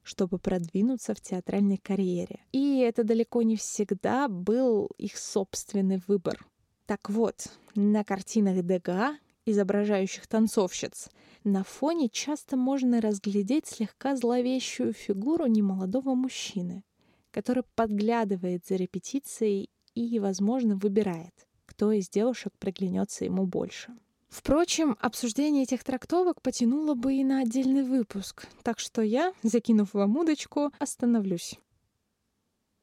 чтобы 0.04 0.40
продвинуться 0.40 1.14
в 1.14 1.22
театральной 1.22 1.78
карьере. 1.78 2.40
И 2.52 2.80
это 2.80 3.04
далеко 3.04 3.42
не 3.44 3.56
всегда 3.56 4.28
был 4.28 4.90
их 4.98 5.18
собственный 5.18 6.02
выбор. 6.08 6.46
Так 6.88 7.10
вот, 7.10 7.48
на 7.76 8.04
картинах 8.04 8.66
Дега, 8.66 9.18
изображающих 9.46 10.28
танцовщиц, 10.28 11.10
на 11.44 11.64
фоне 11.64 12.10
часто 12.10 12.58
можно 12.58 13.02
разглядеть 13.02 13.68
слегка 13.68 14.16
зловещую 14.16 14.94
фигуру 14.94 15.48
немолодого 15.48 16.14
мужчины, 16.14 16.84
который 17.32 17.64
подглядывает 17.76 18.66
за 18.66 18.76
репетицией 18.76 19.70
и, 19.96 20.20
возможно, 20.20 20.76
выбирает, 20.76 21.34
кто 21.66 21.92
из 21.92 22.10
девушек 22.10 22.54
приглянется 22.60 23.26
ему 23.26 23.46
больше. 23.46 23.94
Впрочем, 24.30 24.96
обсуждение 25.02 25.64
этих 25.64 25.84
трактовок 25.84 26.42
потянуло 26.42 26.94
бы 26.94 27.16
и 27.16 27.24
на 27.24 27.42
отдельный 27.42 27.84
выпуск, 27.84 28.48
так 28.64 28.80
что 28.80 29.02
я, 29.02 29.34
закинув 29.44 29.94
вам 29.94 30.16
удочку, 30.16 30.72
остановлюсь. 30.80 31.60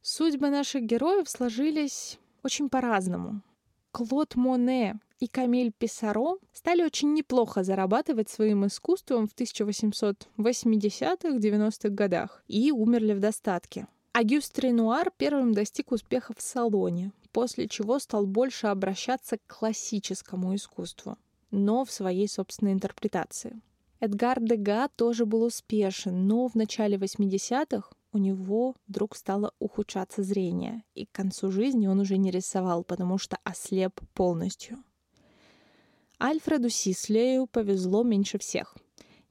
Судьбы 0.01 0.49
наших 0.49 0.83
героев 0.83 1.27
сложились 1.27 2.19
очень 2.43 2.69
по-разному. 2.69 3.41
Клод 3.91 4.35
Моне 4.35 4.99
и 5.19 5.27
Камиль 5.27 5.71
Писаро 5.77 6.37
стали 6.53 6.81
очень 6.83 7.13
неплохо 7.13 7.63
зарабатывать 7.63 8.29
своим 8.29 8.65
искусством 8.65 9.27
в 9.27 9.35
1880-90-х 9.35 11.89
годах 11.89 12.41
и 12.47 12.71
умерли 12.71 13.13
в 13.13 13.19
достатке. 13.19 13.87
Агюст 14.13 14.57
Ренуар 14.59 15.11
первым 15.17 15.53
достиг 15.53 15.91
успеха 15.91 16.33
в 16.35 16.41
салоне, 16.41 17.11
после 17.31 17.67
чего 17.67 17.99
стал 17.99 18.25
больше 18.25 18.65
обращаться 18.67 19.37
к 19.37 19.41
классическому 19.47 20.55
искусству, 20.55 21.17
но 21.51 21.85
в 21.85 21.91
своей 21.91 22.27
собственной 22.27 22.73
интерпретации. 22.73 23.61
Эдгар 23.99 24.39
Дега 24.39 24.87
тоже 24.95 25.25
был 25.25 25.43
успешен, 25.43 26.27
но 26.27 26.47
в 26.47 26.55
начале 26.55 26.97
80-х 26.97 27.89
у 28.11 28.17
него 28.17 28.75
вдруг 28.87 29.15
стало 29.15 29.53
ухудшаться 29.59 30.23
зрение, 30.23 30.83
и 30.95 31.05
к 31.05 31.11
концу 31.11 31.51
жизни 31.51 31.87
он 31.87 31.99
уже 31.99 32.17
не 32.17 32.31
рисовал, 32.31 32.83
потому 32.83 33.17
что 33.17 33.37
ослеп 33.43 33.99
полностью. 34.13 34.83
Альфреду 36.21 36.69
Сислею 36.69 37.47
повезло 37.47 38.03
меньше 38.03 38.37
всех. 38.37 38.75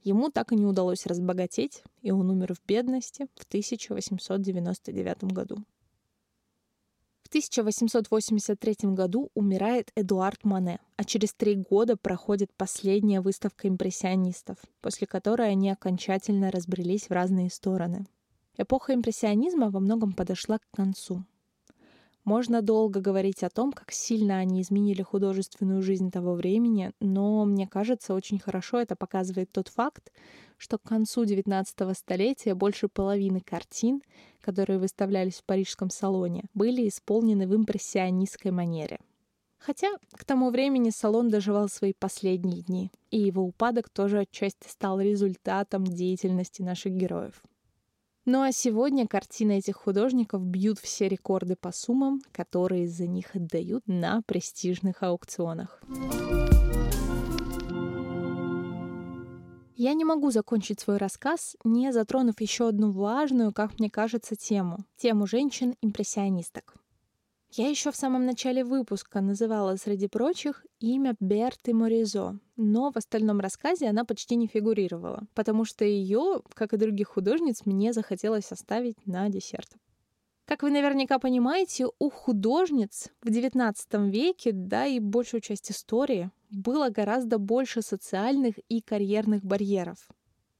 Ему 0.01 0.29
так 0.31 0.51
и 0.51 0.55
не 0.55 0.65
удалось 0.65 1.05
разбогатеть, 1.05 1.83
и 2.01 2.09
он 2.09 2.31
умер 2.31 2.55
в 2.55 2.65
бедности 2.65 3.27
в 3.35 3.43
1899 3.43 5.23
году. 5.25 5.57
В 7.21 7.27
1883 7.27 8.75
году 8.95 9.29
умирает 9.35 9.91
Эдуард 9.95 10.43
Мане, 10.43 10.79
а 10.95 11.03
через 11.03 11.31
три 11.33 11.55
года 11.55 11.95
проходит 11.95 12.51
последняя 12.57 13.21
выставка 13.21 13.67
импрессионистов, 13.67 14.57
после 14.81 15.05
которой 15.05 15.51
они 15.51 15.69
окончательно 15.69 16.49
разбрелись 16.49 17.07
в 17.07 17.11
разные 17.11 17.51
стороны. 17.51 18.07
Эпоха 18.57 18.95
импрессионизма 18.95 19.69
во 19.69 19.79
многом 19.79 20.13
подошла 20.13 20.57
к 20.57 20.65
концу. 20.75 21.23
Можно 22.29 22.61
долго 22.61 23.01
говорить 23.01 23.41
о 23.41 23.49
том, 23.49 23.71
как 23.71 23.91
сильно 23.91 24.37
они 24.37 24.61
изменили 24.61 25.01
художественную 25.01 25.81
жизнь 25.81 26.11
того 26.11 26.35
времени, 26.35 26.91
но 26.99 27.43
мне 27.43 27.67
кажется, 27.67 28.13
очень 28.13 28.37
хорошо 28.37 28.79
это 28.79 28.95
показывает 28.95 29.51
тот 29.51 29.67
факт, 29.67 30.11
что 30.55 30.77
к 30.77 30.83
концу 30.83 31.23
XIX 31.23 31.65
столетия 31.95 32.53
больше 32.53 32.87
половины 32.87 33.41
картин, 33.41 34.03
которые 34.41 34.77
выставлялись 34.77 35.37
в 35.39 35.43
парижском 35.43 35.89
салоне, 35.89 36.43
были 36.53 36.87
исполнены 36.87 37.47
в 37.47 37.55
импрессионистской 37.55 38.51
манере. 38.51 38.99
Хотя 39.57 39.89
к 40.11 40.23
тому 40.23 40.51
времени 40.51 40.91
салон 40.91 41.29
доживал 41.29 41.67
свои 41.67 41.93
последние 41.97 42.61
дни, 42.61 42.91
и 43.09 43.19
его 43.19 43.41
упадок 43.41 43.89
тоже 43.89 44.19
отчасти 44.19 44.67
стал 44.67 45.01
результатом 45.01 45.83
деятельности 45.83 46.61
наших 46.61 46.93
героев. 46.93 47.41
Ну 48.31 48.43
а 48.43 48.51
сегодня 48.51 49.07
картины 49.07 49.57
этих 49.57 49.75
художников 49.77 50.45
бьют 50.45 50.77
все 50.77 51.07
рекорды 51.07 51.55
по 51.55 51.71
суммам, 51.71 52.21
которые 52.31 52.87
за 52.87 53.07
них 53.07 53.35
отдают 53.35 53.87
на 53.87 54.21
престижных 54.21 55.01
аукционах. 55.01 55.81
Я 59.75 59.95
не 59.95 60.05
могу 60.05 60.29
закончить 60.29 60.79
свой 60.79 60.97
рассказ, 60.97 61.55
не 61.63 61.91
затронув 61.91 62.39
еще 62.39 62.67
одну 62.67 62.91
важную, 62.91 63.51
как 63.51 63.79
мне 63.79 63.89
кажется, 63.89 64.35
тему. 64.35 64.77
Тему 64.95 65.25
женщин-импрессионисток. 65.25 66.75
Я 67.51 67.67
еще 67.67 67.91
в 67.91 67.95
самом 67.95 68.25
начале 68.25 68.63
выпуска 68.63 69.21
называла 69.21 69.75
среди 69.75 70.07
прочих 70.07 70.65
имя 70.79 71.15
Берты 71.19 71.73
Моризо, 71.73 72.39
но 72.55 72.91
в 72.91 72.97
остальном 72.97 73.39
рассказе 73.39 73.87
она 73.87 74.05
почти 74.05 74.35
не 74.35 74.45
фигурировала, 74.45 75.27
потому 75.33 75.65
что 75.65 75.83
ее, 75.83 76.41
как 76.53 76.73
и 76.73 76.77
других 76.77 77.07
художниц, 77.07 77.65
мне 77.65 77.91
захотелось 77.91 78.51
оставить 78.51 79.03
на 79.07 79.29
десерт. 79.29 79.69
Как 80.45 80.61
вы 80.61 80.69
наверняка 80.69 81.17
понимаете, 81.17 81.87
у 81.97 82.09
художниц 82.11 83.09
в 83.23 83.29
XIX 83.29 83.73
веке, 84.09 84.51
да 84.51 84.85
и 84.85 84.99
большую 84.99 85.41
часть 85.41 85.71
истории, 85.71 86.29
было 86.51 86.89
гораздо 86.89 87.39
больше 87.39 87.81
социальных 87.81 88.59
и 88.67 88.81
карьерных 88.81 89.43
барьеров. 89.43 90.07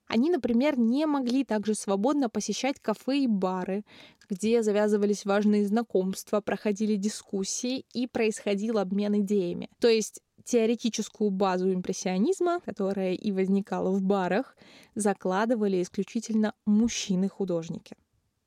Они, 0.09 0.31
например, 0.31 0.77
не 0.77 1.05
могли 1.05 1.45
также 1.45 1.75
свободно 1.75 2.29
посещать 2.29 2.79
кафе 2.79 3.19
и 3.19 3.27
бары, 3.27 3.85
где 4.27 4.63
завязывались 4.63 5.23
важные 5.23 5.67
знакомства, 5.67 6.41
проходили 6.41 6.95
дискуссии 6.95 7.85
и 7.93 8.07
происходил 8.07 8.79
обмен 8.79 9.21
идеями. 9.21 9.69
То 9.79 9.87
есть 9.87 10.21
теоретическую 10.43 11.29
базу 11.29 11.71
импрессионизма, 11.71 12.59
которая 12.59 13.13
и 13.13 13.31
возникала 13.31 13.91
в 13.91 14.01
барах, 14.01 14.57
закладывали 14.95 15.79
исключительно 15.79 16.55
мужчины-художники. 16.65 17.95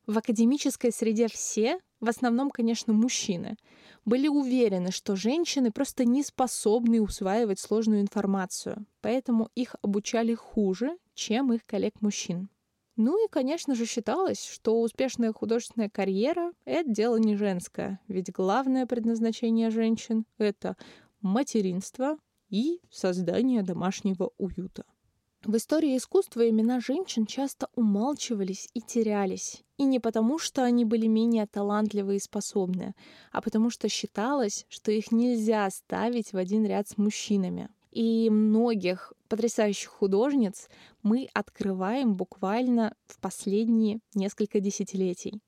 В 0.08 0.18
академической 0.18 0.90
среде 0.90 1.28
все, 1.28 1.78
в 2.00 2.08
основном, 2.08 2.50
конечно, 2.50 2.92
мужчины, 2.92 3.54
были 4.04 4.26
уверены, 4.26 4.90
что 4.90 5.14
женщины 5.14 5.70
просто 5.70 6.04
не 6.04 6.24
способны 6.24 7.00
усваивать 7.00 7.60
сложную 7.60 8.00
информацию, 8.00 8.84
поэтому 9.00 9.48
их 9.54 9.76
обучали 9.80 10.34
хуже, 10.34 10.96
чем 11.14 11.52
их 11.52 11.64
коллег-мужчин. 11.66 12.48
Ну 12.96 13.24
и, 13.24 13.28
конечно 13.28 13.74
же, 13.74 13.86
считалось, 13.86 14.44
что 14.44 14.80
успешная 14.80 15.32
художественная 15.32 15.88
карьера— 15.88 16.52
это 16.64 16.90
дело 16.90 17.16
не 17.16 17.36
женское, 17.36 18.00
ведь 18.06 18.30
главное 18.30 18.86
предназначение 18.86 19.70
женщин— 19.70 20.26
это 20.38 20.76
материнство 21.22 22.18
и 22.50 22.80
создание 22.90 23.62
домашнего 23.62 24.30
уюта. 24.36 24.84
В 25.44 25.56
истории 25.56 25.96
искусства 25.96 26.48
имена 26.48 26.78
женщин 26.78 27.26
часто 27.26 27.68
умалчивались 27.74 28.68
и 28.74 28.80
терялись. 28.80 29.64
И 29.76 29.84
не 29.84 29.98
потому, 29.98 30.38
что 30.38 30.62
они 30.62 30.84
были 30.84 31.08
менее 31.08 31.46
талантливы 31.46 32.14
и 32.14 32.20
способны, 32.20 32.94
а 33.32 33.42
потому 33.42 33.70
что 33.70 33.88
считалось, 33.88 34.66
что 34.68 34.92
их 34.92 35.10
нельзя 35.10 35.68
ставить 35.70 36.32
в 36.32 36.36
один 36.36 36.64
ряд 36.64 36.88
с 36.88 36.96
мужчинами. 36.96 37.70
И 37.92 38.30
многих 38.30 39.12
потрясающих 39.28 39.90
художниц 39.90 40.68
мы 41.02 41.28
открываем 41.34 42.16
буквально 42.16 42.96
в 43.06 43.20
последние 43.20 44.00
несколько 44.14 44.60
десятилетий. 44.60 45.40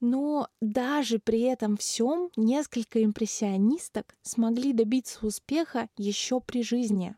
Но 0.00 0.48
даже 0.60 1.18
при 1.18 1.40
этом 1.40 1.76
всем 1.76 2.30
несколько 2.36 3.02
импрессионисток 3.02 4.14
смогли 4.22 4.72
добиться 4.72 5.26
успеха 5.26 5.88
еще 5.96 6.40
при 6.40 6.62
жизни. 6.62 7.16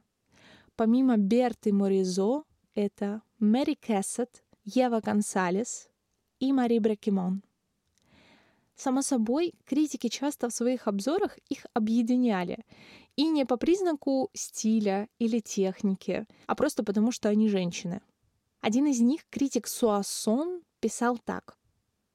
Помимо 0.77 1.19
Берты 1.19 1.73
Моризо, 1.73 2.45
это 2.75 3.23
Мэри 3.39 3.75
Кэссет, 3.75 4.45
Ева 4.65 5.01
Гонсалес 5.01 5.91
и 6.39 6.53
Мари 6.53 6.79
Бракимон. 6.79 7.43
Само 8.77 9.03
собой, 9.03 9.53
критики 9.67 10.09
часто 10.09 10.49
в 10.49 10.55
своих 10.55 10.89
обзорах 10.89 11.37
их 11.51 11.67
объединяли. 11.75 12.65
И 13.17 13.27
не 13.29 13.45
по 13.45 13.57
признаку 13.57 14.31
стиля 14.35 15.09
или 15.19 15.41
техники, 15.41 16.27
а 16.47 16.55
просто 16.55 16.83
потому, 16.85 17.13
что 17.13 17.29
они 17.29 17.49
женщины. 17.49 18.01
Один 18.61 18.87
из 18.87 19.01
них, 19.01 19.23
критик 19.31 19.67
Суассон, 19.67 20.63
писал 20.81 21.19
так. 21.19 21.59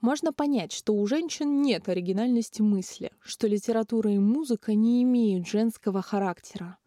Можно 0.02 0.34
понять, 0.34 0.72
что 0.72 0.93
у 0.93 1.08
женщин 1.08 1.62
нет 1.62 1.89
оригинальности 1.89 2.62
мысли, 2.62 3.12
что 3.22 3.48
литература 3.48 4.12
и 4.12 4.20
музыка 4.20 4.76
не 4.76 5.02
имеют 5.04 5.48
женского 5.48 6.02
характера. 6.02 6.78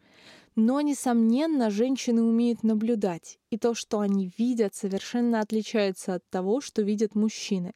Но, 0.61 0.81
несомненно, 0.81 1.71
женщины 1.71 2.21
умеют 2.21 2.65
наблюдать, 2.65 3.39
и 3.49 3.57
то, 3.57 3.75
что 3.75 4.01
они 4.01 4.33
видят, 4.39 4.75
совершенно 4.75 5.39
отличается 5.39 6.15
от 6.15 6.29
того, 6.31 6.61
что 6.61 6.83
видят 6.83 7.15
мужчины, 7.15 7.75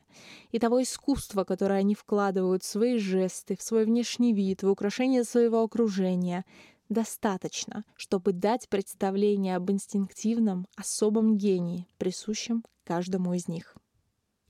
и 0.51 0.59
того 0.59 0.83
искусства, 0.83 1.45
которое 1.45 1.79
они 1.79 1.95
вкладывают 1.95 2.65
в 2.65 2.67
свои 2.67 2.99
жесты, 2.99 3.57
в 3.57 3.63
свой 3.63 3.85
внешний 3.85 4.33
вид, 4.33 4.65
в 4.65 4.69
украшение 4.69 5.23
своего 5.23 5.63
окружения, 5.63 6.45
достаточно, 6.89 7.85
чтобы 7.95 8.33
дать 8.33 8.69
представление 8.69 9.55
об 9.55 9.71
инстинктивном, 9.71 10.67
особом 10.75 11.37
гении, 11.37 11.87
присущем 11.99 12.65
каждому 12.83 13.35
из 13.35 13.47
них. 13.47 13.77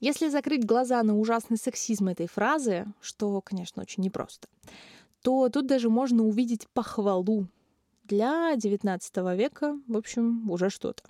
Если 0.00 0.30
закрыть 0.30 0.64
глаза 0.64 1.02
на 1.02 1.18
ужасный 1.18 1.58
сексизм 1.58 2.08
этой 2.08 2.28
фразы, 2.28 2.86
что, 3.02 3.42
конечно, 3.42 3.82
очень 3.82 4.04
непросто, 4.04 4.48
то 5.20 5.50
тут 5.50 5.66
даже 5.66 5.90
можно 5.90 6.24
увидеть 6.24 6.66
похвалу 6.70 7.46
для 8.04 8.54
XIX 8.54 9.36
века, 9.36 9.78
в 9.86 9.96
общем, 9.96 10.50
уже 10.50 10.70
что-то. 10.70 11.04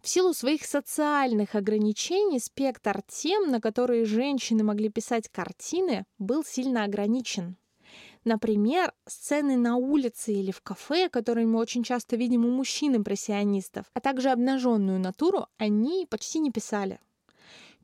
В 0.00 0.08
силу 0.08 0.34
своих 0.34 0.64
социальных 0.64 1.54
ограничений 1.54 2.40
спектр 2.40 3.02
тем, 3.06 3.50
на 3.50 3.60
которые 3.60 4.04
женщины 4.04 4.64
могли 4.64 4.88
писать 4.88 5.28
картины, 5.28 6.04
был 6.18 6.42
сильно 6.42 6.82
ограничен. 6.82 7.56
Например, 8.24 8.92
сцены 9.06 9.56
на 9.56 9.76
улице 9.76 10.32
или 10.32 10.50
в 10.50 10.60
кафе, 10.60 11.08
которые 11.08 11.46
мы 11.46 11.60
очень 11.60 11.84
часто 11.84 12.16
видим 12.16 12.44
у 12.44 12.50
мужчин-импрессионистов, 12.50 13.86
а 13.94 14.00
также 14.00 14.30
обнаженную 14.30 14.98
натуру, 14.98 15.46
они 15.56 16.06
почти 16.08 16.40
не 16.40 16.50
писали. 16.50 16.98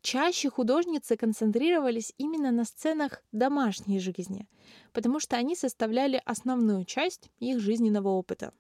Чаще 0.01 0.49
художницы 0.49 1.17
концентрировались 1.17 2.13
именно 2.19 2.51
на 2.51 2.65
сценах 2.65 3.23
домашней 3.33 3.99
жизни, 3.99 4.49
потому 4.93 5.19
что 5.19 5.37
они 5.37 5.57
составляли 5.57 6.23
основную 6.25 6.85
часть 6.85 7.31
их 7.39 7.59
жизненного 7.59 8.09
опыта. 8.09 8.53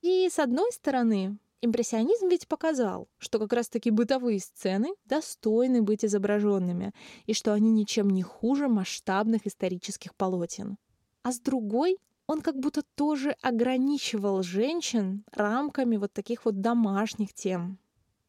И 0.00 0.28
с 0.30 0.38
одной 0.38 0.72
стороны, 0.72 1.38
импрессионизм 1.60 2.28
ведь 2.28 2.48
показал, 2.48 3.08
что 3.18 3.38
как 3.38 3.52
раз-таки 3.52 3.90
бытовые 3.90 4.40
сцены 4.40 4.94
достойны 5.04 5.82
быть 5.82 6.04
изображенными, 6.04 6.92
и 7.26 7.34
что 7.34 7.52
они 7.52 7.70
ничем 7.70 8.08
не 8.10 8.22
хуже 8.22 8.68
масштабных 8.68 9.46
исторических 9.46 10.14
полотен. 10.14 10.78
А 11.22 11.32
с 11.32 11.40
другой, 11.40 11.98
он 12.26 12.40
как 12.40 12.58
будто 12.58 12.82
тоже 12.94 13.36
ограничивал 13.42 14.42
женщин 14.42 15.24
рамками 15.32 15.96
вот 15.96 16.12
таких 16.12 16.44
вот 16.44 16.60
домашних 16.60 17.34
тем. 17.34 17.78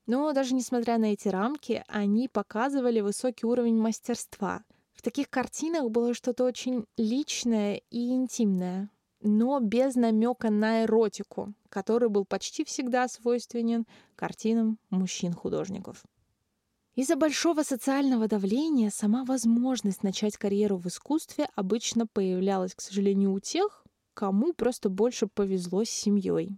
Но 0.08 0.34
даже 0.34 0.56
несмотря 0.56 0.98
на 0.98 1.14
эти 1.14 1.28
рамки, 1.28 1.84
они 1.88 2.28
показывали 2.28 3.02
высокий 3.02 3.46
уровень 3.46 3.78
мастерства. 3.78 4.64
В 4.94 5.02
таких 5.04 5.30
картинах 5.30 5.92
было 5.92 6.14
что-то 6.16 6.44
очень 6.46 6.86
личное 6.98 7.82
и 7.92 8.10
интимное. 8.10 8.90
но 9.22 9.60
без 9.60 9.96
намека 9.96 10.50
на 10.50 10.84
эротику, 10.84 11.54
который 11.70 12.10
был 12.10 12.26
почти 12.26 12.64
всегда 12.64 13.08
свойственен 13.08 13.86
картинам 14.16 14.80
мужчин-художников. 14.90 16.04
Из-за 16.96 17.16
большого 17.16 17.64
социального 17.64 18.28
давления 18.28 18.90
сама 18.90 19.24
возможность 19.24 20.04
начать 20.04 20.38
карьеру 20.38 20.78
в 20.78 20.88
искусстве 20.88 21.48
обычно 21.56 22.08
появлялась, 22.08 22.74
к 22.74 22.82
сожалению, 22.82 23.34
у 23.34 23.40
тех, 23.40 23.86
кому 24.14 24.54
просто 24.54 24.90
больше 24.90 25.28
повезло 25.28 25.84
с 25.84 25.90
семьей. 25.90 26.58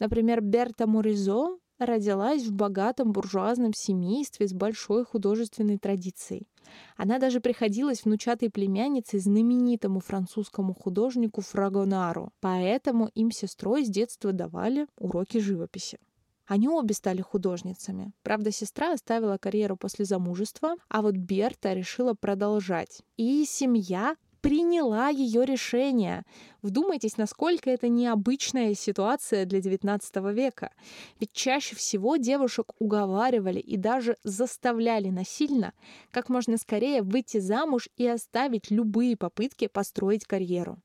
Например, 0.00 0.40
Берта 0.40 0.88
Моризо 0.88 1.58
родилась 1.86 2.44
в 2.44 2.52
богатом 2.52 3.12
буржуазном 3.12 3.72
семействе 3.74 4.48
с 4.48 4.52
большой 4.52 5.04
художественной 5.04 5.78
традицией. 5.78 6.48
Она 6.96 7.18
даже 7.18 7.40
приходилась 7.40 8.04
внучатой 8.04 8.50
племянницей 8.50 9.18
знаменитому 9.18 10.00
французскому 10.00 10.74
художнику 10.74 11.40
Фрагонару, 11.40 12.32
поэтому 12.40 13.08
им 13.14 13.30
сестрой 13.30 13.84
с 13.84 13.88
детства 13.88 14.32
давали 14.32 14.86
уроки 14.96 15.38
живописи. 15.38 15.98
Они 16.46 16.68
обе 16.68 16.94
стали 16.94 17.22
художницами. 17.22 18.12
Правда, 18.22 18.50
сестра 18.50 18.92
оставила 18.92 19.38
карьеру 19.38 19.76
после 19.76 20.04
замужества, 20.04 20.74
а 20.88 21.02
вот 21.02 21.16
Берта 21.16 21.72
решила 21.72 22.14
продолжать. 22.14 23.02
И 23.16 23.44
семья 23.46 24.16
приняла 24.42 25.08
ее 25.08 25.46
решение. 25.46 26.24
Вдумайтесь, 26.60 27.16
насколько 27.16 27.70
это 27.70 27.88
необычная 27.88 28.74
ситуация 28.74 29.46
для 29.46 29.60
XIX 29.60 30.32
века. 30.34 30.72
Ведь 31.18 31.32
чаще 31.32 31.74
всего 31.76 32.16
девушек 32.16 32.72
уговаривали 32.78 33.60
и 33.60 33.76
даже 33.76 34.18
заставляли 34.24 35.08
насильно 35.08 35.72
как 36.10 36.28
можно 36.28 36.58
скорее 36.58 37.02
выйти 37.02 37.38
замуж 37.38 37.88
и 37.96 38.06
оставить 38.06 38.70
любые 38.70 39.16
попытки 39.16 39.68
построить 39.68 40.26
карьеру. 40.26 40.78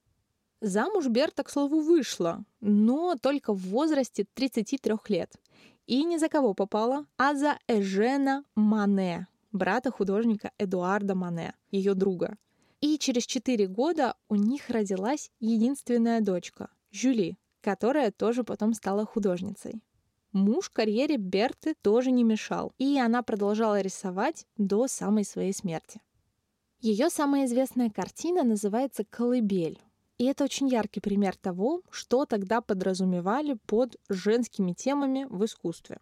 Замуж 0.62 1.08
Берта, 1.08 1.44
к 1.44 1.50
слову, 1.50 1.82
вышла, 1.82 2.44
но 2.62 3.16
только 3.16 3.54
в 3.54 3.60
возрасте 3.70 4.26
33 4.34 4.96
лет. 5.10 5.32
И 5.86 6.04
ни 6.04 6.18
за 6.18 6.30
кого 6.30 6.54
попала, 6.54 7.06
а 7.18 7.34
за 7.34 7.58
Эжена 7.68 8.44
Мане, 8.56 9.28
брата 9.52 9.92
художника 9.92 10.52
Эдуарда 10.58 11.16
Мане, 11.16 11.54
ее 11.72 11.94
друга. 11.94 12.38
И 12.80 12.98
через 13.00 13.26
4 13.26 13.68
года 13.68 14.16
у 14.30 14.36
них 14.36 14.70
родилась 14.70 15.32
единственная 15.40 16.22
дочка, 16.22 16.70
Жюли, 16.92 17.38
которая 17.62 18.12
тоже 18.12 18.44
потом 18.44 18.74
стала 18.74 19.06
художницей. 19.06 19.82
Муж 20.32 20.70
карьере 20.70 21.18
Берты 21.18 21.74
тоже 21.82 22.12
не 22.12 22.24
мешал, 22.24 22.74
и 22.78 23.00
она 23.00 23.24
продолжала 23.24 23.82
рисовать 23.82 24.46
до 24.58 24.88
самой 24.88 25.24
своей 25.24 25.54
смерти. 25.54 26.02
Ее 26.80 27.10
самая 27.10 27.46
известная 27.46 27.90
картина 27.90 28.44
называется 28.44 29.04
«Колыбель». 29.04 29.80
И 30.20 30.26
это 30.26 30.44
очень 30.44 30.68
яркий 30.68 31.00
пример 31.00 31.36
того, 31.36 31.82
что 31.90 32.26
тогда 32.26 32.62
подразумевали 32.62 33.58
под 33.66 33.98
женскими 34.10 34.74
темами 34.74 35.26
в 35.30 35.44
искусстве. 35.46 36.00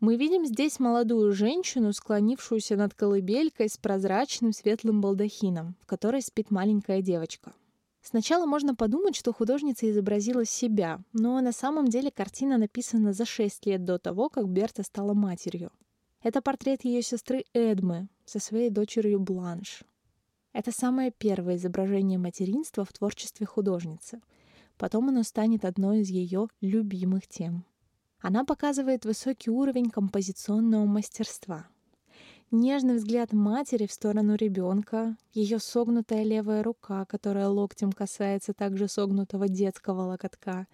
Мы 0.00 0.14
видим 0.14 0.46
здесь 0.46 0.78
молодую 0.78 1.32
женщину, 1.32 1.92
склонившуюся 1.92 2.76
над 2.76 2.94
колыбелькой 2.94 3.68
с 3.68 3.76
прозрачным 3.76 4.52
светлым 4.52 5.00
балдахином, 5.00 5.74
в 5.80 5.86
которой 5.86 6.22
спит 6.22 6.52
маленькая 6.52 7.02
девочка. 7.02 7.52
Сначала 8.00 8.46
можно 8.46 8.76
подумать, 8.76 9.16
что 9.16 9.32
художница 9.32 9.90
изобразила 9.90 10.44
себя, 10.44 11.00
но 11.12 11.40
на 11.40 11.50
самом 11.50 11.88
деле 11.88 12.12
картина 12.12 12.58
написана 12.58 13.12
за 13.12 13.24
6 13.24 13.66
лет 13.66 13.84
до 13.84 13.98
того, 13.98 14.28
как 14.28 14.48
Берта 14.48 14.84
стала 14.84 15.14
матерью. 15.14 15.72
Это 16.22 16.42
портрет 16.42 16.84
ее 16.84 17.02
сестры 17.02 17.44
Эдмы 17.52 18.08
со 18.24 18.38
своей 18.38 18.70
дочерью 18.70 19.18
Бланш. 19.18 19.82
Это 20.52 20.70
самое 20.70 21.10
первое 21.10 21.56
изображение 21.56 22.20
материнства 22.20 22.84
в 22.84 22.92
творчестве 22.92 23.46
художницы. 23.46 24.20
Потом 24.76 25.08
оно 25.08 25.24
станет 25.24 25.64
одной 25.64 26.00
из 26.00 26.08
ее 26.08 26.46
любимых 26.60 27.26
тем. 27.26 27.64
Она 28.20 28.44
показывает 28.44 29.04
высокий 29.04 29.50
уровень 29.50 29.90
композиционного 29.90 30.84
мастерства. 30.86 31.68
Нежный 32.50 32.96
взгляд 32.96 33.32
матери 33.32 33.86
в 33.86 33.92
сторону 33.92 34.34
ребенка, 34.34 35.16
ее 35.34 35.58
согнутая 35.58 36.24
левая 36.24 36.62
рука, 36.62 37.04
которая 37.04 37.48
локтем 37.48 37.92
касается 37.92 38.54
также 38.54 38.88
согнутого 38.88 39.48
детского 39.48 40.02
локотка, 40.02 40.66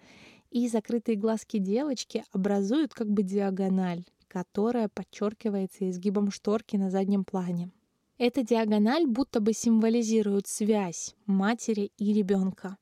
и 0.51 0.69
закрытые 0.69 1.17
глазки 1.17 1.57
девочки 1.57 2.23
образуют 2.31 2.93
как 2.93 3.09
бы 3.09 3.23
диагональ, 3.23 4.05
которая 4.29 4.87
подчеркивается 4.87 5.89
изгибом 5.89 6.31
шторки 6.31 6.77
на 6.77 6.89
заднем 6.89 7.25
плане. 7.25 7.71
Эта 8.17 8.43
диагональ 8.43 9.05
будто 9.05 9.41
бы 9.41 9.51
символизирует 9.51 10.47
связь 10.47 11.13
матери 11.25 11.91
и 11.97 12.13
ребенка. 12.13 12.77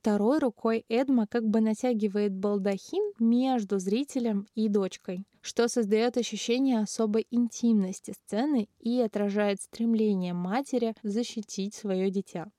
Второй 0.00 0.38
рукой 0.38 0.86
Эдма 0.88 1.26
как 1.26 1.46
бы 1.46 1.60
натягивает 1.60 2.32
балдахин 2.32 3.12
между 3.18 3.78
зрителем 3.78 4.46
и 4.54 4.70
дочкой, 4.70 5.26
что 5.42 5.68
создает 5.68 6.16
ощущение 6.16 6.78
особой 6.78 7.26
интимности 7.30 8.12
сцены 8.12 8.70
и 8.78 8.98
отражает 9.02 9.60
стремление 9.60 10.32
матери 10.32 10.94
защитить 11.02 11.74
свое 11.74 12.10
дитя. 12.10 12.50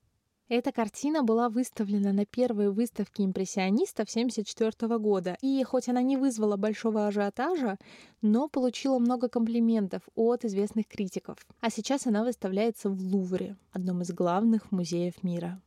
Эта 0.50 0.72
картина 0.72 1.24
была 1.24 1.50
выставлена 1.50 2.14
на 2.14 2.28
первой 2.28 2.70
выставке 2.70 3.26
импрессионистов 3.26 4.08
1974 4.08 5.00
года, 5.00 5.36
и 5.42 5.64
хоть 5.64 5.90
она 5.90 6.04
не 6.04 6.18
вызвала 6.18 6.58
большого 6.58 7.08
ажиотажа, 7.08 7.80
но 8.22 8.50
получила 8.50 9.00
много 9.00 9.30
комплиментов 9.30 10.04
от 10.14 10.46
известных 10.46 10.88
критиков. 10.88 11.40
А 11.60 11.72
сейчас 11.72 12.06
она 12.06 12.24
выставляется 12.24 12.92
в 12.92 13.02
Лувре, 13.02 13.58
одном 13.72 14.04
из 14.04 14.12
главных 14.12 14.72
музеев 14.72 15.24
мира. 15.24 15.60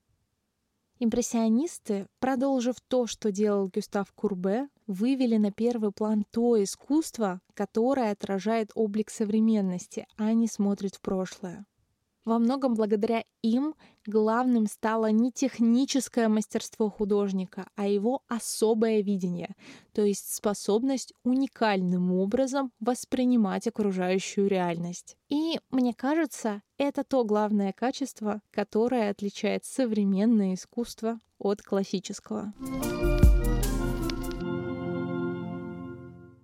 Импрессионисты, 1.04 2.06
продолжив 2.18 2.76
то, 2.88 3.06
что 3.06 3.30
делал 3.30 3.68
Гюстав 3.68 4.10
Курбе, 4.12 4.68
вывели 4.86 5.36
на 5.36 5.52
первый 5.52 5.92
план 5.92 6.24
то 6.30 6.62
искусство, 6.62 7.42
которое 7.52 8.10
отражает 8.10 8.70
облик 8.74 9.10
современности, 9.10 10.06
а 10.16 10.32
не 10.32 10.48
смотрит 10.48 10.94
в 10.94 11.02
прошлое. 11.02 11.66
Во 12.24 12.38
многом 12.38 12.72
благодаря 12.72 13.22
им 13.42 13.74
главным 14.06 14.66
стало 14.66 15.10
не 15.10 15.32
техническое 15.32 16.28
мастерство 16.28 16.90
художника, 16.90 17.68
а 17.76 17.86
его 17.86 18.22
особое 18.28 19.02
видение, 19.02 19.54
то 19.92 20.02
есть 20.02 20.34
способность 20.34 21.12
уникальным 21.24 22.12
образом 22.12 22.72
воспринимать 22.80 23.66
окружающую 23.66 24.48
реальность. 24.48 25.16
И, 25.28 25.60
мне 25.70 25.94
кажется, 25.94 26.62
это 26.78 27.04
то 27.04 27.24
главное 27.24 27.72
качество, 27.72 28.40
которое 28.50 29.10
отличает 29.10 29.64
современное 29.64 30.54
искусство 30.54 31.18
от 31.38 31.62
классического. 31.62 32.52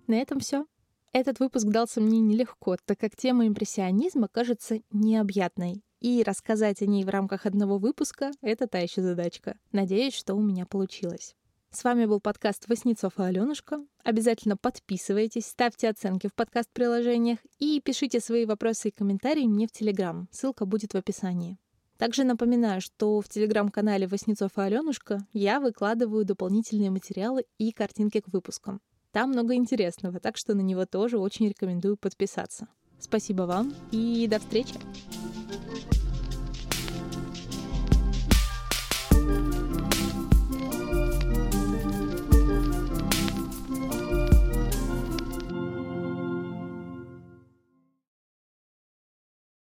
На 0.07 0.15
этом 0.15 0.39
все. 0.39 0.65
Этот 1.13 1.39
выпуск 1.39 1.67
дался 1.67 1.99
мне 1.99 2.19
нелегко, 2.19 2.77
так 2.85 2.99
как 2.99 3.15
тема 3.15 3.47
импрессионизма 3.47 4.27
кажется 4.29 4.79
необъятной. 4.91 5.83
И 6.01 6.23
рассказать 6.23 6.81
о 6.81 6.87
ней 6.87 7.03
в 7.03 7.09
рамках 7.09 7.45
одного 7.45 7.77
выпуска— 7.77 8.31
это 8.41 8.67
та 8.67 8.79
еще 8.79 9.03
задачка. 9.03 9.55
Надеюсь, 9.71 10.15
что 10.15 10.33
у 10.33 10.41
меня 10.41 10.65
получилось. 10.65 11.35
С 11.69 11.83
вами 11.83 12.05
был 12.05 12.19
подкаст 12.19 12.67
Васнецов 12.67 13.19
и 13.19 13.21
Аленушка. 13.21 13.85
Обязательно 14.03 14.57
подписывайтесь, 14.57 15.45
ставьте 15.45 15.87
оценки 15.89 16.27
в 16.27 16.33
подкаст-приложениях 16.33 17.37
и 17.59 17.79
пишите 17.79 18.19
свои 18.19 18.45
вопросы 18.45 18.89
и 18.89 18.91
комментарии 18.91 19.45
мне 19.45 19.67
в 19.67 19.71
Телеграм. 19.71 20.27
Ссылка 20.31 20.65
будет 20.65 20.93
в 20.93 20.97
описании. 20.97 21.59
Также 21.97 22.23
напоминаю, 22.23 22.81
что 22.81 23.21
в 23.21 23.29
телеграм-канале 23.29 24.07
Васнецов 24.07 24.57
и 24.57 24.61
Аленушка 24.61 25.19
я 25.33 25.59
выкладываю 25.59 26.25
дополнительные 26.25 26.89
материалы 26.89 27.45
и 27.59 27.71
картинки 27.71 28.21
к 28.21 28.27
выпускам. 28.29 28.81
Там 29.11 29.29
много 29.29 29.53
интересного, 29.53 30.19
так 30.19 30.35
что 30.35 30.55
на 30.55 30.61
него 30.61 30.87
тоже 30.87 31.19
очень 31.19 31.47
рекомендую 31.47 31.95
подписаться. 31.95 32.67
Спасибо 32.99 33.43
вам 33.43 33.71
и 33.91 34.27
до 34.27 34.39
встречи! 34.39 34.75